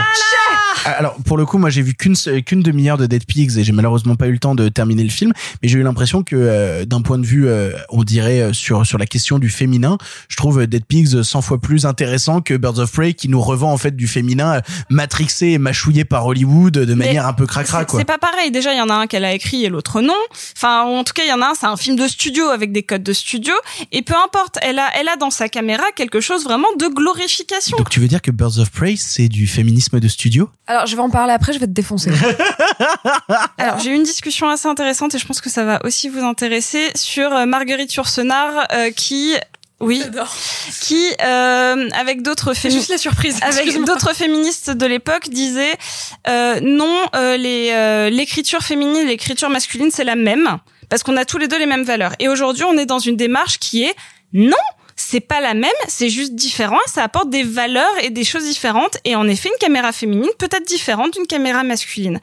[0.84, 4.16] Alors pour le coup, moi j'ai vu qu'une demi-heure de Dead Pigs et j'ai malheureusement
[4.16, 5.32] pas eu le temps de terminer le film,
[5.62, 8.86] mais j'ai eu l'impression que euh, d'un point de vue, euh, on dirait euh, sur
[8.86, 12.78] sur la question du féminin, je trouve Dead Pigs 100 fois plus intéressant que Birds
[12.78, 16.94] of Prey qui nous revend en fait du féminin matrixé et mâchouillé par Hollywood de
[16.94, 17.98] manière un peu cracra C'est quoi.
[17.98, 18.50] c'est pas pareil.
[18.50, 20.14] Déjà, il y en a un qu'elle a écrit et l'autre non.
[20.56, 22.72] Enfin, en tout cas, il y en a un, c'est un film de studio avec
[22.72, 23.54] des codes de studio.
[23.92, 27.76] Et peu importe, elle a, elle a dans sa caméra quelque chose vraiment de glorification.
[27.76, 30.96] Donc tu veux dire que Birds of Prey c'est du féminisme de studio Alors, je
[30.96, 32.10] vais en parler après, je vais te défoncer.
[33.58, 36.24] Alors, j'ai eu une discussion assez intéressante et je pense que ça va aussi vous
[36.24, 39.34] intéresser sur euh, Marguerite Yourcenar euh, qui
[39.80, 40.02] oui,
[40.82, 42.52] qui euh, avec d'autres
[42.90, 43.38] la surprise.
[43.40, 43.72] avec
[44.14, 45.72] féministes de l'époque disait
[46.28, 50.58] euh, non euh, les euh, l'écriture féminine et l'écriture masculine c'est la même
[50.90, 53.16] parce qu'on a tous les deux les mêmes valeurs et aujourd'hui on est dans une
[53.16, 53.94] démarche qui est
[54.34, 54.56] non
[55.00, 58.98] c'est pas la même, c'est juste différent, ça apporte des valeurs et des choses différentes.
[59.04, 62.20] Et en effet, une caméra féminine peut être différente d'une caméra masculine.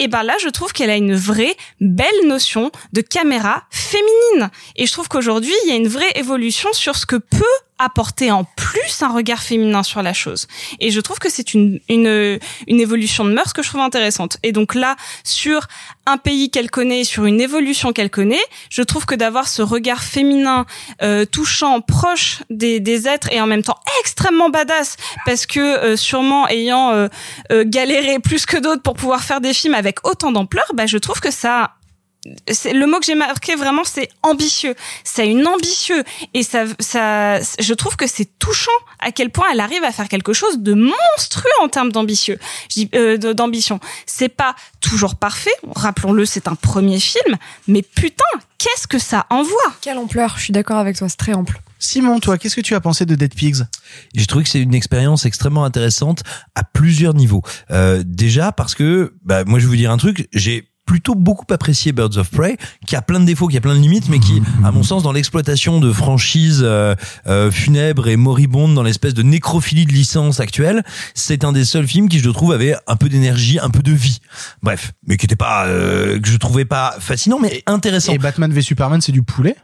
[0.00, 4.50] Et ben là, je trouve qu'elle a une vraie belle notion de caméra féminine.
[4.76, 7.44] Et je trouve qu'aujourd'hui, il y a une vraie évolution sur ce que peut
[7.80, 10.46] apporter en plus un regard féminin sur la chose.
[10.78, 12.38] Et je trouve que c'est une, une,
[12.68, 14.36] une évolution de mœurs que je trouve intéressante.
[14.42, 15.66] Et donc là, sur
[16.06, 20.02] un pays qu'elle connaît, sur une évolution qu'elle connaît, je trouve que d'avoir ce regard
[20.02, 20.66] féminin
[21.02, 25.96] euh, touchant, proche des, des êtres et en même temps extrêmement badass, parce que euh,
[25.96, 27.08] sûrement ayant euh,
[27.50, 30.98] euh, galéré plus que d'autres pour pouvoir faire des films avec autant d'ampleur, bah, je
[30.98, 31.74] trouve que ça
[32.24, 34.74] le mot que j'ai marqué vraiment c'est ambitieux.
[35.04, 36.04] C'est une ambitieux.
[36.34, 40.08] Et ça ça je trouve que c'est touchant à quel point elle arrive à faire
[40.08, 42.38] quelque chose de monstrueux en termes d'ambitieux.
[42.70, 43.80] Je dis, euh, d'ambition.
[44.06, 45.50] C'est pas toujours parfait.
[45.74, 47.36] Rappelons-le c'est un premier film.
[47.66, 48.24] Mais putain
[48.60, 49.74] qu'est-ce que ça envoie?
[49.80, 51.60] Quelle ampleur, je suis d'accord avec toi, c'est très ample.
[51.78, 53.64] Simon, toi, qu'est-ce que tu as pensé de Dead Pigs?
[54.14, 56.22] J'ai trouvé que c'est une expérience extrêmement intéressante
[56.54, 57.42] à plusieurs niveaux.
[57.70, 61.46] Euh, déjà parce que, bah, moi je vais vous dire un truc, j'ai plutôt beaucoup
[61.54, 64.18] apprécié Birds of Prey, qui a plein de défauts, qui a plein de limites, mais
[64.18, 66.96] qui, à mon sens, dans l'exploitation de franchises euh,
[67.28, 70.82] euh, funèbres et moribondes, dans l'espèce de nécrophilie de licence actuelle,
[71.14, 73.92] c'est un des seuls films qui, je trouve, avait un peu d'énergie, un peu de
[73.92, 74.18] vie.
[74.64, 78.12] Bref, mais qui était pas, euh, que je trouvais pas fascinant, mais intéressant.
[78.12, 79.54] Et Batman v Superman, c'est du poulet?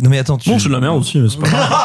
[0.00, 0.50] Non mais attends, tu...
[0.50, 1.72] Bon, c'est de la merde aussi, mais c'est pas grave.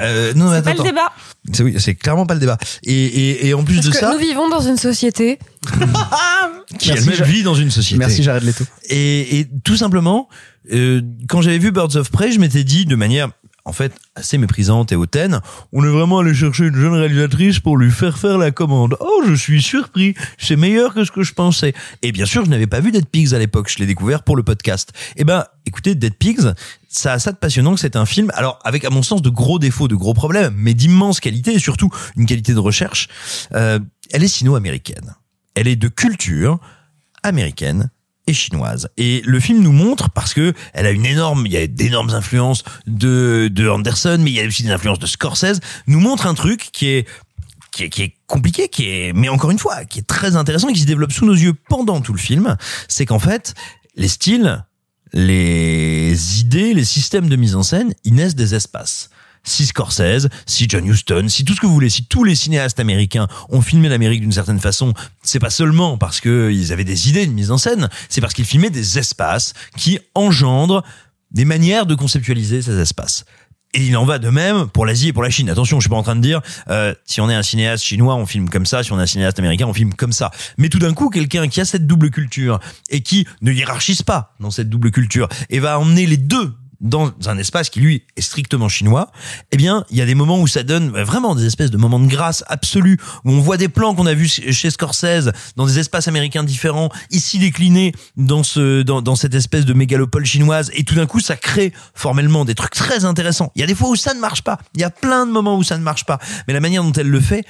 [0.00, 0.82] Euh, non, mais c'est attends, pas le attends.
[0.84, 1.12] débat
[1.52, 2.56] C'est oui, c'est clairement pas le débat.
[2.84, 5.38] Et, et, et en plus Parce de que ça, nous vivons dans une société.
[6.78, 7.98] qui Merci, elle-même vit dans une société.
[7.98, 8.64] Merci Jared Leto.
[8.88, 10.28] Et, et tout simplement,
[10.72, 13.28] euh, quand j'avais vu Birds of Prey, je m'étais dit de manière
[13.64, 15.40] en fait assez méprisante et hautaine.
[15.72, 18.96] On est vraiment allé chercher une jeune réalisatrice pour lui faire faire la commande.
[19.00, 21.72] Oh, je suis surpris, c'est meilleur que ce que je pensais.
[22.02, 24.36] Et bien sûr, je n'avais pas vu Dead Pigs à l'époque, je l'ai découvert pour
[24.36, 24.92] le podcast.
[25.16, 26.52] Eh ben, écoutez, Dead Pigs,
[26.88, 29.30] ça a ça de passionnant que c'est un film, alors avec à mon sens de
[29.30, 33.08] gros défauts, de gros problèmes, mais d'immenses qualités et surtout une qualité de recherche.
[33.54, 33.78] Euh,
[34.12, 35.14] elle est sino-américaine.
[35.54, 36.58] Elle est de culture
[37.22, 37.90] américaine
[38.26, 38.88] et chinoise.
[38.96, 42.10] Et le film nous montre parce que elle a une énorme, il y a d'énormes
[42.10, 45.60] influences de de Anderson, mais il y a aussi des influences de Scorsese.
[45.86, 47.08] Nous montre un truc qui est
[47.72, 50.68] qui est, qui est compliqué, qui est, mais encore une fois, qui est très intéressant
[50.68, 52.56] et qui se développe sous nos yeux pendant tout le film.
[52.86, 53.54] C'est qu'en fait,
[53.96, 54.66] les styles,
[55.14, 59.08] les idées, les systèmes de mise en scène, ils naissent des espaces
[59.44, 62.80] si Scorsese, si John Huston, si tout ce que vous voulez, si tous les cinéastes
[62.80, 67.26] américains ont filmé l'Amérique d'une certaine façon, c'est pas seulement parce qu'ils avaient des idées
[67.26, 70.82] de mise en scène, c'est parce qu'ils filmaient des espaces qui engendrent
[71.30, 73.24] des manières de conceptualiser ces espaces.
[73.74, 75.48] Et il en va de même pour l'Asie et pour la Chine.
[75.48, 78.14] Attention, je suis pas en train de dire euh, si on est un cinéaste chinois,
[78.16, 80.30] on filme comme ça, si on est un cinéaste américain, on filme comme ça.
[80.58, 82.60] Mais tout d'un coup, quelqu'un qui a cette double culture
[82.90, 86.52] et qui ne hiérarchise pas dans cette double culture et va emmener les deux
[86.82, 89.10] dans un espace qui lui est strictement chinois,
[89.52, 92.00] eh bien, il y a des moments où ça donne vraiment des espèces de moments
[92.00, 95.78] de grâce absolue, où on voit des plans qu'on a vus chez Scorsese dans des
[95.78, 100.84] espaces américains différents, ici déclinés dans ce dans, dans cette espèce de mégalopole chinoise, et
[100.84, 103.52] tout d'un coup, ça crée formellement des trucs très intéressants.
[103.54, 105.30] Il y a des fois où ça ne marche pas, il y a plein de
[105.30, 107.44] moments où ça ne marche pas, mais la manière dont elle le fait,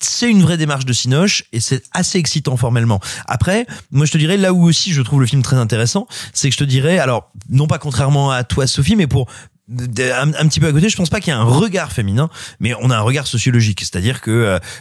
[0.00, 3.00] c'est une vraie démarche de Cinoche et c'est assez excitant formellement.
[3.26, 6.48] Après, moi je te dirais là où aussi je trouve le film très intéressant, c'est
[6.48, 9.28] que je te dirais alors non pas contrairement à toi Sophie mais pour
[9.70, 12.28] un, un, petit peu à côté, je pense pas qu'il y ait un regard féminin,
[12.58, 14.30] mais on a un regard sociologique, c'est-à-dire que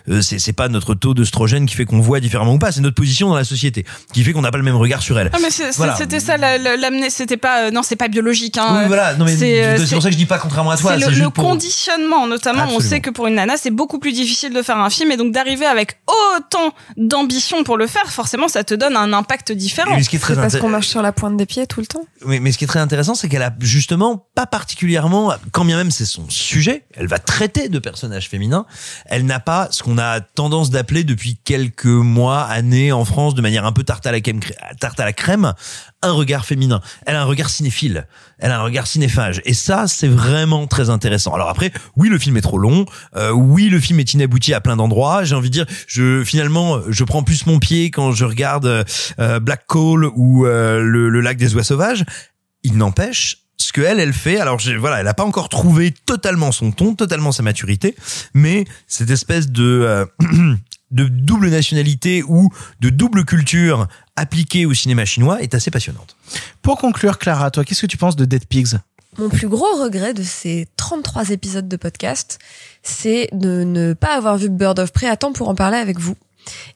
[0.09, 2.81] euh, c'est c'est pas notre taux d'œstrogène qui fait qu'on voit différemment ou pas, c'est
[2.81, 5.29] notre position dans la société qui fait qu'on n'a pas le même regard sur elle.
[5.33, 5.95] Ah mais c'est- Voilà.
[5.95, 8.57] c'était ça la- la- l'amener, c'était pas euh, non c'est pas biologique.
[8.57, 10.77] Hein, Oui, voilà, non mais C'est, euh, pour ça que je dis pas contrairement à
[10.77, 12.67] toi, c'est le, juste le pour- conditionnement, notamment.
[12.71, 15.17] On sait que pour une nana, c'est beaucoup plus difficile de faire un film et
[15.17, 15.99] donc d'arriver avec
[16.37, 19.95] autant d'ambition pour le faire, forcément, ça te donne un impact différent.
[19.97, 21.79] Et ce qui est très C'est parce qu'on marche sur la pointe des pieds tout
[21.79, 22.05] le temps.
[22.25, 24.78] Oui, mais ce qui est très intéressant, c'est qu'elle a justement pas particulièrement,
[25.51, 28.65] quand bien même c'est son sujet, elle va traiter de personnages féminins,
[29.05, 33.41] elle n'a pas ce qu'on a tendance d'appeler depuis quelques mois, années en France, de
[33.41, 34.39] manière un peu tarte à la crème,
[34.79, 35.53] tarte à la crème,
[36.01, 36.81] un regard féminin.
[37.05, 38.07] Elle a un regard cinéphile,
[38.37, 41.33] elle a un regard cinéphage, et ça, c'est vraiment très intéressant.
[41.33, 42.85] Alors après, oui, le film est trop long,
[43.15, 45.23] euh, oui, le film est inabouti à plein d'endroits.
[45.23, 48.85] J'ai envie de dire, je finalement, je prends plus mon pied quand je regarde
[49.19, 52.05] euh, Black Coal ou euh, le, le lac des oies sauvages.
[52.63, 56.51] Il n'empêche, ce que elle, elle fait, alors voilà, elle a pas encore trouvé totalement
[56.51, 57.95] son ton, totalement sa maturité,
[58.33, 60.05] mais cette espèce de euh,
[60.91, 66.15] de double nationalité ou de double culture appliquée au cinéma chinois est assez passionnante.
[66.61, 68.77] Pour conclure, Clara, toi, qu'est-ce que tu penses de Dead Pigs?
[69.17, 72.39] Mon plus gros regret de ces 33 épisodes de podcast,
[72.81, 75.99] c'est de ne pas avoir vu Bird of Prey à temps pour en parler avec
[75.99, 76.15] vous.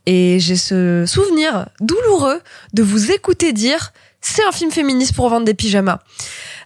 [0.05, 2.41] Et j'ai ce souvenir douloureux
[2.73, 5.99] de vous écouter dire c'est un film féministe pour vendre des pyjamas.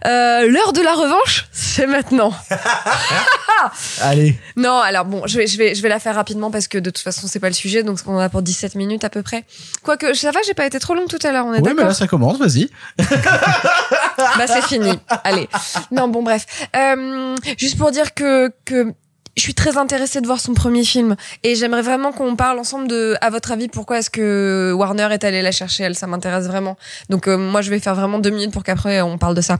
[0.07, 2.33] Euh, L'heure de la revanche, c'est maintenant.
[4.01, 4.39] Allez.
[4.55, 6.89] Non, alors bon, je vais, je vais, je vais la faire rapidement parce que de
[6.89, 9.23] toute façon, c'est pas le sujet, donc on en a pour 17 minutes à peu
[9.23, 9.43] près.
[9.83, 11.83] Quoique, ça va, j'ai pas été trop longue tout à l'heure, on est Oui, mais
[11.83, 12.69] là, ça commence, vas-y.
[12.99, 14.99] bah c'est fini.
[15.23, 15.49] Allez.
[15.91, 16.45] Non bon bref.
[16.75, 18.93] Euh, juste pour dire que que
[19.37, 21.15] je suis très intéressée de voir son premier film.
[21.43, 25.23] Et j'aimerais vraiment qu'on parle ensemble de à votre avis pourquoi est-ce que Warner est
[25.23, 25.83] allé la chercher?
[25.83, 26.75] Elle ça m'intéresse vraiment.
[27.09, 29.59] Donc euh, moi je vais faire vraiment deux minutes pour qu'après on parle de ça.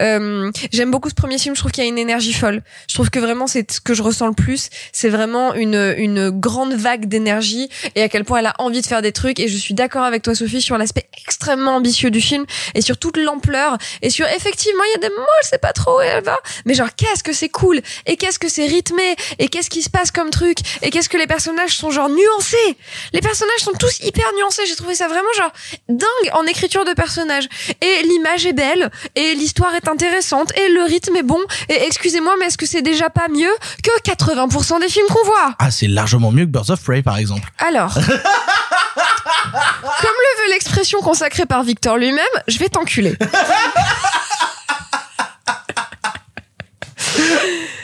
[0.00, 1.54] Euh, j'aime beaucoup ce premier film.
[1.54, 2.62] Je trouve qu'il y a une énergie folle.
[2.88, 4.70] Je trouve que vraiment c'est ce que je ressens le plus.
[4.92, 8.86] C'est vraiment une une grande vague d'énergie et à quel point elle a envie de
[8.86, 9.40] faire des trucs.
[9.40, 12.96] Et je suis d'accord avec toi Sophie sur l'aspect extrêmement ambitieux du film et sur
[12.96, 16.00] toute l'ampleur et sur effectivement il y a des moments je sais pas trop où
[16.00, 19.70] elle va mais genre qu'est-ce que c'est cool et qu'est-ce que c'est rythmé et qu'est-ce
[19.70, 20.58] qui se passe comme truc?
[20.82, 22.76] Et qu'est-ce que les personnages sont genre nuancés?
[23.12, 25.52] Les personnages sont tous hyper nuancés j'ai trouvé ça vraiment genre
[25.88, 27.48] dingue en écriture de personnages.
[27.80, 32.34] Et l'image est belle et l'histoire est intéressante et le rythme est bon et excusez-moi
[32.38, 35.54] mais est-ce que c'est déjà pas mieux que 80% des films qu'on voit?
[35.58, 37.50] Ah, c'est largement mieux que Birds of Prey, par exemple.
[37.58, 38.02] alors comme
[40.02, 43.16] le veut l'expression consacrée par Victor lui-même je vais t'enculer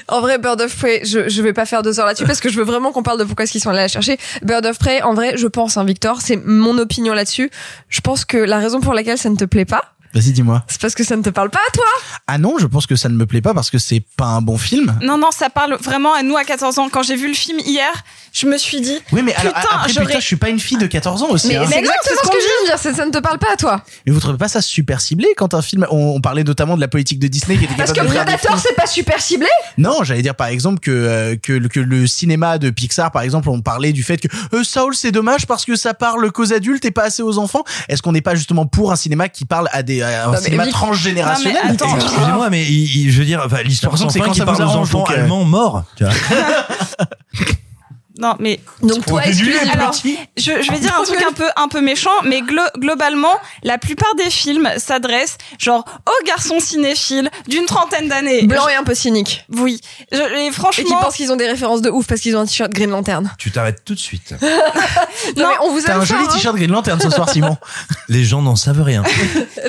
[0.08, 2.48] En vrai, Bird of Prey, je, je vais pas faire deux heures là-dessus parce que
[2.50, 4.18] je veux vraiment qu'on parle de pourquoi est-ce qu'ils sont allés la chercher.
[4.42, 7.50] Bird of Prey, en vrai, je pense, hein, Victor, c'est mon opinion là-dessus.
[7.88, 9.82] Je pense que la raison pour laquelle ça ne te plaît pas,
[10.12, 10.62] Vas-y, dis-moi.
[10.68, 11.84] c'est parce que ça ne te parle pas à toi.
[12.28, 14.42] Ah non, je pense que ça ne me plaît pas parce que c'est pas un
[14.42, 14.96] bon film.
[15.02, 16.88] Non, non, ça parle vraiment à nous à 14 ans.
[16.88, 17.90] Quand j'ai vu le film hier,
[18.34, 20.76] je me suis dit, Oui, mais alors, putain, après, putain, je suis pas une fille
[20.76, 21.46] de 14 ans aussi.
[21.48, 21.66] Mais hein.
[21.70, 23.18] c'est exact, exactement c'est ce ce que je viens de dire, ça, ça ne te
[23.18, 23.82] parle pas à toi.
[24.04, 26.80] Mais vous trouvez pas ça super ciblé quand un film, on, on parlait notamment de
[26.80, 29.46] la politique de Disney qui était Parce que de Predator, c'est pas super ciblé
[29.78, 33.22] Non, j'allais dire par exemple que, euh, que, le- que le cinéma de Pixar, par
[33.22, 36.52] exemple, on parlait du fait que euh, Saul, c'est dommage parce que ça parle qu'aux
[36.52, 37.62] adultes et pas assez aux enfants.
[37.88, 40.32] Est-ce qu'on n'est pas justement pour un cinéma qui parle à des à un Non,
[40.32, 44.26] mais cinéma transgénérationnel mais Excusez-moi, mais il- il- je veux dire, l'histoire sans fin qui
[44.26, 45.84] quand ça parle aux enfants euh, allemands morts.
[45.96, 46.12] Tu vois.
[48.16, 49.22] Non, mais Donc toi.
[49.72, 53.32] Alors, je, je vais dire un truc un peu un peu méchant, mais glo- globalement,
[53.64, 58.42] la plupart des films s'adressent genre aux garçons cinéphiles d'une trentaine d'années.
[58.42, 59.44] Blanc et un peu cynique.
[59.52, 59.80] Oui.
[60.12, 62.40] Je- et Et qui franchement, pensent qu'ils ont des références de ouf parce qu'ils ont
[62.40, 63.32] un t-shirt Green Lantern.
[63.38, 64.34] Tu t'arrêtes tout de suite.
[65.36, 66.32] Non, mais on vous T'as aime un joli hein.
[66.32, 67.56] t-shirt Green Lantern ce soir, Simon.
[68.08, 69.02] Les gens n'en savent rien.
[69.02, 69.08] Bah,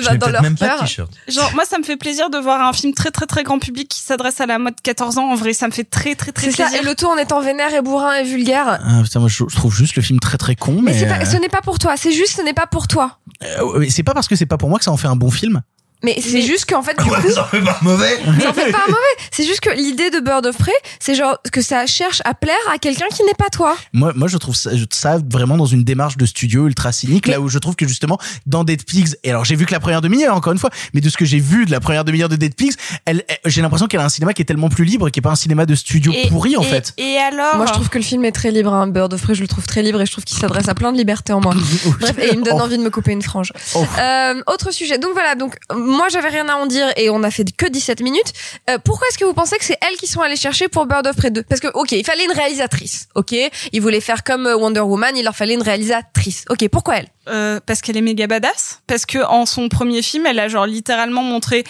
[0.00, 0.80] Je dans leur même pas cœur.
[0.80, 1.10] t-shirt.
[1.28, 3.88] genre moi ça me fait plaisir de voir un film très très très grand public
[3.88, 5.30] qui s'adresse à la mode 14 ans.
[5.30, 6.82] En vrai, ça me fait très très très C'est ça, plaisir.
[6.82, 8.78] et le tout en étant vénère et bourrin et vulgaire.
[8.82, 11.36] Ah, putain, moi je, trouve juste le film très très con, mais, pas, euh, ce
[11.36, 13.18] n'est pas pour toi, c'est juste ce n'est pas pour toi.
[13.44, 15.30] euh, c'est pas parce que c'est pas pour moi que ça en fait un bon
[15.30, 15.62] film.
[16.04, 18.16] Mais c'est juste qu'en fait, du Ouais, coup, ça fait pas mauvais.
[18.40, 19.16] ça en fait pas un mauvais.
[19.30, 22.54] C'est juste que l'idée de Bird of Prey, c'est genre que ça cherche à plaire
[22.72, 23.74] à quelqu'un qui n'est pas toi.
[23.92, 27.26] Moi, moi, je trouve ça, je- ça vraiment dans une démarche de studio ultra cynique,
[27.26, 29.80] là où je trouve que justement dans Dead Pigs, et alors j'ai vu que la
[29.80, 32.28] première demi-heure encore une fois, mais de ce que j'ai vu de la première demi-heure
[32.28, 32.74] de Dead Pigs,
[33.06, 35.22] elle, elle- j'ai l'impression qu'elle a un cinéma qui est tellement plus libre, qui est
[35.22, 36.92] pas un cinéma de studio Et- pourri en et- fait.
[36.98, 38.72] Et alors Moi, je trouve que le film est très libre.
[38.72, 38.86] Hein.
[38.88, 40.92] Bird of Prey, je le trouve très libre et je trouve qu'il s'adresse à plein
[40.92, 41.54] de libertés en moi.
[42.00, 42.62] Bref, et il me donne Oh.
[42.62, 43.52] envie de me couper une frange.
[43.74, 43.84] Oh.
[43.98, 44.98] Euh, autre sujet.
[44.98, 45.34] Donc voilà.
[45.34, 45.56] Donc
[45.86, 48.32] moi, j'avais rien à en dire et on a fait que 17 minutes.
[48.68, 51.06] Euh, pourquoi est-ce que vous pensez que c'est elles qui sont allées chercher pour Bird
[51.06, 53.08] of Prey 2 Parce que ok, il fallait une réalisatrice.
[53.14, 53.34] Ok,
[53.72, 56.44] ils voulaient faire comme euh, Wonder Woman, il leur fallait une réalisatrice.
[56.50, 58.80] Ok, pourquoi elle Euh, parce qu'elle est méga badass?
[58.86, 61.64] Parce que en son premier film, elle a genre littéralement montré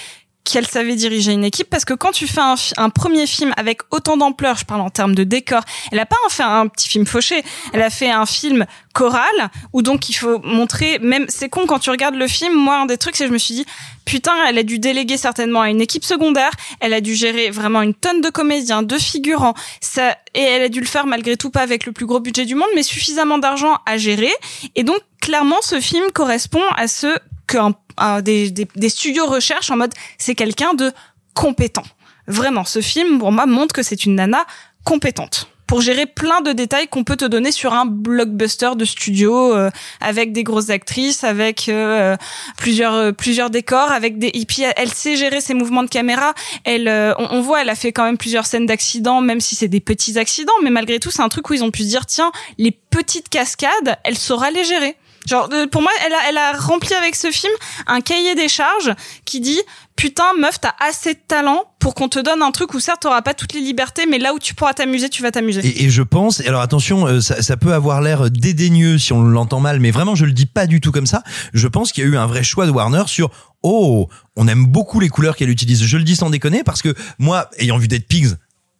[0.46, 1.68] qu'elle savait diriger une équipe.
[1.68, 2.40] Parce que quand tu fais
[2.76, 5.62] un, premier film avec autant d'ampleur, je parle en termes de décor,
[5.92, 7.42] elle a pas fait un petit film fauché.
[7.72, 8.64] Elle a fait un film
[8.94, 10.98] choral où donc il faut montrer.
[11.00, 12.54] Même c'est con quand tu regardes le film.
[12.54, 13.66] Moi, un des trucs, c'est que je me suis dit
[14.04, 16.52] putain, elle a dû déléguer certainement à une équipe secondaire.
[16.80, 19.54] Elle a dû gérer vraiment une tonne de comédiens, de figurants.
[19.80, 22.44] Ça et elle a dû le faire malgré tout pas avec le plus gros budget
[22.44, 24.32] du monde, mais suffisamment d'argent à gérer.
[24.76, 27.08] Et donc, clairement, ce film correspond à ce
[27.46, 30.92] que un- un des, des, des studios recherchent en mode c'est quelqu'un de
[31.34, 31.84] compétent.
[32.26, 34.44] Vraiment, ce film, pour moi, montre que c'est une nana
[34.84, 39.52] compétente pour gérer plein de détails qu'on peut te donner sur un blockbuster de studio
[39.52, 39.68] euh,
[40.00, 42.16] avec des grosses actrices, avec euh,
[42.56, 46.34] plusieurs euh, plusieurs décors, avec des puis elle sait gérer ses mouvements de caméra.
[46.62, 49.56] Elle, euh, on, on voit, elle a fait quand même plusieurs scènes d'accidents, même si
[49.56, 51.88] c'est des petits accidents, mais malgré tout, c'est un truc où ils ont pu se
[51.88, 54.96] dire tiens, les petites cascades, elle saura les gérer.
[55.26, 57.52] Genre, euh, pour moi, elle a, elle a rempli avec ce film
[57.86, 58.92] un cahier des charges
[59.24, 59.60] qui dit
[59.96, 63.22] putain, meuf, t'as assez de talent pour qu'on te donne un truc où certes t'auras
[63.22, 65.62] pas toutes les libertés, mais là où tu pourras t'amuser, tu vas t'amuser.
[65.84, 69.60] Et, je pense, alors attention, euh, ça, ça peut avoir l'air dédaigneux si on l'entend
[69.60, 71.22] mal, mais vraiment je le dis pas du tout comme ça.
[71.54, 73.30] Je pense qu'il y a eu un vrai choix de Warner sur
[73.62, 75.82] oh, on aime beaucoup les couleurs qu'elle utilise.
[75.82, 78.36] Je le dis sans déconner parce que moi, ayant vu Dead Pigs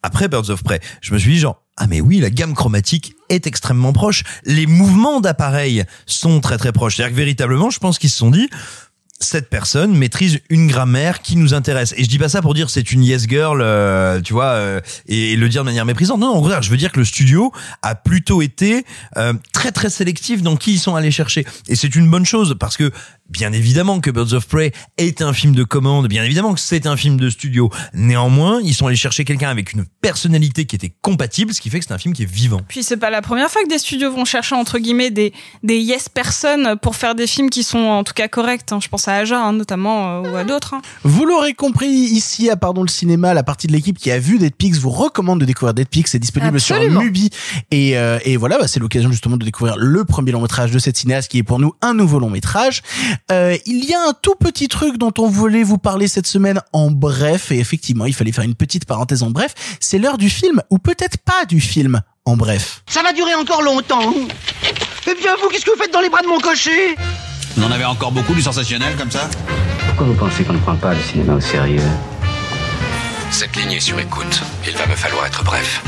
[0.07, 3.15] après Birds of Prey, je me suis dit genre ah mais oui, la gamme chromatique
[3.29, 4.23] est extrêmement proche.
[4.45, 6.97] Les mouvements d'appareil sont très très proches.
[6.97, 8.49] C'est-à-dire que véritablement, je pense qu'ils se sont dit
[9.19, 11.95] cette personne maîtrise une grammaire qui nous intéresse.
[11.97, 14.81] Et je dis pas ça pour dire c'est une yes girl, euh, tu vois, euh,
[15.09, 16.21] et, le dire de manière méprisante.
[16.21, 17.53] Non, non, au je veux dire que le studio
[17.83, 18.85] a plutôt été
[19.17, 21.47] euh, très très sélectif dans qui ils sont allés chercher.
[21.69, 22.93] Et c'est une bonne chose parce que
[23.31, 26.87] bien évidemment que Birds of Prey est un film de commande, bien évidemment que c'est
[26.87, 27.71] un film de studio.
[27.95, 31.79] Néanmoins, ils sont allés chercher quelqu'un avec une personnalité qui était compatible, ce qui fait
[31.81, 32.61] que c'est un film qui est vivant.
[32.69, 35.33] Puis c'est pas la première fois que des studios vont chercher entre guillemets des
[35.63, 38.71] des yes personnes pour faire des films qui sont en tout cas corrects.
[38.73, 38.79] hein.
[38.81, 40.75] Je pense à Aja hein, notamment euh, ou à d'autres.
[40.75, 40.83] hein.
[41.03, 44.39] Vous l'aurez compris, ici à Pardon le Cinéma, la partie de l'équipe qui a vu
[44.39, 46.07] Dead Pigs vous recommande de découvrir Dead Pigs.
[46.07, 47.01] C'est disponible Absolument.
[47.01, 47.31] sur Mubi.
[47.71, 50.79] Et, euh, et voilà, bah, c'est l'occasion justement de découvrir le premier long métrage de
[50.79, 52.83] cette cinéaste qui est pour nous un nouveau long métrage.
[53.31, 56.61] Euh, il y a un tout petit truc dont on voulait vous parler cette semaine
[56.73, 57.51] en bref.
[57.51, 59.55] Et effectivement, il fallait faire une petite parenthèse en bref.
[59.81, 62.83] C'est l'heure du film, ou peut-être pas du film en bref.
[62.87, 64.15] Ça va durer encore longtemps.
[65.09, 66.97] Eh bien, vous, qu'est-ce que vous faites dans les bras de mon cocher?
[67.59, 69.31] On en avait encore beaucoup du sensationnel comme ça
[69.87, 71.81] Pourquoi vous pensez qu'on ne prend pas le cinéma au sérieux?
[73.31, 74.43] Cette ligne est sur écoute.
[74.67, 75.83] Il va me falloir être bref.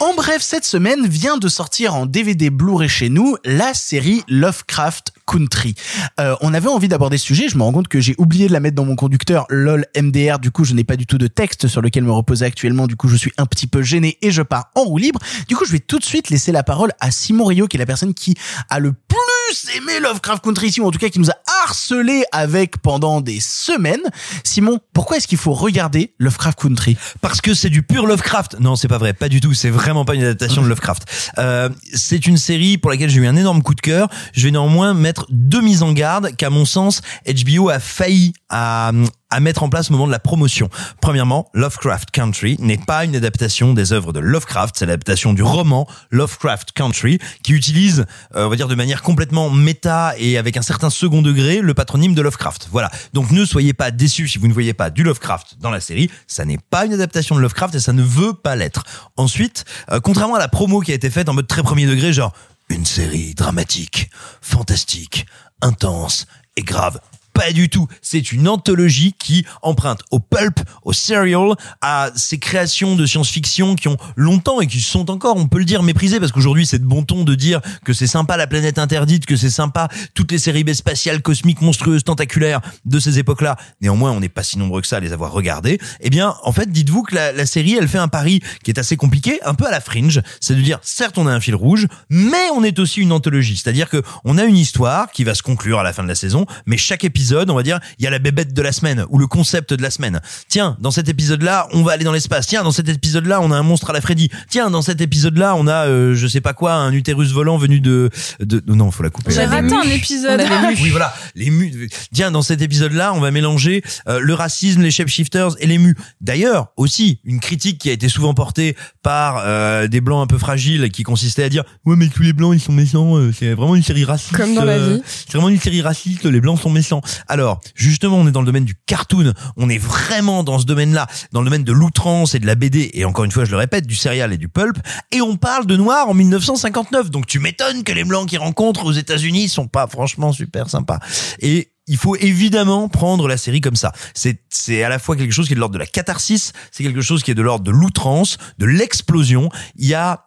[0.00, 5.12] En bref, cette semaine vient de sortir en DVD Blu-ray chez nous la série Lovecraft
[5.30, 5.74] Country.
[6.18, 8.52] Euh, on avait envie d'aborder ce sujet, je me rends compte que j'ai oublié de
[8.52, 11.26] la mettre dans mon conducteur LOL MDR, du coup je n'ai pas du tout de
[11.26, 14.30] texte sur lequel me reposer actuellement, du coup je suis un petit peu gêné et
[14.30, 15.20] je pars en roue libre.
[15.48, 17.78] Du coup je vais tout de suite laisser la parole à Simon Rio qui est
[17.78, 18.34] la personne qui
[18.68, 21.34] a le plus plus aimé Lovecraft Country ici, ou en tout cas qui nous a
[21.64, 24.02] harcelé avec pendant des semaines.
[24.44, 26.96] Simon, pourquoi est-ce qu'il faut regarder Lovecraft Country?
[27.20, 28.60] Parce que c'est du pur Lovecraft.
[28.60, 29.52] Non, c'est pas vrai, pas du tout.
[29.52, 31.32] C'est vraiment pas une adaptation de Lovecraft.
[31.38, 34.08] Euh, c'est une série pour laquelle j'ai eu un énorme coup de cœur.
[34.34, 38.92] Je vais néanmoins mettre deux mises en garde qu'à mon sens, HBO a failli à,
[39.30, 40.68] à mettre en place au moment de la promotion.
[41.00, 45.86] Premièrement, Lovecraft Country n'est pas une adaptation des œuvres de Lovecraft, c'est l'adaptation du roman
[46.10, 50.62] Lovecraft Country qui utilise, euh, on va dire de manière complètement méta et avec un
[50.62, 52.68] certain second degré, le patronyme de Lovecraft.
[52.70, 52.90] Voilà.
[53.12, 56.10] Donc ne soyez pas déçus si vous ne voyez pas du Lovecraft dans la série,
[56.26, 58.84] ça n'est pas une adaptation de Lovecraft et ça ne veut pas l'être.
[59.16, 62.12] Ensuite, euh, contrairement à la promo qui a été faite en mode très premier degré,
[62.12, 62.32] genre
[62.68, 65.26] une série dramatique, fantastique,
[65.60, 66.26] intense
[66.56, 67.00] et grave.
[67.40, 67.88] Pas du tout.
[68.02, 73.88] C'est une anthologie qui emprunte au pulp, au serial, à ces créations de science-fiction qui
[73.88, 76.84] ont longtemps et qui sont encore, on peut le dire, méprisées parce qu'aujourd'hui c'est de
[76.84, 80.38] bon ton de dire que c'est sympa la planète interdite, que c'est sympa toutes les
[80.38, 83.56] séries B spatiales, cosmiques, monstrueuses, tentaculaires de ces époques-là.
[83.80, 85.78] Néanmoins, on n'est pas si nombreux que ça à les avoir regardées.
[86.00, 88.98] Eh bien, en fait, dites-vous que la, série, elle fait un pari qui est assez
[88.98, 90.20] compliqué, un peu à la fringe.
[90.40, 93.56] C'est de dire, certes, on a un fil rouge, mais on est aussi une anthologie.
[93.56, 96.14] C'est-à-dire que on a une histoire qui va se conclure à la fin de la
[96.14, 99.04] saison, mais chaque épisode, on va dire, il y a la bébête de la semaine
[99.10, 100.20] ou le concept de la semaine.
[100.48, 102.46] Tiens, dans cet épisode-là, on va aller dans l'espace.
[102.46, 104.30] Tiens, dans cet épisode-là, on a un monstre à la Freddy.
[104.48, 107.80] Tiens, dans cet épisode-là, on a, euh, je sais pas quoi, un utérus volant venu
[107.80, 109.32] de, de, non, faut la couper.
[109.32, 110.40] J'ai raté un épisode.
[110.82, 111.88] Oui, voilà, les mus.
[112.12, 115.96] Tiens, dans cet épisode-là, on va mélanger euh, le racisme, les shapeshifters et les mus.
[116.20, 120.38] D'ailleurs, aussi, une critique qui a été souvent portée par euh, des blancs un peu
[120.38, 123.16] fragiles, qui consistait à dire, ouais, mais tous les blancs, ils sont méchants.
[123.16, 124.36] euh, c'est vraiment une série raciste.
[124.36, 125.02] Comme dans la euh, vie.
[125.06, 126.24] C'est vraiment une série raciste.
[126.24, 127.02] Les blancs sont méchants.
[127.28, 129.32] Alors, justement, on est dans le domaine du cartoon.
[129.56, 132.90] On est vraiment dans ce domaine-là, dans le domaine de l'outrance et de la BD.
[132.94, 134.76] Et encore une fois, je le répète, du serial et du pulp.
[135.12, 137.10] Et on parle de noir en 1959.
[137.10, 140.98] Donc, tu m'étonnes que les blancs qu'ils rencontrent aux États-Unis sont pas franchement super sympas.
[141.40, 143.92] Et il faut évidemment prendre la série comme ça.
[144.14, 146.84] C'est c'est à la fois quelque chose qui est de l'ordre de la catharsis, c'est
[146.84, 149.50] quelque chose qui est de l'ordre de l'outrance, de l'explosion.
[149.74, 150.24] Il y a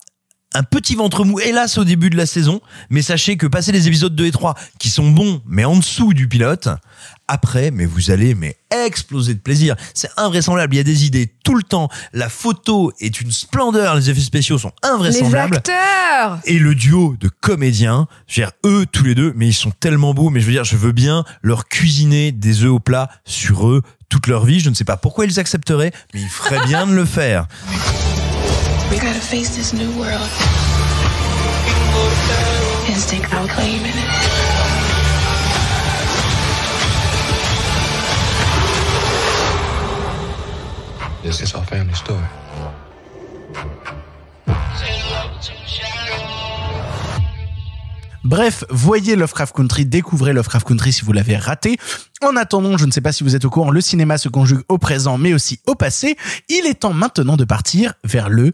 [0.54, 3.88] un petit ventre mou, hélas, au début de la saison, mais sachez que passer les
[3.88, 6.70] épisodes 2 et 3, qui sont bons, mais en dessous du pilote,
[7.28, 9.76] après, mais vous allez mais exploser de plaisir.
[9.94, 11.90] C'est invraisemblable, il y a des idées tout le temps.
[12.12, 15.58] La photo est une splendeur, les effets spéciaux sont Les invraisemblables.
[15.58, 19.54] acteurs Et le duo de comédiens, je veux dire, eux tous les deux, mais ils
[19.54, 22.80] sont tellement beaux, mais je veux dire, je veux bien leur cuisiner des œufs au
[22.80, 24.60] plat sur eux toute leur vie.
[24.60, 27.48] Je ne sais pas pourquoi ils accepteraient, mais ils feraient bien de le faire.
[28.94, 30.30] We gotta face this new world.
[32.88, 34.10] And stake our claim in it.
[41.24, 42.22] This is our family story.
[48.24, 51.78] Bref, voyez Lovecraft Country, découvrez Lovecraft Country si vous l'avez raté.
[52.22, 54.62] En attendant, je ne sais pas si vous êtes au courant, le cinéma se conjugue
[54.70, 56.16] au présent mais aussi au passé.
[56.48, 58.54] Il est temps maintenant de partir vers le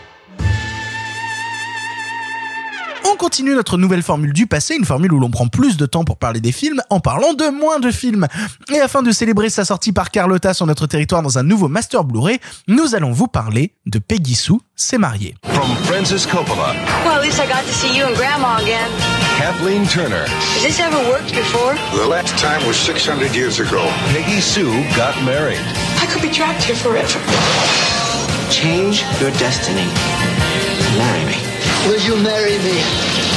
[3.05, 6.03] On continue notre nouvelle formule du passé, une formule où l'on prend plus de temps
[6.03, 8.27] pour parler des films en parlant de moins de films.
[8.73, 12.03] Et afin de célébrer sa sortie par Carlotta sur notre territoire dans un nouveau master
[12.03, 15.35] Blu-ray, nous allons vous parler de Peggy Sue s'est mariée.
[15.45, 16.73] From Francis Coppola,
[17.05, 18.89] Well, at least I got to see you and Grandma again.
[19.37, 21.75] Kathleen Turner, Has this ever worked before?
[21.97, 23.81] The last time was 600 years ago.
[24.13, 25.59] Peggy Sue got married.
[26.01, 27.19] I could be trapped here forever.
[28.51, 29.87] Change your destiny.
[30.97, 31.50] Marry me.
[31.87, 32.77] Will you marry me?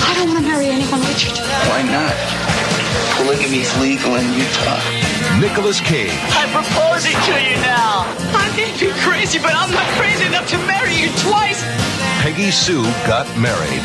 [0.05, 1.39] I don't want to marry anyone, Richard.
[1.71, 2.13] Why not?
[3.17, 4.81] Polygamy's legal in Utah.
[5.41, 8.05] Nicholas Cage, I'm proposing to you now.
[8.37, 11.65] I may be crazy, but I'm not crazy enough to marry you twice.
[12.21, 13.81] Peggy Sue got married.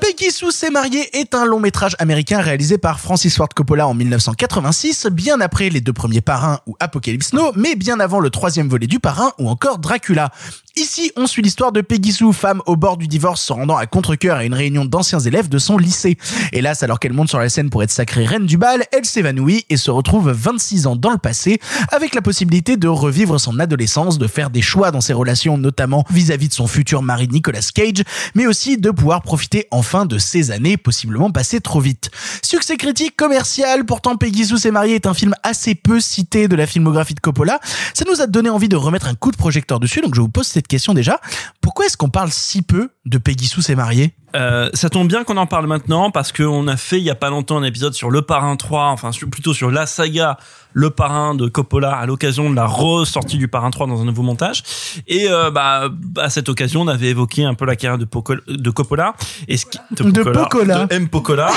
[0.00, 3.94] Peggy Sue s'est mariée est un long métrage américain réalisé par Francis Ford Coppola en
[3.94, 8.68] 1986, bien après les deux premiers parrains ou Apocalypse Now, mais bien avant le troisième
[8.68, 10.30] volet du parrain ou encore Dracula.
[10.78, 13.86] Ici, on suit l'histoire de Peggy Sue, femme au bord du divorce se rendant à
[13.86, 16.18] contre-cœur à une réunion d'anciens élèves de son lycée.
[16.52, 19.64] Hélas, alors qu'elle monte sur la scène pour être sacrée reine du bal, elle s'évanouit
[19.70, 21.60] et se retrouve 26 ans dans le passé,
[21.92, 26.04] avec la possibilité de revivre son adolescence, de faire des choix dans ses relations, notamment
[26.10, 28.04] vis-à-vis de son futur mari Nicolas Cage,
[28.34, 32.10] mais aussi de pouvoir profiter enfin de ces années possiblement passées trop vite.
[32.42, 36.54] Succès critique commercial, pourtant Peggy Sue s'est mariée est un film assez peu cité de
[36.54, 37.60] la filmographie de Coppola.
[37.94, 40.28] Ça nous a donné envie de remettre un coup de projecteur dessus, donc je vous
[40.28, 41.20] pose cette cette question déjà.
[41.60, 45.22] Pourquoi est-ce qu'on parle si peu de Peggy Sue s'est mariée Euh, ça tombe bien
[45.22, 47.94] qu'on en parle maintenant parce qu'on a fait il y a pas longtemps un épisode
[47.94, 50.36] sur Le Parrain 3, enfin sur- plutôt sur la saga
[50.72, 54.22] Le Parrain de Coppola à l'occasion de la ressortie du Parrain 3 dans un nouveau
[54.22, 54.64] montage.
[55.06, 55.88] Et euh, bah
[56.18, 59.14] à cette occasion, on avait évoqué un peu la carrière de, Coppola
[59.46, 60.86] et ce qui, De Pocola.
[60.86, 61.50] de M Pocola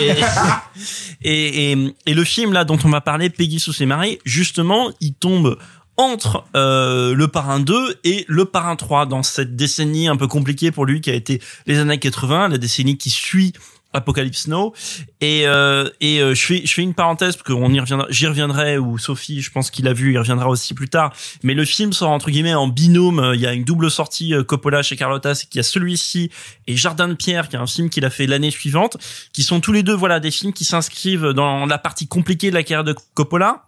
[0.00, 0.12] et,
[1.22, 4.90] et, et, et le film là dont on va parler, Peggy Sue s'est mariée, justement,
[5.00, 5.58] il tombe
[6.00, 10.70] entre euh, le parrain 2 et le parrain 3 dans cette décennie un peu compliquée
[10.70, 13.52] pour lui qui a été les années 80, la décennie qui suit
[13.92, 14.72] Apocalypse Now.
[15.20, 18.26] Et euh, et euh, je fais je fais une parenthèse parce qu'on y reviendra j'y
[18.26, 21.12] reviendrai ou Sophie je pense qu'il a vu il reviendra aussi plus tard.
[21.42, 23.32] Mais le film sort entre guillemets en binôme.
[23.34, 26.30] Il y a une double sortie euh, Coppola chez Carlotta c'est qu'il y a celui-ci
[26.66, 28.96] et Jardin de pierre qui est un film qu'il a fait l'année suivante
[29.32, 32.54] qui sont tous les deux voilà des films qui s'inscrivent dans la partie compliquée de
[32.54, 33.64] la carrière de Coppola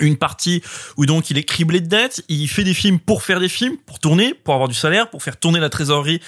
[0.00, 0.62] une partie
[0.96, 3.76] où donc il est criblé de dettes, il fait des films pour faire des films,
[3.86, 6.20] pour tourner, pour avoir du salaire, pour faire tourner la trésorerie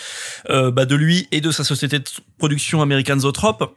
[0.49, 2.05] euh, bah, de lui et de sa société de
[2.39, 3.77] production American Zoetrope.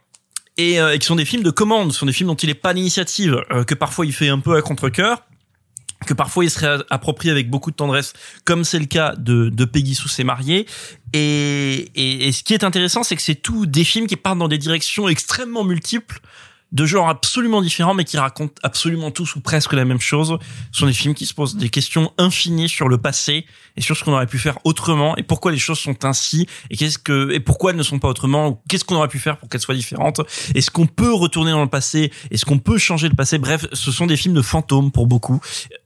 [0.58, 2.50] Et, euh, et qui sont des films de commande, ce sont des films dont il
[2.50, 5.24] est pas l'initiative, euh, que parfois il fait un peu à contre-cœur,
[6.06, 8.14] que parfois il serait approprié avec beaucoup de tendresse,
[8.46, 10.68] comme c'est le cas de, de Peggy Sue s'est mariée.
[11.14, 14.38] Et, et, et ce qui est intéressant, c'est que c'est tout des films qui partent
[14.38, 16.20] dans des directions extrêmement multiples,
[16.74, 20.38] de genres absolument différents, mais qui racontent absolument tous ou presque la même chose.
[20.72, 23.46] Ce sont des films qui se posent des questions infinies sur le passé
[23.78, 26.78] et sur ce qu'on aurait pu faire autrement et pourquoi les choses sont ainsi et
[26.78, 29.38] qu'est-ce que et pourquoi elles ne sont pas autrement ou qu'est-ce qu'on aurait pu faire
[29.38, 30.22] pour qu'elles soient différentes.
[30.56, 32.12] Est-ce qu'on peut retourner dans le passé?
[32.32, 33.38] Est-ce qu'on peut changer le passé?
[33.38, 35.40] Bref, ce sont des films de fantômes pour beaucoup.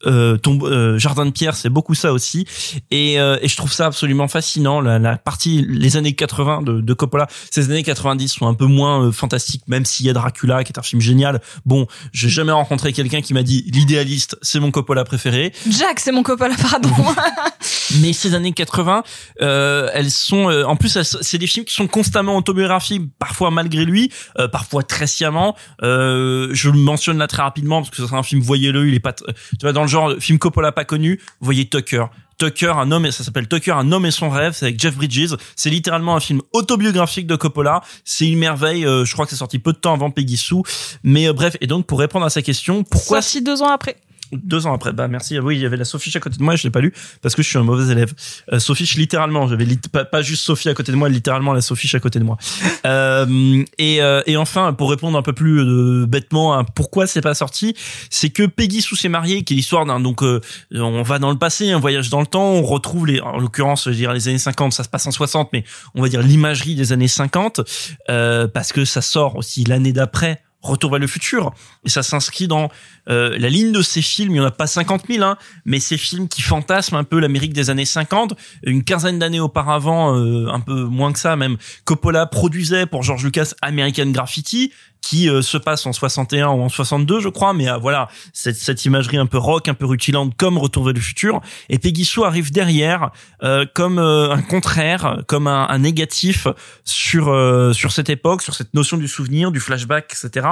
[0.06, 2.46] Euh, tombe, euh, Jardin de pierre, c'est beaucoup ça aussi.
[2.92, 4.80] Et, euh, et je trouve ça absolument fascinant.
[4.80, 8.66] La, la partie, les années 80 de, de Coppola, ces années 90 sont un peu
[8.66, 11.42] moins euh, fantastiques, même s'il y a Dracula, qui un film génial.
[11.66, 15.54] Bon, j'ai jamais rencontré quelqu'un qui m'a dit l'idéaliste, c'est mon Coppola préféré.
[15.70, 16.90] Jack, c'est mon copain, pardon.
[18.02, 19.04] Mais ces années 80,
[19.42, 23.86] euh, elles sont, euh, en plus, c'est des films qui sont constamment autobiographiques, parfois malgré
[23.86, 25.56] lui, euh, parfois très sciemment.
[25.84, 29.00] Euh, je le mentionne là très rapidement parce que c'est un film, voyez-le, il est
[29.00, 29.26] pas, tu
[29.62, 32.06] vois, dans le genre film Coppola pas connu, voyez Tucker.
[32.38, 34.96] Tucker, un homme, et ça s'appelle Tucker, un homme et son rêve, c'est avec Jeff
[34.96, 35.36] Bridges.
[35.56, 37.82] C'est littéralement un film autobiographique de Coppola.
[38.06, 38.86] C'est une merveille.
[38.86, 40.56] euh, je crois que c'est sorti peu de temps avant Peggy Sue.
[41.04, 43.98] Mais euh, bref, et donc pour répondre à sa question, pourquoi Sorti deux ans après.
[44.32, 45.40] Deux ans après, bah merci.
[45.40, 47.36] Oui, il y avait la Sophie à côté de moi, je l'ai pas lu parce
[47.36, 48.14] que je suis un mauvais élève.
[48.52, 49.66] Euh, Sophie, littéralement, j'avais
[50.12, 52.38] pas juste Sophie à côté de moi, littéralement la Sophie à côté de moi.
[52.86, 57.22] Euh, et, euh, et enfin, pour répondre un peu plus euh, bêtement à pourquoi c'est
[57.22, 57.76] pas sorti,
[58.10, 60.42] c'est que Peggy sous ses mariés, qui est l'histoire d'un donc euh,
[60.74, 63.86] on va dans le passé, un voyage dans le temps, on retrouve les, en l'occurrence,
[63.86, 65.64] je dirais les années 50, ça se passe en 60, mais
[65.96, 67.62] on va dire l'imagerie des années 50
[68.10, 70.42] euh, parce que ça sort aussi l'année d'après.
[70.62, 71.54] Retour vers le futur.
[71.86, 72.70] Et ça s'inscrit dans
[73.10, 74.32] euh, la ligne de ces films.
[74.32, 77.20] Il n'y en a pas 50 000, hein, mais ces films qui fantasment un peu
[77.20, 78.34] l'Amérique des années 50.
[78.64, 83.24] Une quinzaine d'années auparavant, euh, un peu moins que ça même, Coppola produisait pour George
[83.24, 84.74] Lucas American Graffiti,
[85.08, 87.54] qui euh, se passe en 61 ou en 62, je crois.
[87.54, 90.94] Mais euh, voilà, cette, cette imagerie un peu rock, un peu rutilante, comme Retour vers
[90.94, 91.40] le futur.
[91.70, 93.12] Et Peggy Sue arrive derrière,
[93.42, 96.48] euh, comme euh, un contraire, comme un, un négatif
[96.84, 100.48] sur euh, sur cette époque, sur cette notion du souvenir, du flashback, etc.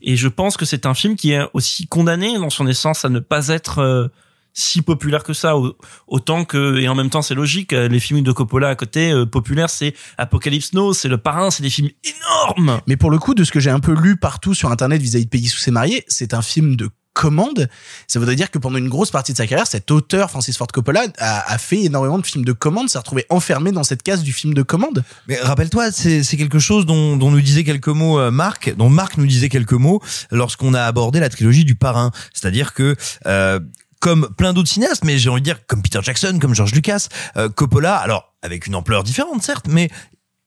[0.00, 3.10] Et je pense que c'est un film qui est aussi condamné dans son essence à
[3.10, 4.10] ne pas être
[4.58, 5.76] si populaire que ça au-
[6.06, 9.12] autant que et en même temps c'est logique euh, les films de Coppola à côté
[9.12, 13.18] euh, populaires c'est Apocalypse Now c'est le parrain c'est des films énormes Mais pour le
[13.18, 15.60] coup, de ce que j'ai un peu lu partout sur internet vis-à-vis de Peggy Sue
[15.60, 17.68] s'est mariée, c'est un film de commande.
[18.06, 20.68] Ça voudrait dire que pendant une grosse partie de sa carrière, cet auteur, Francis Ford
[20.68, 24.22] Coppola, a, a fait énormément de films de commande, s'est retrouvé enfermé dans cette case
[24.22, 25.02] du film de commande.
[25.26, 28.88] Mais rappelle-toi, c'est c'est quelque chose dont, dont nous disait quelques mots euh, Marc, dont
[28.88, 32.12] Marc nous disait quelques mots lorsqu'on a abordé la trilogie du parrain.
[32.32, 32.94] C'est-à-dire que
[33.26, 33.58] euh,
[34.00, 37.08] comme plein d'autres cinéastes, mais j'ai envie de dire comme Peter Jackson, comme George Lucas,
[37.36, 39.88] euh, Coppola, alors avec une ampleur différente certes, mais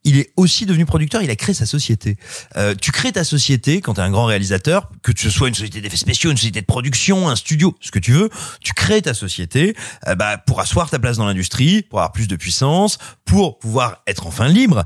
[0.03, 2.17] il est aussi devenu producteur, il a créé sa société.
[2.57, 5.53] Euh, tu crées ta société quand tu es un grand réalisateur, que ce soit une
[5.53, 8.29] société d'effets spéciaux, une société de production, un studio, ce que tu veux,
[8.61, 9.75] tu crées ta société
[10.07, 14.01] euh, bah, pour asseoir ta place dans l'industrie, pour avoir plus de puissance, pour pouvoir
[14.07, 14.83] être enfin libre.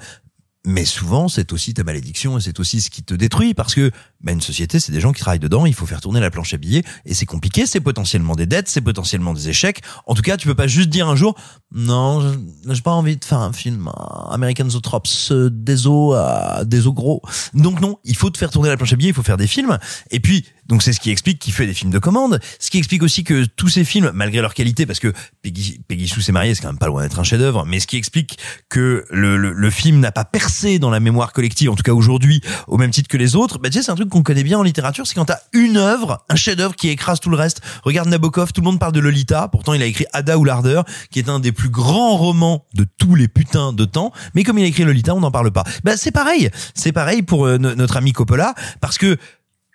[0.66, 3.92] Mais souvent, c'est aussi ta malédiction et c'est aussi ce qui te détruit parce que
[4.22, 6.54] bah, une société, c'est des gens qui travaillent dedans, il faut faire tourner la planche
[6.54, 9.82] à billets et c'est compliqué, c'est potentiellement des dettes, c'est potentiellement des échecs.
[10.08, 11.36] En tout cas, tu peux pas juste dire un jour
[11.74, 12.36] non,
[12.70, 13.92] j'ai pas envie de faire un film
[14.30, 16.18] American Zoetrope, euh, des os,
[16.66, 17.22] des os gros.
[17.54, 19.48] Donc non, il faut te faire tourner la planche à billets, il faut faire des
[19.48, 19.78] films
[20.10, 22.40] et puis Donc c'est ce qui explique qu'il fait des films de commande.
[22.60, 26.08] Ce qui explique aussi que tous ces films, malgré leur qualité, parce que Peggy, Peggy
[26.08, 28.38] Sue s'est mariée, c'est quand même pas loin d'être un chef-d'œuvre, mais ce qui explique
[28.70, 31.94] que le, le, le film n'a pas percé dans la mémoire collective, en tout cas
[31.94, 34.44] aujourd'hui, au même titre que les autres, bah tu sais, c'est un truc qu'on connaît
[34.44, 37.62] bien en littérature, c'est quand t'as une œuvre, un chef-d'œuvre qui écrase tout le reste.
[37.84, 40.84] Regarde Nabokov, tout le monde parle de Lolita, pourtant il a écrit Ada ou l'ardeur,
[41.12, 44.58] qui est un des plus grands romans de tous les putains de temps, mais comme
[44.58, 45.64] il a écrit Lolita, on n'en parle pas.
[45.84, 49.18] Bah c'est pareil, c'est pareil pour euh, no- notre ami Coppola, parce que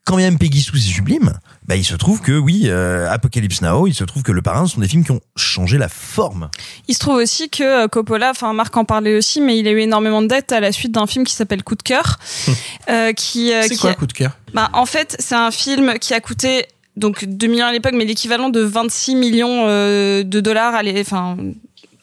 [0.04, 1.34] quand même Peggy Sue c'est sublime,
[1.68, 4.66] bah il se trouve que oui, euh, Apocalypse Now, il se trouve que Le Parrain
[4.66, 6.50] sont des films qui ont changé la forme.
[6.88, 9.70] Il se trouve aussi que euh, Coppola, enfin Marc en parlait aussi, mais il a
[9.70, 12.18] eu énormément de dettes à la suite d'un film qui s'appelle Coup de cœur,
[12.90, 13.52] euh, qui.
[13.52, 14.32] euh, C'est quoi a- coup de cœur?
[14.54, 16.66] Bah en fait, c'est un film qui a coûté
[16.96, 21.00] donc 2 millions à l'époque, mais l'équivalent de 26 millions euh, de dollars à l'é-
[21.00, 21.36] enfin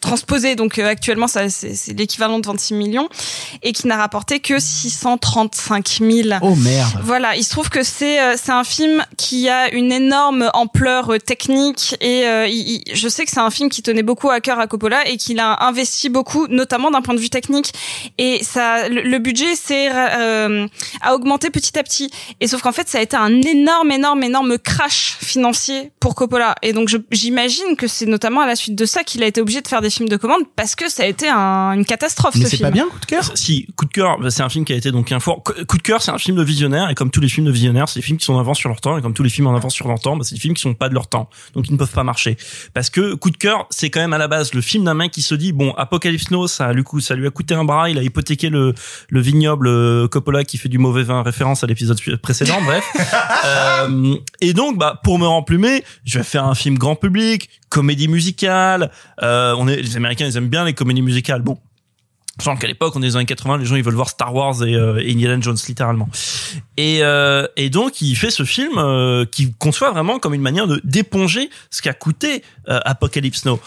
[0.00, 3.08] transposé donc euh, actuellement ça c'est c'est l'équivalent de 26 millions
[3.62, 7.00] et qui n'a rapporté que 635 000 Oh merde.
[7.02, 11.12] voilà, il se trouve que c'est euh, c'est un film qui a une énorme ampleur
[11.12, 14.30] euh, technique et euh, il- il- je sais que c'est un film qui tenait beaucoup
[14.30, 17.72] à cœur à Coppola et qu'il a investi beaucoup, notamment d'un point de vue technique.
[18.18, 20.66] Et ça, le, le budget s'est euh,
[21.02, 22.10] a augmenté petit à petit.
[22.40, 26.54] Et sauf qu'en fait, ça a été un énorme, énorme, énorme crash financier pour Coppola.
[26.62, 29.40] Et donc je- j'imagine que c'est notamment à la suite de ça qu'il a été
[29.40, 32.34] obligé de faire des films de commande parce que ça a été un- une catastrophe.
[32.34, 32.70] ce film.
[32.90, 33.30] coup de cœur?
[33.34, 35.42] Si, coup de cœur, bah, c'est un film qui a été donc un fort.
[35.42, 37.88] Coup de cœur, c'est un film de visionnaire et comme tous les films de visionnaire,
[37.88, 39.46] c'est des films qui sont en avance sur leur temps et comme tous les films
[39.48, 41.28] en avance sur leur temps, bah, c'est des films qui sont pas de leur temps,
[41.54, 42.36] donc ils ne peuvent pas marcher.
[42.74, 45.10] Parce que coup de cœur, c'est quand même à la base le film d'un mec
[45.12, 47.98] qui se dit bon, Apocalypse Now, ça lui ça lui a coûté un bras, il
[47.98, 48.74] a hypothéqué le
[49.08, 52.84] le vignoble euh, Coppola qui fait du mauvais vin, référence à l'épisode précédent, bref.
[53.44, 58.08] Euh, et donc, bah, pour me remplumer, je vais faire un film grand public, comédie
[58.08, 58.90] musicale.
[59.22, 61.42] Euh, on est, les Américains, ils aiment bien les comédies musicales.
[61.42, 61.58] Bon,
[62.42, 64.32] Genre qu'à l'époque, on est dans les années 80, les gens ils veulent voir Star
[64.32, 66.08] Wars et, euh, et Indiana Jones littéralement.
[66.76, 70.68] Et, euh, et donc il fait ce film euh, qui conçoit vraiment comme une manière
[70.68, 73.58] de d'éponger ce qu'a coûté euh, Apocalypse Now.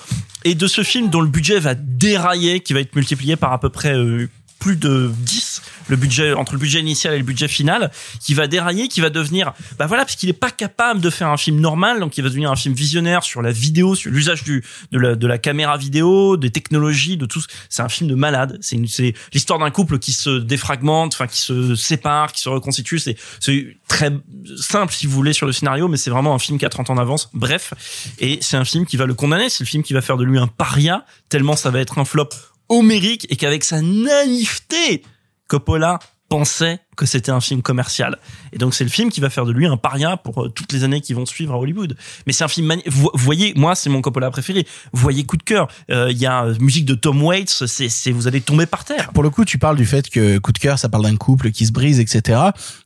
[0.46, 3.60] Et de ce film dont le budget va dérailler, qui va être multiplié par à
[3.60, 4.30] peu près euh,
[4.62, 8.48] plus de 10 le budget entre le budget initial et le budget final qui va
[8.48, 11.60] dérailler qui va devenir bah voilà parce qu'il est pas capable de faire un film
[11.60, 12.00] normal.
[12.00, 15.16] Donc il va devenir un film visionnaire sur la vidéo sur l'usage du de la,
[15.16, 17.42] de la caméra vidéo des technologies de tout.
[17.70, 18.58] C'est un film de malade.
[18.62, 23.00] C'est c'est l'histoire d'un couple qui se défragmente enfin qui se sépare qui se reconstitue.
[23.00, 24.12] C'est c'est très
[24.58, 26.92] simple si vous voulez sur le scénario mais c'est vraiment un film qui a 30
[26.92, 27.30] ans d'avance.
[27.34, 27.74] Bref.
[28.20, 29.50] Et c'est un film qui va le condamner.
[29.50, 32.06] C'est le film qui va faire de lui un paria tellement ça va être un
[32.06, 32.30] flop
[32.72, 35.04] homérique et qu'avec sa naïveté,
[35.48, 36.00] Coppola
[36.30, 38.18] pensait que c'était un film commercial.
[38.54, 40.74] Et donc c'est le film qui va faire de lui un paria pour euh, toutes
[40.74, 41.96] les années qui vont suivre à Hollywood.
[42.28, 42.92] Mais c'est un film magnifique.
[42.92, 44.68] Vous, voyez, moi c'est mon Coppola préféré.
[44.94, 45.68] Vous voyez Coup de cœur.
[45.90, 47.66] Euh, Il y a euh, musique de Tom Waits.
[47.66, 49.12] C'est, c'est, vous allez tomber par terre.
[49.14, 51.52] Pour le coup, tu parles du fait que coup de cœur, ça parle d'un couple
[51.52, 52.40] qui se brise, etc.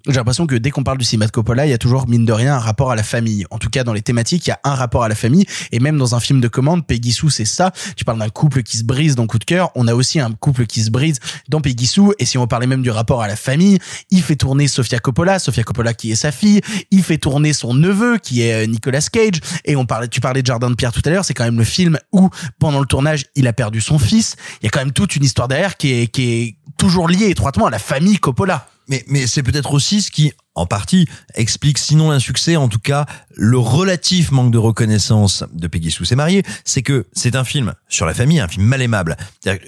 [0.07, 2.25] J'ai l'impression que dès qu'on parle du cinéma de Coppola, il y a toujours mine
[2.25, 3.45] de rien un rapport à la famille.
[3.49, 5.45] En tout cas, dans les thématiques, il y a un rapport à la famille.
[5.71, 7.71] Et même dans un film de commande, Peggy Sue, c'est ça.
[7.95, 9.71] Tu parles d'un couple qui se brise dans coup de cœur.
[9.75, 11.19] On a aussi un couple qui se brise
[11.49, 12.13] dans Peggy Sue.
[12.19, 13.79] Et si on parlait même du rapport à la famille,
[14.11, 16.61] il fait tourner Sofia Coppola, Sofia Coppola qui est sa fille.
[16.91, 19.39] Il fait tourner son neveu qui est euh, Nicolas Cage.
[19.65, 21.25] Et on parlait, tu parlais de Jardin de Pierre tout à l'heure.
[21.25, 24.35] C'est quand même le film où pendant le tournage, il a perdu son fils.
[24.61, 27.29] Il y a quand même toute une histoire derrière qui est, qui est toujours liée
[27.29, 28.67] étroitement à la famille Coppola.
[28.87, 33.05] Mais, mais c'est peut-être aussi ce qui, en partie, explique sinon l'insuccès, en tout cas
[33.33, 37.73] le relatif manque de reconnaissance de Peggy Sue s'est mariée, c'est que c'est un film
[37.89, 39.17] sur la famille, un film mal aimable.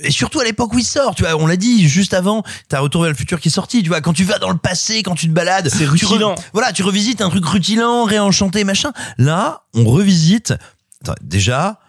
[0.04, 2.80] Et surtout à l'époque où il sort, tu vois, on l'a dit juste avant, t'as
[2.80, 5.04] Retour vers le futur qui est sorti, tu vois, quand tu vas dans le passé,
[5.04, 6.36] quand tu te balades, C'est tu rutilant.
[6.54, 8.94] voilà, tu revisites un truc rutilant, réenchanté, machin.
[9.18, 10.54] Là, on revisite,
[11.02, 11.80] attends, déjà,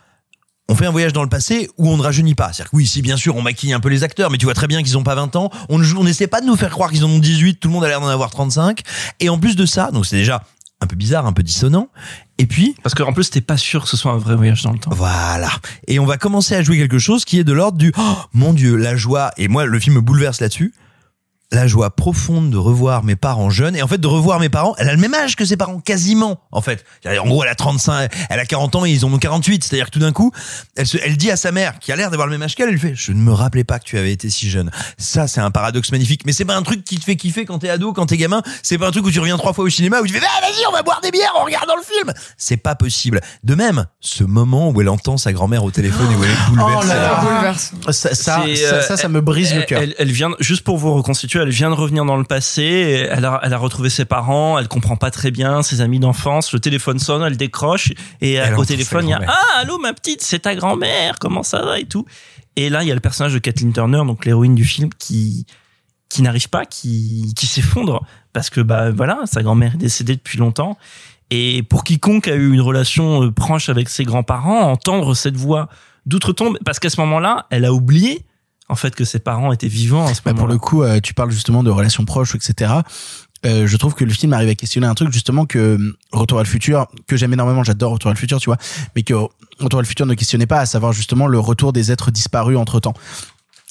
[0.69, 2.53] on fait un voyage dans le passé où on ne rajeunit pas.
[2.53, 4.55] C'est-à-dire que oui, si bien sûr on maquille un peu les acteurs, mais tu vois
[4.55, 5.51] très bien qu'ils ont pas 20 ans.
[5.69, 7.61] On ne joue, on n'essaie pas de nous faire croire qu'ils en ont 18.
[7.61, 8.83] Tout le monde a l'air d'en avoir 35.
[9.21, 10.43] Et en plus de ça, donc c'est déjà
[10.81, 11.89] un peu bizarre, un peu dissonant.
[12.39, 14.73] Et puis, Parce qu'en plus, t'es pas sûr que ce soit un vrai voyage dans
[14.73, 14.91] le temps.
[14.95, 15.51] voilà.
[15.89, 18.53] Et on va commencer à jouer quelque chose qui est de l'ordre du oh, mon
[18.53, 19.33] Dieu, la joie.
[19.39, 20.73] Et moi, le film me bouleverse là-dessus.
[21.51, 24.75] La joie profonde de revoir mes parents jeunes et en fait de revoir mes parents.
[24.77, 26.85] Elle a le même âge que ses parents quasiment en fait.
[27.07, 29.65] En gros, elle a 35, elle a 40 ans et ils en ont 48.
[29.65, 30.31] C'est-à-dire que tout d'un coup,
[30.77, 32.67] elle, se, elle dit à sa mère qui a l'air d'avoir le même âge qu'elle,
[32.69, 35.27] elle lui fait "Je ne me rappelais pas que tu avais été si jeune." Ça,
[35.27, 36.23] c'est un paradoxe magnifique.
[36.27, 38.43] Mais c'est pas un truc qui te fait kiffer quand t'es ado, quand t'es gamin.
[38.63, 40.41] C'est pas un truc où tu reviens trois fois au cinéma où tu fais "Ah,
[40.43, 43.23] vas-y, on va boire des bières en regardant le film." C'est pas possible.
[43.45, 46.51] De même, ce moment où elle entend sa grand-mère au téléphone et où elle est
[46.51, 46.89] bouleversée.
[47.87, 48.43] Ça, ça, C'est, ça,
[48.75, 49.81] euh, ça, ça me brise elle, le cœur.
[49.81, 51.38] Elle, elle vient juste pour vous reconstituer.
[51.39, 53.07] Elle vient de revenir dans le passé.
[53.11, 54.59] Elle a, elle a retrouvé ses parents.
[54.59, 56.53] Elle comprend pas très bien ses amis d'enfance.
[56.53, 59.93] Le téléphone sonne, elle décroche et Elle au téléphone il y a ah allô ma
[59.93, 61.19] petite, c'est ta grand-mère.
[61.19, 62.05] Comment ça va et tout?
[62.57, 65.47] Et là il y a le personnage de Kathleen Turner, donc l'héroïne du film, qui
[66.09, 70.39] qui n'arrive pas, qui qui s'effondre parce que bah voilà, sa grand-mère est décédée depuis
[70.39, 70.79] longtemps.
[71.31, 75.69] Et pour quiconque a eu une relation euh, proche avec ses grands-parents, entendre cette voix
[76.07, 78.25] d'outre-tombe, parce qu'à ce moment-là, elle a oublié
[78.69, 81.15] en fait que ses parents étaient vivants à ce Bah, pour le coup, euh, tu
[81.15, 82.73] parles justement de relations proches, etc.
[83.47, 86.39] Euh, je trouve que le film arrive à questionner un truc justement que euh, Retour
[86.39, 88.59] à le futur, que j'aime énormément, j'adore Retour à le futur, tu vois,
[88.97, 89.15] mais que
[89.61, 92.57] Retour à le futur ne questionnait pas, à savoir justement le retour des êtres disparus
[92.57, 92.95] entre temps.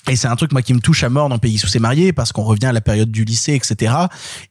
[0.10, 2.14] Et c'est un truc moi qui me touche à mort dans Pays sous ses mariés
[2.14, 3.94] parce qu'on revient à la période du lycée etc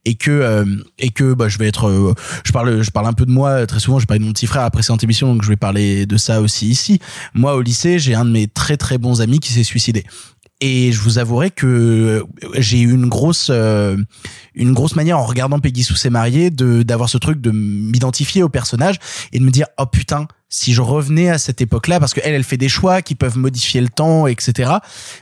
[0.05, 0.65] et que euh,
[0.99, 2.15] et que bah je vais être euh,
[2.45, 4.47] je parle je parle un peu de moi très souvent je parlais de mon petit
[4.47, 7.01] frère à la précédente émission donc je vais parler de ça aussi ici
[7.33, 10.05] moi au lycée j'ai un de mes très très bons amis qui s'est suicidé
[10.61, 12.25] et je vous avouerai que
[12.57, 13.97] j'ai eu une grosse euh,
[14.55, 18.43] une grosse manière en regardant Peggy sous ses mariés de d'avoir ce truc de m'identifier
[18.43, 18.97] au personnage
[19.33, 22.35] et de me dire oh putain si je revenais à cette époque-là parce que elle
[22.35, 24.73] elle fait des choix qui peuvent modifier le temps etc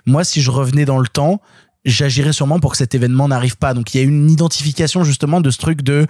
[0.06, 1.40] moi si je revenais dans le temps
[1.84, 3.74] j'agirais sûrement pour que cet événement n'arrive pas.
[3.74, 6.06] Donc il y a une identification justement de ce truc de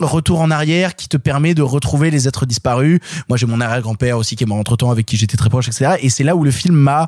[0.00, 3.00] retour en arrière qui te permet de retrouver les êtres disparus.
[3.28, 5.68] Moi j'ai mon arrière-grand-père aussi qui est mort entre temps avec qui j'étais très proche
[5.68, 7.06] etc et c'est là où le film m'a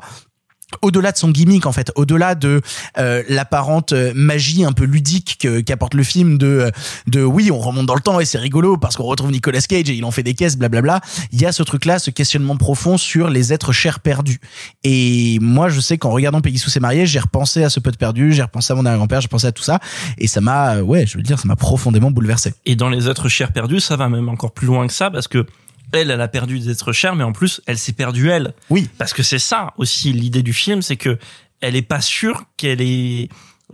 [0.81, 2.61] au-delà de son gimmick en fait, au-delà de
[2.97, 6.71] euh, l'apparente euh, magie un peu ludique que- qu'apporte le film de euh,
[7.07, 9.89] de oui on remonte dans le temps et c'est rigolo parce qu'on retrouve Nicolas Cage
[9.89, 11.01] et il en fait des caisses blablabla,
[11.31, 14.39] il y a ce truc là, ce questionnement profond sur les êtres chers perdus.
[14.83, 17.97] Et moi je sais qu'en regardant Peggy sous ses mariés, j'ai repensé à ce pote
[17.97, 19.79] perdu, j'ai repensé à mon arrière-grand-père, j'ai pensé à tout ça
[20.17, 22.53] et ça m'a euh, ouais je veux dire ça m'a profondément bouleversé.
[22.65, 25.27] Et dans les êtres chers perdus, ça va même encore plus loin que ça parce
[25.27, 25.45] que
[25.93, 28.53] elle, elle a perdu des êtres chers, mais en plus, elle s'est perdue elle.
[28.69, 28.89] Oui.
[28.97, 31.17] Parce que c'est ça aussi l'idée du film, c'est que
[31.61, 33.29] elle est pas sûre qu'elle est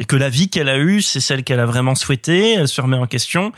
[0.08, 2.54] que la vie qu'elle a eue, c'est celle qu'elle a vraiment souhaitée.
[2.54, 3.52] Elle se remet en question.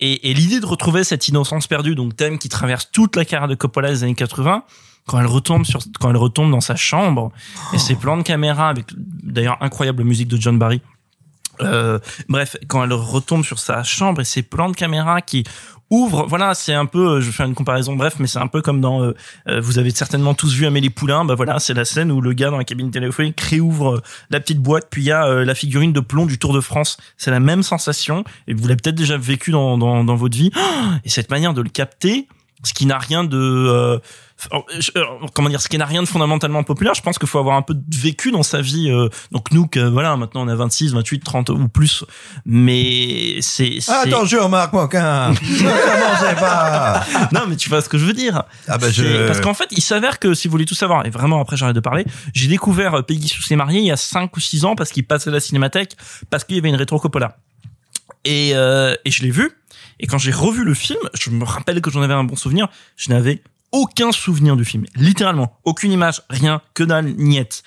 [0.00, 3.48] Et, et l'idée de retrouver cette innocence perdue, donc thème qui traverse toute la carrière
[3.48, 4.64] de Coppola des années 80,
[5.06, 7.32] quand elle retombe sur, quand elle retombe dans sa chambre
[7.72, 10.80] et ses plans de caméra avec d'ailleurs incroyable musique de John Barry.
[11.60, 11.98] Euh,
[12.28, 15.44] bref, quand elle retombe sur sa chambre et ses plans de caméra qui
[15.90, 18.80] ouvrent, voilà, c'est un peu, je fais une comparaison bref, mais c'est un peu comme
[18.80, 19.14] dans, euh,
[19.48, 22.32] euh, vous avez certainement tous vu Amélie Poulain, bah voilà, c'est la scène où le
[22.32, 25.44] gars dans la cabine téléphonique réouvre euh, la petite boîte, puis il y a euh,
[25.44, 26.96] la figurine de plomb du Tour de France.
[27.18, 30.50] C'est la même sensation, et vous l'avez peut-être déjà vécu dans, dans, dans votre vie.
[31.04, 32.26] Et cette manière de le capter,
[32.62, 33.98] ce qui n'a rien de euh,
[34.52, 35.02] euh,
[35.34, 37.62] comment dire ce qui n'a rien de fondamentalement populaire je pense qu'il faut avoir un
[37.62, 40.94] peu de vécu dans sa vie euh, donc nous que voilà maintenant on a 26
[40.94, 42.04] 28 30 ou plus
[42.46, 45.32] mais c'est Attention, Marc Moquin.
[46.22, 47.04] Ne pas.
[47.32, 49.68] non mais tu vois ce que je veux dire Ah bah, je- parce qu'en fait
[49.70, 52.48] il s'avère que si vous voulez tout savoir et vraiment après j'arrête de parler j'ai
[52.48, 55.04] découvert euh, Peggy sous ses mariés il y a 5 ou 6 ans parce qu'il
[55.06, 55.96] passait à la cinémathèque
[56.30, 57.36] parce qu'il y avait une rétro Coppola
[58.24, 59.50] et, euh, et je l'ai vu.
[60.00, 62.68] Et quand j'ai revu le film je me rappelle que j'en avais un bon souvenir.
[62.96, 64.84] Je n'avais aucun souvenir du film.
[64.96, 67.62] Littéralement aucune image rien que dalle niette.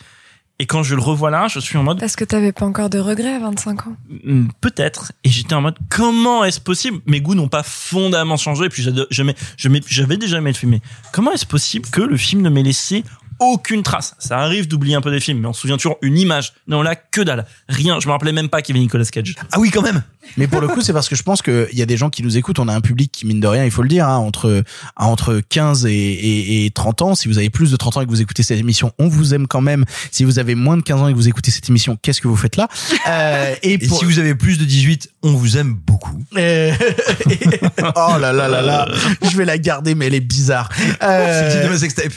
[0.58, 2.90] Et quand je le revois là je suis en mode Parce que t'avais pas encore
[2.90, 3.98] de regrets à 25 ans.
[4.24, 5.12] Hmm, peut-être.
[5.24, 7.00] Et j'étais en mode comment est-ce possible?
[7.06, 8.66] Mes goûts n'ont pas fondamentalement changé.
[8.66, 10.72] Et puis j'avais déjà aimé le film.
[10.72, 13.04] Mais comment est-ce possible que le film ne m'ait laissé
[13.40, 16.18] aucune trace ça arrive d'oublier un peu des films mais on se souvient toujours une
[16.18, 19.06] image non là que dalle rien je me rappelais même pas qu'il y avait Nicolas
[19.06, 20.02] Cage ah oui quand même
[20.38, 22.24] Mais pour le coup, c'est parce que je pense qu'il y a des gens qui
[22.24, 22.58] nous écoutent.
[22.60, 24.64] On a un public qui, mine de rien, il faut le dire, hein, entre,
[24.96, 27.16] entre 15 et, et, et 30 ans.
[27.16, 29.36] Si vous avez plus de 30 ans et que vous écoutez cette émission, on vous
[29.36, 29.86] aime quand même.
[30.12, 32.28] Si vous avez moins de 15 ans et que vous écoutez cette émission, qu'est-ce que
[32.28, 32.68] vous faites là?
[33.08, 36.20] Euh, et, Et pour- si vous avez plus de 18, on vous aime beaucoup.
[36.38, 36.74] Euh,
[37.96, 38.88] oh là là là là,
[39.22, 40.70] je vais la garder, mais elle est bizarre.
[41.04, 42.14] Euh, C'est le titre de ma sextape.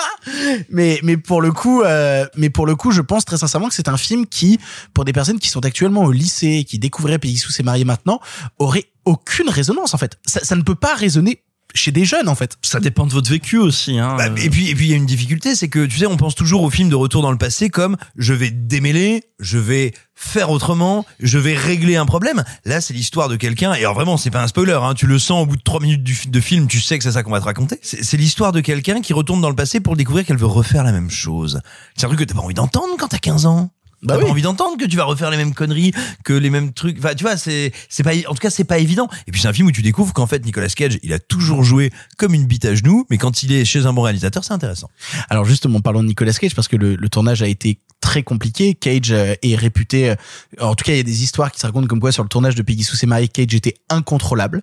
[0.70, 3.74] mais mais pour le coup euh, mais pour le coup je pense très sincèrement que
[3.74, 4.58] c'est un film qui
[4.94, 8.20] pour des personnes qui sont actuellement au lycée qui découvraient Peggy Sue s'est marié maintenant
[8.58, 10.18] aurait aucune résonance en fait.
[10.26, 11.42] Ça, ça ne peut pas résonner
[11.74, 14.68] chez des jeunes en fait ça dépend de votre vécu aussi hein Bah, et puis
[14.68, 16.70] et puis il y a une difficulté, c'est que tu sais, on pense toujours au
[16.70, 21.38] film de retour dans le passé comme je vais démêler, je vais faire autrement, je
[21.38, 22.44] vais régler un problème.
[22.64, 25.18] Là, c'est l'histoire de quelqu'un et alors vraiment, c'est pas un spoiler, hein, tu le
[25.18, 27.32] sens au bout de trois minutes du, de film, tu sais que c'est ça qu'on
[27.32, 27.78] va te raconter.
[27.82, 30.84] C'est c'est l'histoire de quelqu'un qui retourne dans le passé pour découvrir qu'elle veut refaire
[30.84, 31.60] la même chose.
[31.96, 33.70] C'est un truc que t'as pas envie d'entendre quand t'as 15 ans.
[34.02, 34.24] Bah oui.
[34.24, 35.92] pas envie d'entendre que tu vas refaire les mêmes conneries,
[36.24, 36.98] que les mêmes trucs.
[36.98, 39.08] Enfin, tu vois, c'est c'est pas en tout cas c'est pas évident.
[39.26, 41.62] Et puis c'est un film où tu découvres qu'en fait Nicolas Cage, il a toujours
[41.62, 44.52] joué comme une bite à genoux, mais quand il est chez un bon réalisateur, c'est
[44.52, 44.90] intéressant.
[45.30, 48.74] alors justement parlons de Nicolas Cage parce que le, le tournage a été très compliqué
[48.74, 50.14] Cage euh, est réputé euh,
[50.60, 52.28] en tout cas il y a des histoires qui se racontent comme quoi sur le
[52.28, 54.60] tournage de Peggy Sue s'est marié Cage était incontrôlable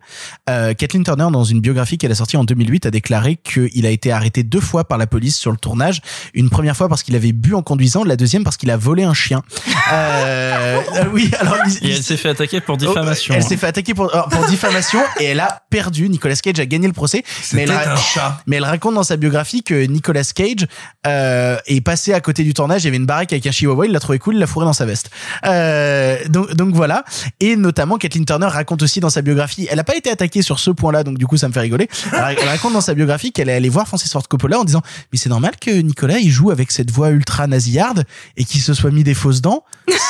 [0.50, 3.90] euh, Kathleen Turner dans une biographie qu'elle a sortie en 2008 a déclaré qu'il a
[3.90, 6.02] été arrêté deux fois par la police sur le tournage
[6.34, 9.04] une première fois parce qu'il avait bu en conduisant la deuxième parce qu'il a volé
[9.04, 9.42] un chien chien.
[9.92, 13.34] Euh, euh, oui, alors il- Et elle s'est fait attaquer pour diffamation.
[13.34, 13.48] Oh, Elle hein.
[13.48, 16.10] s'est fait attaquer pour, alors, pour diffamation et elle a perdu.
[16.10, 17.24] Nicolas Cage a gagné le procès.
[17.54, 18.38] Mais elle, C'était ra- un chat.
[18.48, 20.68] mais elle raconte dans sa biographie que Nicolas Cage
[21.08, 22.84] euh, est passé à côté du tournage.
[22.84, 23.86] Il y avait une baraque avec un chihuahua.
[23.86, 24.36] Il l'a trouvé cool.
[24.36, 25.10] Il l'a fourré dans sa veste.
[25.46, 27.04] Euh, donc, donc voilà.
[27.40, 29.68] Et notamment, Kathleen Turner raconte aussi dans sa biographie.
[29.70, 31.04] Elle n'a pas été attaquée sur ce point-là.
[31.04, 31.88] Donc du coup, ça me fait rigoler.
[32.14, 34.82] Elle, elle raconte dans sa biographie qu'elle est allée voir Francis Ford Coppola en disant
[35.12, 38.04] mais c'est normal que Nicolas il joue avec cette voix ultra nasillarde
[38.38, 39.64] et qu'il se soit mis des fausses dents.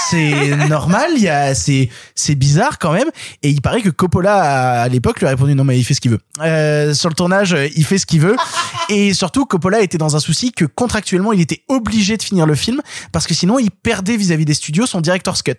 [0.09, 1.11] C'est normal.
[1.15, 3.09] Il y a c'est c'est bizarre quand même.
[3.43, 6.01] Et il paraît que Coppola à, l'époque lui a répondu non mais il fait ce
[6.01, 6.19] qu'il veut.
[6.41, 8.35] Euh, sur le tournage, il fait ce qu'il veut.
[8.89, 12.55] Et surtout, Coppola était dans un souci que contractuellement, il était obligé de finir le
[12.55, 12.81] film
[13.11, 15.57] parce que sinon, il perdait vis-à-vis des studios son director's cut.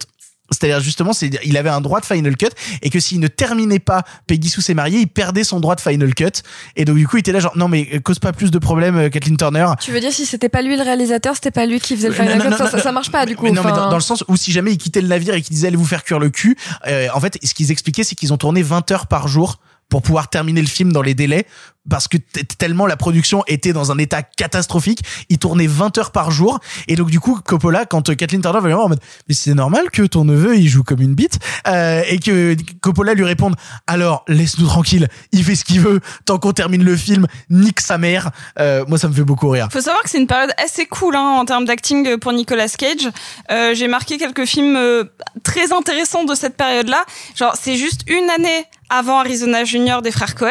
[0.50, 2.48] C'est-à-dire justement, c'est, il avait un droit de final cut
[2.82, 5.80] et que s'il ne terminait pas Peggy Sue s'est mariée, il perdait son droit de
[5.80, 6.42] final cut.
[6.76, 8.58] Et donc du coup, il était là genre non mais euh, cause pas plus de
[8.58, 9.66] problèmes, euh, Kathleen Turner.
[9.80, 12.14] Tu veux dire si c'était pas lui le réalisateur, c'était pas lui qui faisait le
[12.14, 13.44] final non, cut, non, ça, non, ça, ça marche pas du coup.
[13.44, 15.42] Mais non, mais dans, dans le sens où si jamais ils quittaient le navire et
[15.42, 16.56] qu'ils disaient allez vous faire cuire le cul,
[16.86, 19.60] euh, en fait, ce qu'ils expliquaient, c'est qu'ils ont tourné 20 heures par jour
[19.90, 21.46] pour pouvoir terminer le film dans les délais
[21.88, 22.18] parce que
[22.58, 25.00] tellement la production était dans un état catastrophique,
[25.30, 28.60] ils tournaient 20 heures par jour et donc du coup Coppola quand euh, Kathleen Turner
[28.60, 32.02] va lui en mais c'est normal que ton neveu il joue comme une bite euh,
[32.06, 33.56] et que Coppola lui réponde
[33.86, 37.98] alors laisse-nous tranquille, il fait ce qu'il veut tant qu'on termine le film, nique sa
[37.98, 38.30] mère.
[38.58, 39.68] Euh, moi ça me fait beaucoup rire.
[39.72, 43.08] Faut savoir que c'est une période assez cool hein, en termes d'acting pour Nicolas Cage.
[43.50, 45.04] Euh, J'ai marqué quelques films euh,
[45.42, 47.04] très intéressants de cette période-là.
[47.36, 50.50] Genre, c'est juste une année avant Arizona Junior des frères Cohen,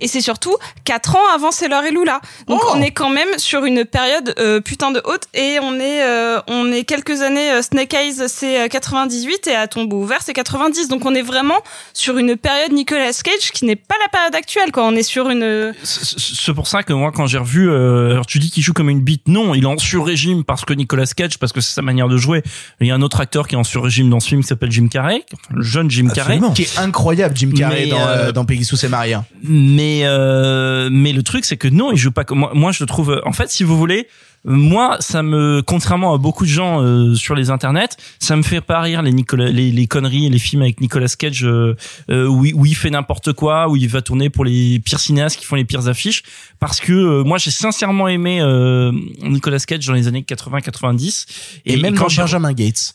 [0.00, 0.54] et c'est surtout
[0.84, 2.20] quatre ans avant Sailor et Lula.
[2.46, 5.74] Donc Oh on est quand même sur une période euh, putain de haute, et on
[5.80, 7.50] est euh, on est quelques années.
[7.52, 10.88] euh, Snake Eyes c'est euh, 98 et à tombeau ouvert c'est 90.
[10.88, 11.58] Donc on est vraiment
[11.94, 14.70] sur une période Nicolas Cage qui n'est pas la période actuelle.
[14.72, 14.84] Quoi.
[14.84, 18.38] On est sur une C'est- pour ça que moi, quand j'ai revu, euh, alors tu
[18.38, 21.38] dis qu'il joue comme une bite, non, il est en sur-régime parce que Nicolas Cage,
[21.38, 22.42] parce que c'est sa manière de jouer.
[22.80, 24.70] Il y a un autre acteur qui est en sur-régime dans ce film qui s'appelle
[24.72, 26.40] Jim Carrey, enfin, le jeune Jim Carrey.
[26.54, 29.14] Qui est incroyable Jim Carrey Mais, dans, euh, euh, dans Peggy Sue mariée.
[29.14, 29.24] hein.
[29.42, 32.50] Mais euh, mais le truc c'est que non, il joue pas comme moi.
[32.54, 33.20] Moi, je le trouve.
[33.24, 34.08] En fait, si vous voulez,
[34.44, 37.88] moi, ça me, contrairement à beaucoup de gens euh, sur les internets,
[38.20, 41.08] ça me fait pas rire les, Nicolas, les, les conneries et les films avec Nicolas
[41.18, 41.74] Cage euh,
[42.08, 45.00] euh, où, il, où il fait n'importe quoi, où il va tourner pour les pires
[45.00, 46.22] cinéastes qui font les pires affiches.
[46.60, 48.92] Parce que euh, moi, j'ai sincèrement aimé euh,
[49.22, 51.26] Nicolas Cage dans les années 80-90
[51.66, 52.94] Et, même quand dans Benjamin Gates.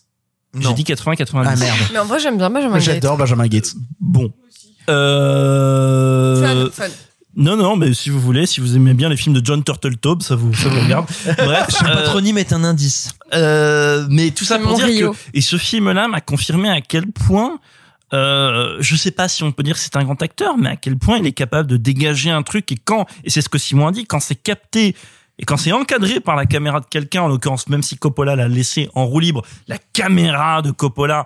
[0.58, 1.26] j'ai dit 80-90.
[1.46, 1.78] Ah merde.
[1.92, 2.94] Mais en vrai, j'aime bien Benjamin Moi, Gates.
[2.96, 3.74] J'adore Benjamin Gates.
[4.00, 4.32] Bon.
[4.90, 6.70] Euh...
[6.72, 6.92] Fun, fun.
[7.36, 10.22] Non, non, mais si vous voulez, si vous aimez bien les films de John Turtletaube,
[10.22, 11.08] ça vous, ça vous regarde.
[11.26, 11.68] Bref.
[11.84, 13.10] Euh, patronyme est un indice.
[13.34, 15.12] euh, mais tout ça pour dire Rio.
[15.14, 17.60] que, et ce film-là m'a confirmé à quel point,
[18.14, 20.76] euh, je sais pas si on peut dire que c'est un grand acteur, mais à
[20.76, 23.58] quel point il est capable de dégager un truc et quand, et c'est ce que
[23.58, 24.96] Simon a dit, quand c'est capté
[25.40, 28.48] et quand c'est encadré par la caméra de quelqu'un, en l'occurrence, même si Coppola l'a
[28.48, 31.26] laissé en roue libre, la caméra de Coppola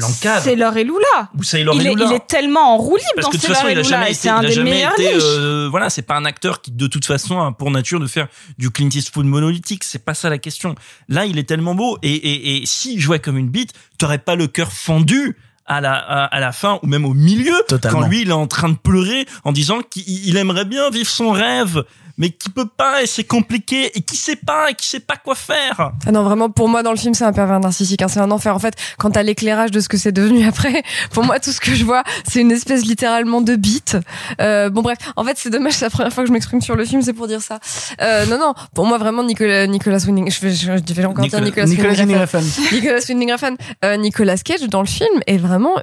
[0.00, 0.42] l'encadre.
[0.44, 1.30] Sailor et Lula.
[1.36, 2.06] Ou Sailor il, et est, Lula.
[2.10, 3.82] il est tellement en roue libre Parce dans que de toute façon, et il a
[3.82, 6.24] jamais été, c'est il un a des jamais meilleurs été, euh, voilà, c'est pas un
[6.24, 9.84] acteur qui, de toute façon, a pour nature de faire du Clint Eastwood monolithique.
[9.84, 10.74] C'est pas ça la question.
[11.08, 11.98] Là, il est tellement beau.
[12.02, 15.94] Et, et, et s'il jouait comme une bite, t'aurais pas le cœur fendu à la,
[15.94, 17.54] à, à la fin ou même au milieu.
[17.68, 18.00] Totalement.
[18.00, 21.10] Quand lui, il est en train de pleurer en disant qu'il il aimerait bien vivre
[21.10, 21.84] son rêve,
[22.18, 25.16] mais qu'il peut pas et c'est compliqué et qu'il sait pas et qu'il sait pas
[25.16, 25.92] quoi faire.
[26.06, 28.02] Ah non, vraiment, pour moi, dans le film, c'est un pervers narcissique.
[28.02, 28.54] hein, c'est un enfer.
[28.54, 30.82] En fait, quand t'as l'éclairage de ce que c'est devenu après,
[31.12, 33.96] pour moi, tout ce que je vois, c'est une espèce littéralement de bite.
[34.40, 36.74] Euh, bon, bref, en fait, c'est dommage, c'est la première fois que je m'exprime sur
[36.76, 37.60] le film, c'est pour dire ça.
[38.02, 41.24] Euh, non, non, pour moi, vraiment, Nicolas, Nicolas Winding, je vais, je, je vais encore
[41.26, 42.38] dire Nicolas- Nicolas, Nicolas Refn.
[42.38, 42.74] Refn.
[42.74, 43.56] Nicolas Winding Refn.
[43.84, 45.74] Euh, Nicolas Cage, dans le film, est vraiment,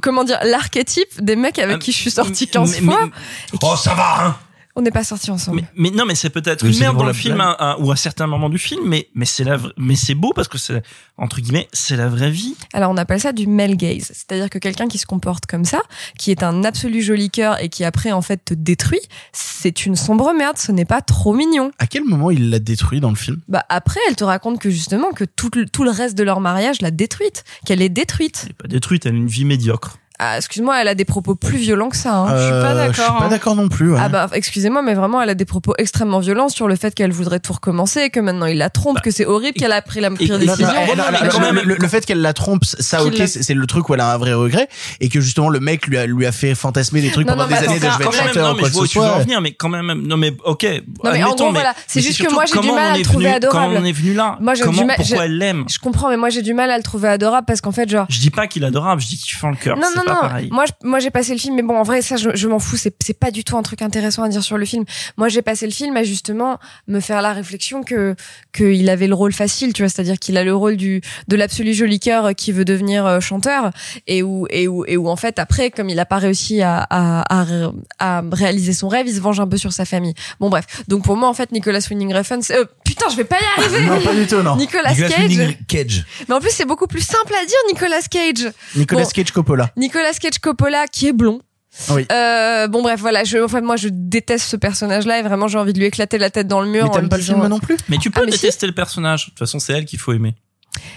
[0.00, 3.00] comment dire, l'archétype des mecs avec Ah, qui je suis sortie 15 mais- fois.
[3.04, 4.36] mais- Oh, ça va, hein
[4.78, 5.62] On n'est pas sortis ensemble.
[5.76, 7.96] Mais, mais non, mais c'est peut-être une merde dans le film à- à- ou à
[7.96, 10.82] certains moments du film, mais mais c'est la, mais c'est beau parce que c'est
[11.16, 12.54] entre guillemets c'est la vraie vie.
[12.74, 15.80] Alors on appelle ça du male gaze, c'est-à-dire que quelqu'un qui se comporte comme ça,
[16.18, 19.00] qui est un absolu joli cœur et qui après en fait te détruit,
[19.32, 21.70] c'est une sombre merde, ce n'est pas trop mignon.
[21.78, 23.40] À quel moment il l'a détruit dans le film?
[23.48, 26.40] Bah après elle te raconte que justement que tout le, tout le reste de leur
[26.40, 28.42] mariage l'a détruite, qu'elle est détruite.
[28.44, 29.98] Elle est pas détruite, elle a une vie médiocre.
[30.18, 32.14] Ah, excuse-moi, elle a des propos plus violents que ça.
[32.14, 32.30] Hein.
[32.30, 33.28] Euh, Je suis pas hein.
[33.28, 33.92] d'accord non plus.
[33.92, 33.98] ouais.
[34.02, 37.12] Ah bah excusez-moi mais vraiment elle a des propos extrêmement violents sur le fait qu'elle
[37.12, 40.10] voudrait tout recommencer, que maintenant il la trompe, que c'est horrible qu'elle a pris la
[40.10, 40.66] pire Non, non, décision.
[40.96, 44.18] non, le- fait qu'elle la trompe, ça ok, c'est le truc où elle a un
[44.18, 44.68] vrai regret
[45.00, 47.44] et que justement le mec lui a, lui a fait fantasmer des trucs Non, pendant
[47.44, 48.74] non, des mais années de je vais Quand être même, chanteur non, ou quoi je
[48.74, 49.18] que ce soit.
[49.20, 50.64] venir, mais quand même, non mais ok.
[51.04, 53.28] Non, mais en gros, voilà, c'est juste que moi, j'ai du mal à le trouver
[53.28, 53.66] adorable.
[53.68, 54.36] Comment on est venu là?
[54.40, 55.64] Moi, j'ai du Comment, mal- pourquoi je- elle l'aime?
[55.68, 58.06] Je comprends mais moi j'ai du mal à le trouver adorable parce qu'en fait genre
[58.08, 59.76] Je dis pas qu'il est adorable, je dis qu'il fend le cœur.
[59.76, 60.28] Non, c'est non, pas non.
[60.28, 60.48] pareil.
[60.52, 62.58] Moi, je- moi, j'ai passé le film, mais bon, en vrai, ça, je, je m'en
[62.58, 62.76] fous.
[62.76, 64.84] C'est, c'est pas du tout un truc intéressant à dire sur le film.
[65.16, 66.58] Moi, j'ai passé le film à justement
[66.88, 68.14] me faire la réflexion que
[68.52, 71.74] qu'il avait le rôle facile, tu vois, c'est-à-dire qu'il a le rôle du de l'absolu
[71.74, 73.70] joli cœur qui veut devenir euh, chanteur
[74.06, 76.78] et où et où et où en fait après, comme il a pas réussi à
[76.90, 77.66] à, à, ré-
[77.98, 80.14] à réaliser son rêve, il se venge un peu sur sa famille.
[80.40, 80.64] Bon, bref.
[80.88, 82.64] Donc pour moi, en fait, Nicolas Winding Refn, c'est- euh,
[82.96, 83.86] putain, je vais pas y arriver.
[83.86, 84.56] Non, pas du tout, non.
[84.56, 86.04] Nicolas, Nicolas Cage.
[86.28, 88.52] Mais en plus, c'est beaucoup plus simple à dire, Nicolas Cage.
[88.74, 89.70] Nicolas Bon, Cage Coppola.
[89.76, 91.40] Nicolas Cage Coppola qui est blond.
[91.90, 92.06] Oui.
[92.10, 95.46] Euh, bon bref voilà je en fait moi je déteste ce personnage là et vraiment
[95.46, 97.46] j'ai envie de lui éclater la tête dans le mur Mais t'aimes pas le film
[97.48, 99.26] non plus Mais tu peux Ah, mais détester le personnage.
[99.26, 100.34] De toute façon, c'est elle qu'il faut aimer.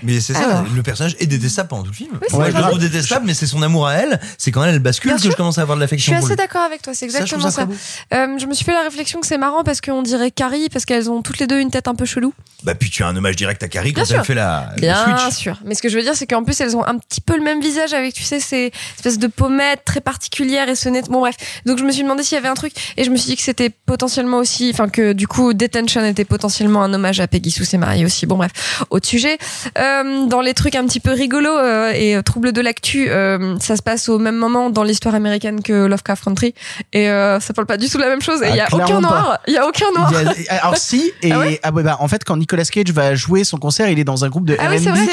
[0.03, 0.65] Mais c'est ça, Alors.
[0.75, 2.19] le personnage est détestable pendant tout le film.
[2.27, 4.19] c'est Moi, je le trouve détestable, mais c'est son amour à elle.
[4.37, 5.31] C'est quand elle, elle bascule Bien que sûr.
[5.31, 7.15] je commence à avoir de je l'affection suis pour assez d'accord avec toi c'est je
[7.17, 7.67] exactement ça
[8.13, 10.85] Euh, je me suis fait la réflexion que c'est marrant parce qu'on dirait Carrie parce
[10.85, 12.33] qu'elles ont toutes les deux une tête un peu chelou
[12.63, 14.81] Bah, puis tu as un hommage direct à Carrie Bien quand elle fait la, le
[14.81, 15.35] Bien switch.
[15.35, 15.59] sûr.
[15.65, 17.43] Mais ce que je veux dire, c'est qu'en plus, elles ont un petit peu le
[17.43, 21.07] même visage avec, tu sais, ces espèces de pommettes très particulières et ce net.
[21.09, 21.35] Bon, bref.
[21.65, 23.35] Donc, je me suis demandé s'il y avait un truc et je me suis dit
[23.35, 27.51] que c'était potentiellement aussi, enfin, que du coup, Detention était potentiellement un hommage à Peggy
[27.51, 28.25] Sue, c'est marié aussi.
[28.25, 28.51] Bon, bref.
[28.89, 29.37] Autre sujet.
[29.77, 33.57] Euh, dans les trucs un petit peu rigolos euh, et euh, troubles de l'actu, euh,
[33.59, 36.53] ça se passe au même moment dans l'histoire américaine que Lovecraft Country
[36.93, 38.61] et euh, ça parle pas du tout de la même chose et il Ah, y
[38.61, 39.39] a aucun noir.
[39.47, 40.11] Il y a aucun noir.
[40.49, 43.43] A- alors si et Ah ah ouais bah, en fait quand Nicolas Cage va jouer
[43.43, 45.05] son concert il est dans un groupe de Ah oui, c'est vrai,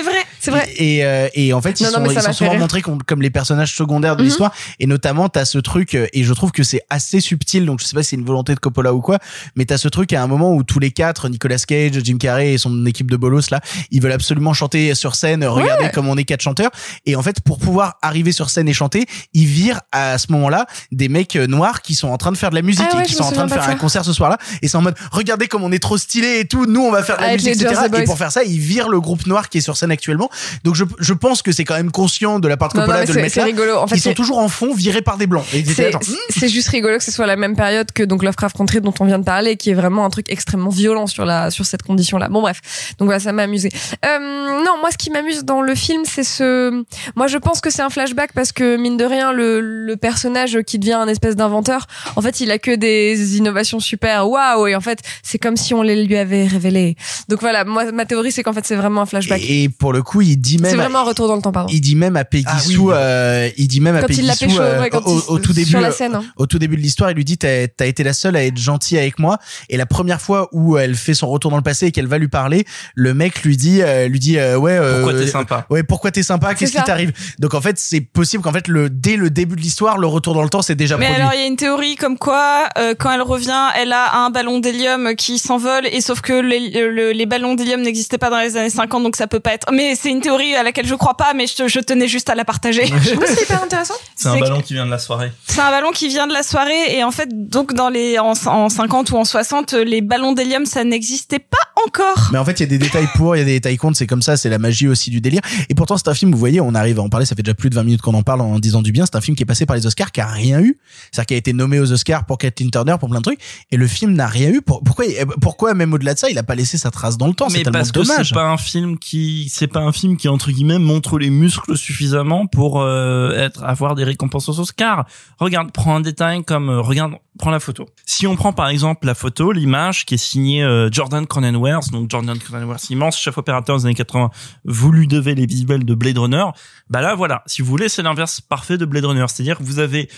[0.46, 2.60] c'est vrai, et, euh, et en fait ils Non, sont, ils sont souvent rire.
[2.60, 4.28] montrés comme, comme les personnages secondaires de Mhm.
[4.28, 4.54] l'histoire.
[4.80, 7.84] Et notamment t'as ce truc euh, et je trouve que c'est assez subtil donc je
[7.86, 9.18] sais pas si c'est une volonté de Coppola ou quoi
[9.56, 12.54] mais t'as ce truc à un moment où tous les quatre Nicolas Cage Jim Carrey
[12.54, 13.60] et son équipe de bolos là
[13.90, 16.70] ils veulent absolument chanter sur scène regardez comme on est quatre chanteurs.
[17.04, 19.04] Et en fait pour pouvoir arriver sur scène et chanter
[19.34, 22.36] ils virent à ce moment là des mecs euh, noirs qui sont en train de
[22.36, 24.04] faire de la musique Ah ouais, et qui sont en train de faire un concert
[24.04, 24.38] ce soir-là.
[24.62, 27.02] Et c'est en mode regardez comme on est trop stylé et tout nous on va
[27.02, 29.48] faire de la Avec musique etc et pour faire ça ils virent le groupe noir
[29.48, 30.28] qui est sur scène actuellement
[30.64, 32.86] donc je, je pense que c'est quand même conscient de la part de Non, non,
[32.86, 33.76] Coppola mais de le mettre c'est là rigolo.
[33.76, 36.68] En fait, ils sont toujours en fond virés par des blancs C'est hmm, c'est juste
[36.68, 39.24] rigolo que ce soit la même période que donc Lovecraft Country dont on vient de
[39.24, 42.28] parler, qui est vraiment un truc extrêmement violent sur la sur cette condition-là.
[42.28, 42.60] Bon bref,
[42.98, 43.70] donc voilà, ça m'a amusé.
[44.04, 44.18] Euh,
[44.64, 46.84] non, moi ce qui m'amuse dans le film, c'est ce.
[47.14, 50.58] Moi, je pense que c'est un flashback parce que mine de rien, le le personnage
[50.66, 51.86] qui devient un espèce d'inventeur,
[52.16, 54.28] en fait, il a que des innovations super.
[54.28, 56.96] Waouh Et en fait, c'est comme si on les lui avait révélées.
[57.28, 59.40] Donc voilà, moi ma théorie, c'est qu'en fait, c'est vraiment un flashback.
[59.42, 61.72] et pour le coup il dit C'est même vraiment un retour dans le temps, pardon.
[61.72, 62.74] il dit même à Peggy Ah oui.
[62.74, 65.38] Sue euh, il dit même à Peggy Sue pécho, euh, ouais, quand au, il- au
[65.38, 66.14] tout début sur la scène.
[66.14, 66.24] hein.
[66.36, 68.56] au tout début de l'histoire, il lui dit t'as as été la seule à être
[68.58, 69.38] gentille avec moi.
[69.68, 72.18] Et la première fois où elle fait son retour dans le passé et qu'elle va
[72.18, 75.66] lui parler, le mec lui dit euh, lui dit euh, ouais euh, Pourquoi t'es sympa?
[75.70, 76.54] Ouais, pourquoi t'es sympa?
[76.54, 77.12] Qu'est-ce C'est qui t'arrive?
[77.38, 80.34] Donc en fait, c'est possible qu'en fait le dès le début de l'histoire, le retour
[80.34, 81.22] dans le temps, c'est déjà Mais produit.
[81.22, 84.30] alors il y a une théorie comme quoi euh, quand elle revient, elle a un
[84.30, 88.38] ballon d'hélium qui s'envole et sauf que les, le- les ballons d'hélium n'existaient pas dans
[88.40, 89.66] les années 50 donc ça peut pas être.
[89.72, 92.34] Mais c'est une théorie à laquelle je crois pas mais je, je tenais juste à
[92.34, 92.86] la partager.
[92.86, 93.94] C'est hyper intéressant.
[94.16, 95.32] C'est un ballon qui vient de la soirée.
[95.46, 98.32] C'est un ballon qui vient de la soirée et en fait donc dans les en,
[98.46, 101.56] en 50 ou en 60 les ballons d'hélium ça n'existait pas
[101.86, 102.30] encore.
[102.32, 103.96] Mais en fait, il y a des détails pour, il y a des détails contre,
[103.98, 105.40] c'est comme ça, c'est la magie aussi du délire.
[105.68, 107.54] Et pourtant, c'est un film, vous voyez, on arrive à en parler, ça fait déjà
[107.54, 109.42] plus de 20 minutes qu'on en parle en disant du bien, c'est un film qui
[109.42, 110.78] est passé par les Oscars, qui a rien eu.
[111.12, 113.40] C'est-à-dire qui a été nommé aux Oscars pour Kathleen Turner, pour plein de trucs,
[113.70, 114.62] et le film n'a rien eu.
[114.62, 115.04] Pour- Pourquoi,
[115.40, 117.48] pourquoi même au-delà de ça, il a pas laissé sa trace dans le temps?
[117.50, 118.28] C'est tellement parce que dommage.
[118.28, 121.76] c'est pas un film qui, c'est pas un film qui entre guillemets montre les muscles
[121.76, 125.06] suffisamment pour euh, être avoir des récompenses aux Oscars.
[125.38, 127.86] Regarde, prends un détail comme euh, regarde, prends la photo.
[128.04, 132.10] Si on prend par exemple la photo, l'image qui est signée euh, Jordan Cronenworth, donc
[132.10, 134.30] Jordan Cronenworth, immense chef opérateur des années 80,
[134.64, 136.44] vous lui devez les visuels de Blade Runner.
[136.90, 139.78] Bah là voilà, si vous voulez, c'est l'inverse parfait de Blade Runner, c'est-à-dire que vous
[139.78, 140.08] avez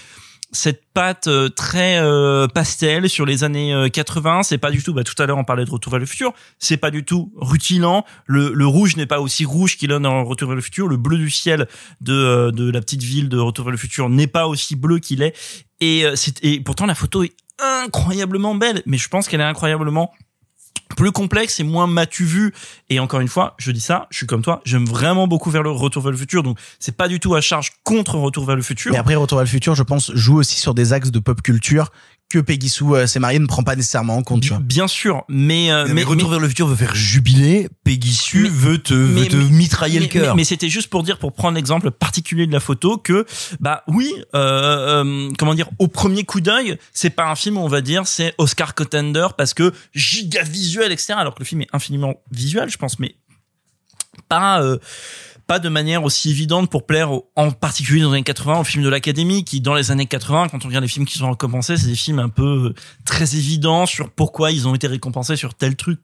[0.53, 4.95] cette patte euh, très euh, pastel sur les années euh, 80 c'est pas du tout
[4.95, 6.33] bah tout à l'heure on parlait de Retour vers le futur.
[6.59, 8.05] C'est pas du tout rutilant.
[8.27, 10.89] Le, le rouge n'est pas aussi rouge qu'il est dans Retour vers le futur.
[10.89, 11.69] Le bleu du ciel
[12.01, 14.99] de euh, de la petite ville de Retour vers le futur n'est pas aussi bleu
[14.99, 15.37] qu'il est.
[15.81, 18.83] Et euh, et pourtant la photo est incroyablement belle.
[18.87, 20.13] Mais je pense qu'elle est incroyablement
[20.99, 22.53] plus complexe et moins m'as-tu vu.
[22.91, 25.63] Et encore une fois je dis ça je suis comme toi j'aime vraiment beaucoup vers
[25.63, 26.43] le retour vers le futur.
[26.43, 28.93] Donc c'est pas du tout à charge contre retour vers le futur.
[28.93, 31.43] Mais après, Retour vers le futur, je pense, joue aussi sur des axes de pop
[31.43, 31.91] culture
[32.31, 34.59] que Peggy Sue, euh, s'est mariée, ne prend pas nécessairement en compte, tu vois.
[34.59, 37.69] Bien sûr, mais euh, Mais, mais, Retour mais- vers le futur veut faire jubiler.
[37.85, 40.35] Peggy Sue Mais- veut te, veut te mais- mitrailler mais- le cœur.
[40.35, 43.25] Mais, mais c'était juste pour dire, pour prendre l'exemple particulier de la photo, que
[43.61, 47.69] bah oui, euh, euh, comment dire, au premier coup d'œil, c'est pas un film, on
[47.69, 51.15] va dire, c'est Oscar contender parce que giga visuel, etc.
[51.17, 53.15] Alors que le film est infiniment visuel, je pense, mais
[54.29, 54.63] pas.
[55.49, 58.85] Pas de manière aussi évidente pour plaire en particulier dans les années 80 aux films
[58.85, 61.79] de l'académie qui dans les années 80 quand on regarde les films qui sont récompensés
[61.79, 62.75] c'est des films un peu euh,
[63.07, 66.01] très évidents sur pourquoi ils ont été récompensés sur tel truc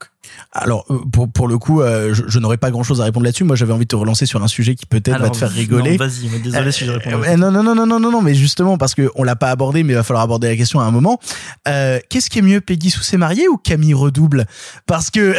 [0.53, 3.25] Alors euh, pour pour le coup, euh, je, je n'aurais pas grand chose à répondre
[3.25, 3.45] là-dessus.
[3.45, 5.97] Moi, j'avais envie de te relancer sur un sujet qui peut-être va te faire rigoler.
[5.97, 8.95] vas-y, si je réponds Euh, non, non, non, non, non, non, non, mais justement parce
[8.95, 11.19] que on l'a pas abordé, mais il va falloir aborder la question à un moment.
[11.65, 14.47] Qu'est-ce qui est mieux, Peggy Sue s'est mariée ou Camille Redouble?
[14.87, 15.35] Parce que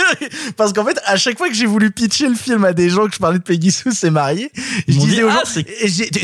[0.56, 3.06] parce qu'en fait, à chaque fois que j'ai voulu pitcher le film à des gens
[3.06, 4.50] que je parlais Peggy Sue s'est mariée,
[4.88, 5.62] je disais dit, aux ah, gens,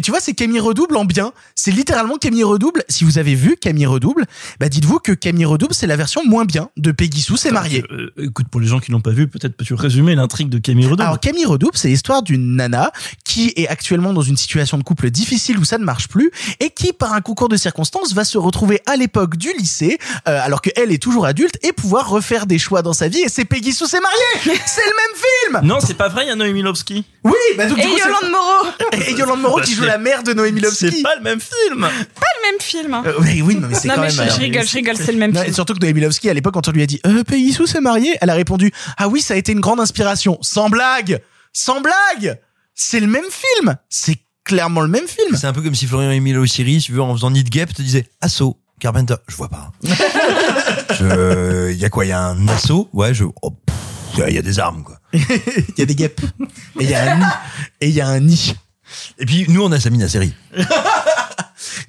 [0.03, 1.33] tu vois, c'est Camille Redouble en bien.
[1.55, 2.85] C'est littéralement Camille Redouble.
[2.89, 4.27] Si vous avez vu Camille Redouble,
[4.59, 7.85] bah dites-vous que Camille Redouble c'est la version moins bien de Peggy Sue s'est mariée.
[7.91, 10.87] Euh, écoute pour les gens qui l'ont pas vu peut-être peux-tu résumer l'intrigue de Camille
[10.87, 12.93] Redouble Alors Camille Redouble, c'est l'histoire d'une nana
[13.25, 16.31] qui est actuellement dans une situation de couple difficile où ça ne marche plus
[16.61, 19.99] et qui, par un concours de circonstances, va se retrouver à l'époque du lycée,
[20.29, 23.21] euh, alors qu'elle est toujours adulte, et pouvoir refaire des choix dans sa vie.
[23.21, 25.31] Et c'est Peggy Sue s'est mariée C'est le même film
[25.63, 28.31] non c'est pas vrai il y a Noémie Lovski Oui, bah donc Et coup, Yolande
[28.31, 28.67] Moreau
[29.07, 30.91] Et Yolande Moreau qui joue la mère de Noémie Lovski.
[30.91, 32.95] c'est pas le même film Pas le même film.
[32.95, 34.29] Euh, oui, oui, non, mais c'est Non, quand mais même.
[34.31, 35.51] je- je rigole, je rigole, c'est le même Non, film.
[35.53, 37.67] Et surtout que Noémie Lovski, à l'époque, quand on lui a dit euh, Peggy Sue
[37.67, 40.39] s'est mariée, elle a répondu Ah oui, ça a été une grande inspiration.
[40.41, 41.21] Sans blague
[41.53, 42.39] Sans blague
[42.75, 45.37] C'est le même film C'est clairement le même film.
[45.37, 47.83] C'est un peu comme si Florian Emile Siri, tu veux, en faisant Need Gap, te
[47.83, 48.57] disait assaut.
[48.81, 49.71] Carpenter, je vois pas.
[50.99, 52.05] Je, y a quoi?
[52.07, 52.89] Y a un assaut?
[52.93, 53.53] Ouais, je, oh,
[54.23, 54.97] a- y a des armes, quoi.
[55.13, 56.21] Il y a des guêpes.
[56.79, 57.27] Et il y a un nid.
[57.81, 58.55] Et il y a un nid.
[59.19, 60.33] Et puis, nous, on a Samy la série.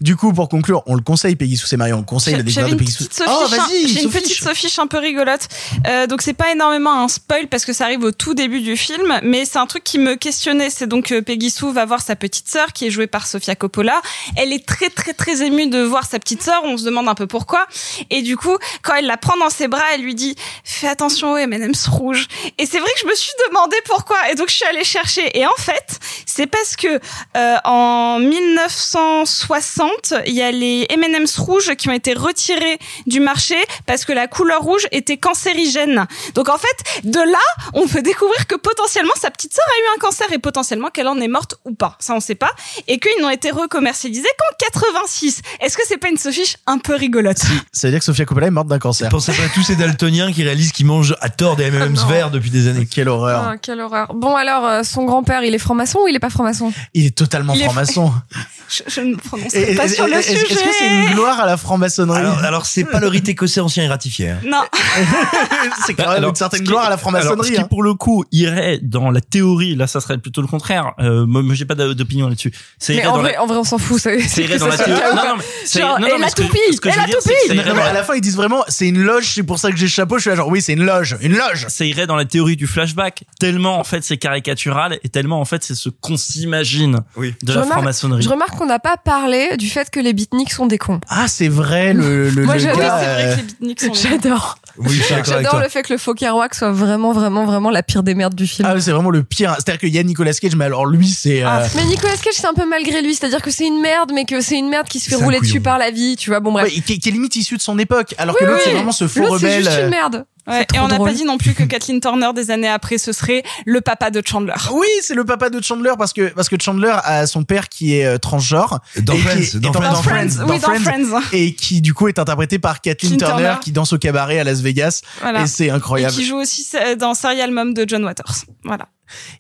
[0.02, 2.41] Du coup, pour conclure, on le conseille, Peggy Sue s'est mariée, on le conseille, la
[2.41, 5.48] découverte une de Peggy petite Oh, vas-y, j'ai une petite sophiche un peu rigolote.
[5.86, 8.76] Euh, donc c'est pas énormément un spoil parce que ça arrive au tout début du
[8.76, 10.72] film, mais c'est un truc qui me questionnait.
[10.72, 13.56] C'est donc euh, Peggy Sue va voir sa petite sœur qui est jouée par Sofia
[13.56, 14.02] Coppola.
[14.38, 16.61] Elle est très très très émue de voir sa petite sœur.
[16.64, 17.68] On se demande un peu pourquoi.
[18.10, 21.34] Et du coup, quand elle la prend dans ses bras, elle lui dit "Fais attention
[21.34, 24.18] aux M&M's rouges." Et c'est vrai que je me suis demandé pourquoi.
[24.32, 25.38] Et donc je suis allée chercher.
[25.38, 26.99] Et en fait, c'est parce que
[27.38, 29.90] euh, en 1960,
[30.26, 33.55] il y a les M&M's rouges qui ont été retirés du marché
[33.85, 36.05] parce que la couleur rouge était cancérigène.
[36.35, 37.39] Donc en fait, de là,
[37.73, 41.07] on peut découvrir que potentiellement sa petite sœur a eu un cancer et potentiellement qu'elle
[41.07, 41.95] en est morte ou pas.
[41.99, 42.51] Ça, on sait pas.
[42.88, 45.41] Et qu'ils n'ont été recommercialisés qu'en 86.
[45.59, 47.39] Est-ce que c'est pas une sophiche un peu rigolote
[47.72, 49.09] Ça veut dire que Sofia Coppola est morte d'un cancer.
[49.09, 52.07] Pensez pas à tous ces daltoniens qui réalisent qu'ils mangent à tort des M&M's non.
[52.07, 52.85] verts depuis des années.
[52.85, 53.43] Quelle horreur.
[53.51, 54.13] Ah, quelle horreur.
[54.13, 56.72] Bon alors, euh, son grand-père, il est franc-maçon ou il est pas franc-maçon?
[56.93, 58.11] Il est totalement franc-maçon.
[58.69, 60.41] je, je ne prononcerai et- pas sur le est-ce- sujet.
[60.53, 63.60] Est-ce que c'est une gloire à la franc-maçonnerie Alors, alors c'est pas le rite écossais
[63.62, 64.30] ancien et ratifié.
[64.30, 64.40] hein.
[64.45, 64.62] Non.
[65.86, 67.52] C'est quand même Alors, une certaine qui- gloire à la Alors, ce franc-maçonnerie.
[67.53, 67.68] qui hein.
[67.70, 70.91] pour le coup irait dans la théorie, là ça serait plutôt le contraire.
[70.99, 72.52] Euh, moi, moi, j'ai pas d'opinion là-dessus.
[72.90, 73.99] Mais en dans vrai, la- en vrai, on s'en fout.
[73.99, 75.02] Ça irait dans la théorie.
[75.16, 77.60] Non, non, mais c'est- Genre, non, et la toupie, et la c'est toupie.
[77.60, 79.90] à la fin, ils disent vraiment, c'est une loge, c'est pour ça que j'ai le
[79.91, 80.18] chapeau.
[80.18, 81.66] Je suis là, genre, oui, c'est une loge, une loge.
[81.70, 83.24] ça irait dans la théorie du flashback.
[83.40, 87.34] Tellement en fait c'est caricatural et tellement en fait c'est ce qu'on s'imagine Oui.
[87.44, 88.22] de la franc-maçonnerie.
[88.22, 90.99] Je remarque qu'on n'a pas parlé du fait que les beatniks sont des cons.
[91.10, 92.80] Ah, c'est vrai, le, le, Moi, le j'adore.
[92.80, 92.98] gars.
[92.99, 94.57] C'est vrai euh, que les beatniks sont J'adore.
[94.77, 95.64] Oui, je suis d'accord avec J'adore toi.
[95.64, 98.48] le fait que le faux Kerouac soit vraiment, vraiment, vraiment la pire des merdes du
[98.48, 98.68] film.
[98.72, 99.53] Ah, c'est vraiment le pire.
[99.56, 101.43] C'est-à-dire qu'il y a Nicolas Cage, mais alors lui, c'est.
[101.43, 103.14] euh, Ah, mais Nicolas Cage, c'est un peu malgré lui.
[103.15, 105.26] C'est-à-dire que c'est une merde, mais que c'est une merde qui se fait C'est un
[105.26, 105.49] rouler couillon.
[105.49, 106.15] dessus par la vie.
[106.15, 106.65] Tu vois, bon, bref.
[106.65, 108.69] ouais, qui, qui est limite issu de son époque, alors Oui, que l'autre, oui.
[108.69, 109.64] c'est vraiment ce faux L'autre, c'est rebelle.
[109.64, 110.26] juste euh, une merde.
[110.47, 113.11] Ouais, et on n'a pas dit non plus que Kathleen Turner des années après ce
[113.13, 114.53] serait le papa de Chandler.
[114.72, 117.95] Oui, c'est le papa de Chandler parce que parce que Chandler a son père qui
[117.95, 119.91] est euh, transgenre Dans et qui Friends, est- dans Friends.
[119.91, 121.22] dans Friends, oui, dans Friends.
[121.31, 123.55] et qui du coup est interprété par Kathleen Turner, Turner.
[123.61, 125.41] qui danse au cabaret à Las Vegas Voilà.
[125.43, 126.13] et c'est incroyable.
[126.13, 128.45] Et qui joue aussi dans Serial Mom de John Waters.
[128.63, 128.88] Voilà.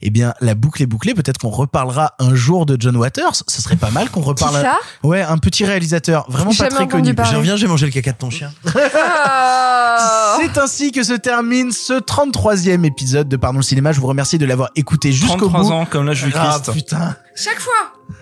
[0.01, 1.13] Eh bien, la boucle est bouclée.
[1.13, 3.35] Peut-être qu'on reparlera un jour de John Waters.
[3.47, 4.61] Ce serait pas mal qu'on reparle.
[4.61, 7.13] Ça Ouais, un petit réalisateur, vraiment pas très connu.
[7.29, 8.51] Je reviens, j'ai mangé le caca de ton chien.
[8.95, 10.37] Ah.
[10.41, 13.91] C'est ainsi que se termine ce 33e épisode de Pardon le cinéma.
[13.91, 15.71] Je vous remercie de l'avoir écouté jusqu'au 33 bout.
[15.71, 16.71] ans comme l'âge du Ah Christ.
[16.73, 17.15] putain.
[17.35, 17.71] Chaque fois.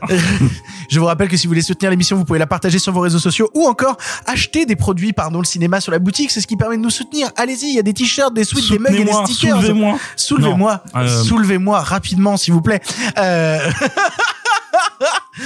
[0.90, 3.02] Je vous rappelle que si vous voulez soutenir l'émission, vous pouvez la partager sur vos
[3.02, 6.32] réseaux sociaux ou encore acheter des produits Pardon le cinéma sur la boutique.
[6.32, 7.30] C'est ce qui permet de nous soutenir.
[7.36, 9.58] Allez-y, il y a des t-shirts, des sweats, des mugs et des stickers.
[9.58, 10.00] soulevez-moi.
[10.16, 10.84] Soulevez-moi.
[10.96, 12.82] Euh, Soulevez-moi rapidement, s'il vous plaît.
[13.18, 13.60] Euh...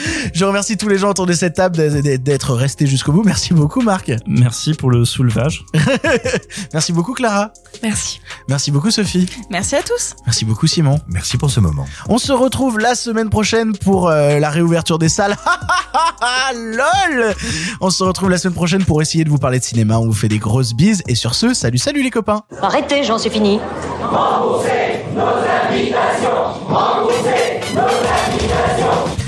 [0.34, 1.78] Je remercie tous les gens autour de cette table
[2.20, 3.24] d'être restés jusqu'au bout.
[3.24, 4.12] Merci beaucoup, Marc.
[4.28, 5.66] Merci pour le soulevage.
[6.74, 7.52] Merci beaucoup, Clara.
[7.82, 8.20] Merci.
[8.48, 9.28] Merci beaucoup, Sophie.
[9.50, 10.16] Merci à tous.
[10.26, 11.00] Merci beaucoup, Simon.
[11.08, 11.86] Merci pour ce moment.
[12.10, 15.36] On se retrouve la semaine prochaine pour euh, la réouverture des salles.
[16.56, 17.36] LOL
[17.82, 20.00] On se retrouve la semaine prochaine pour essayer de vous parler de cinéma.
[20.00, 21.04] On vous fait des grosses bises.
[21.08, 23.60] Et sur ce, salut, salut les copains Arrêtez, j'en suis fini.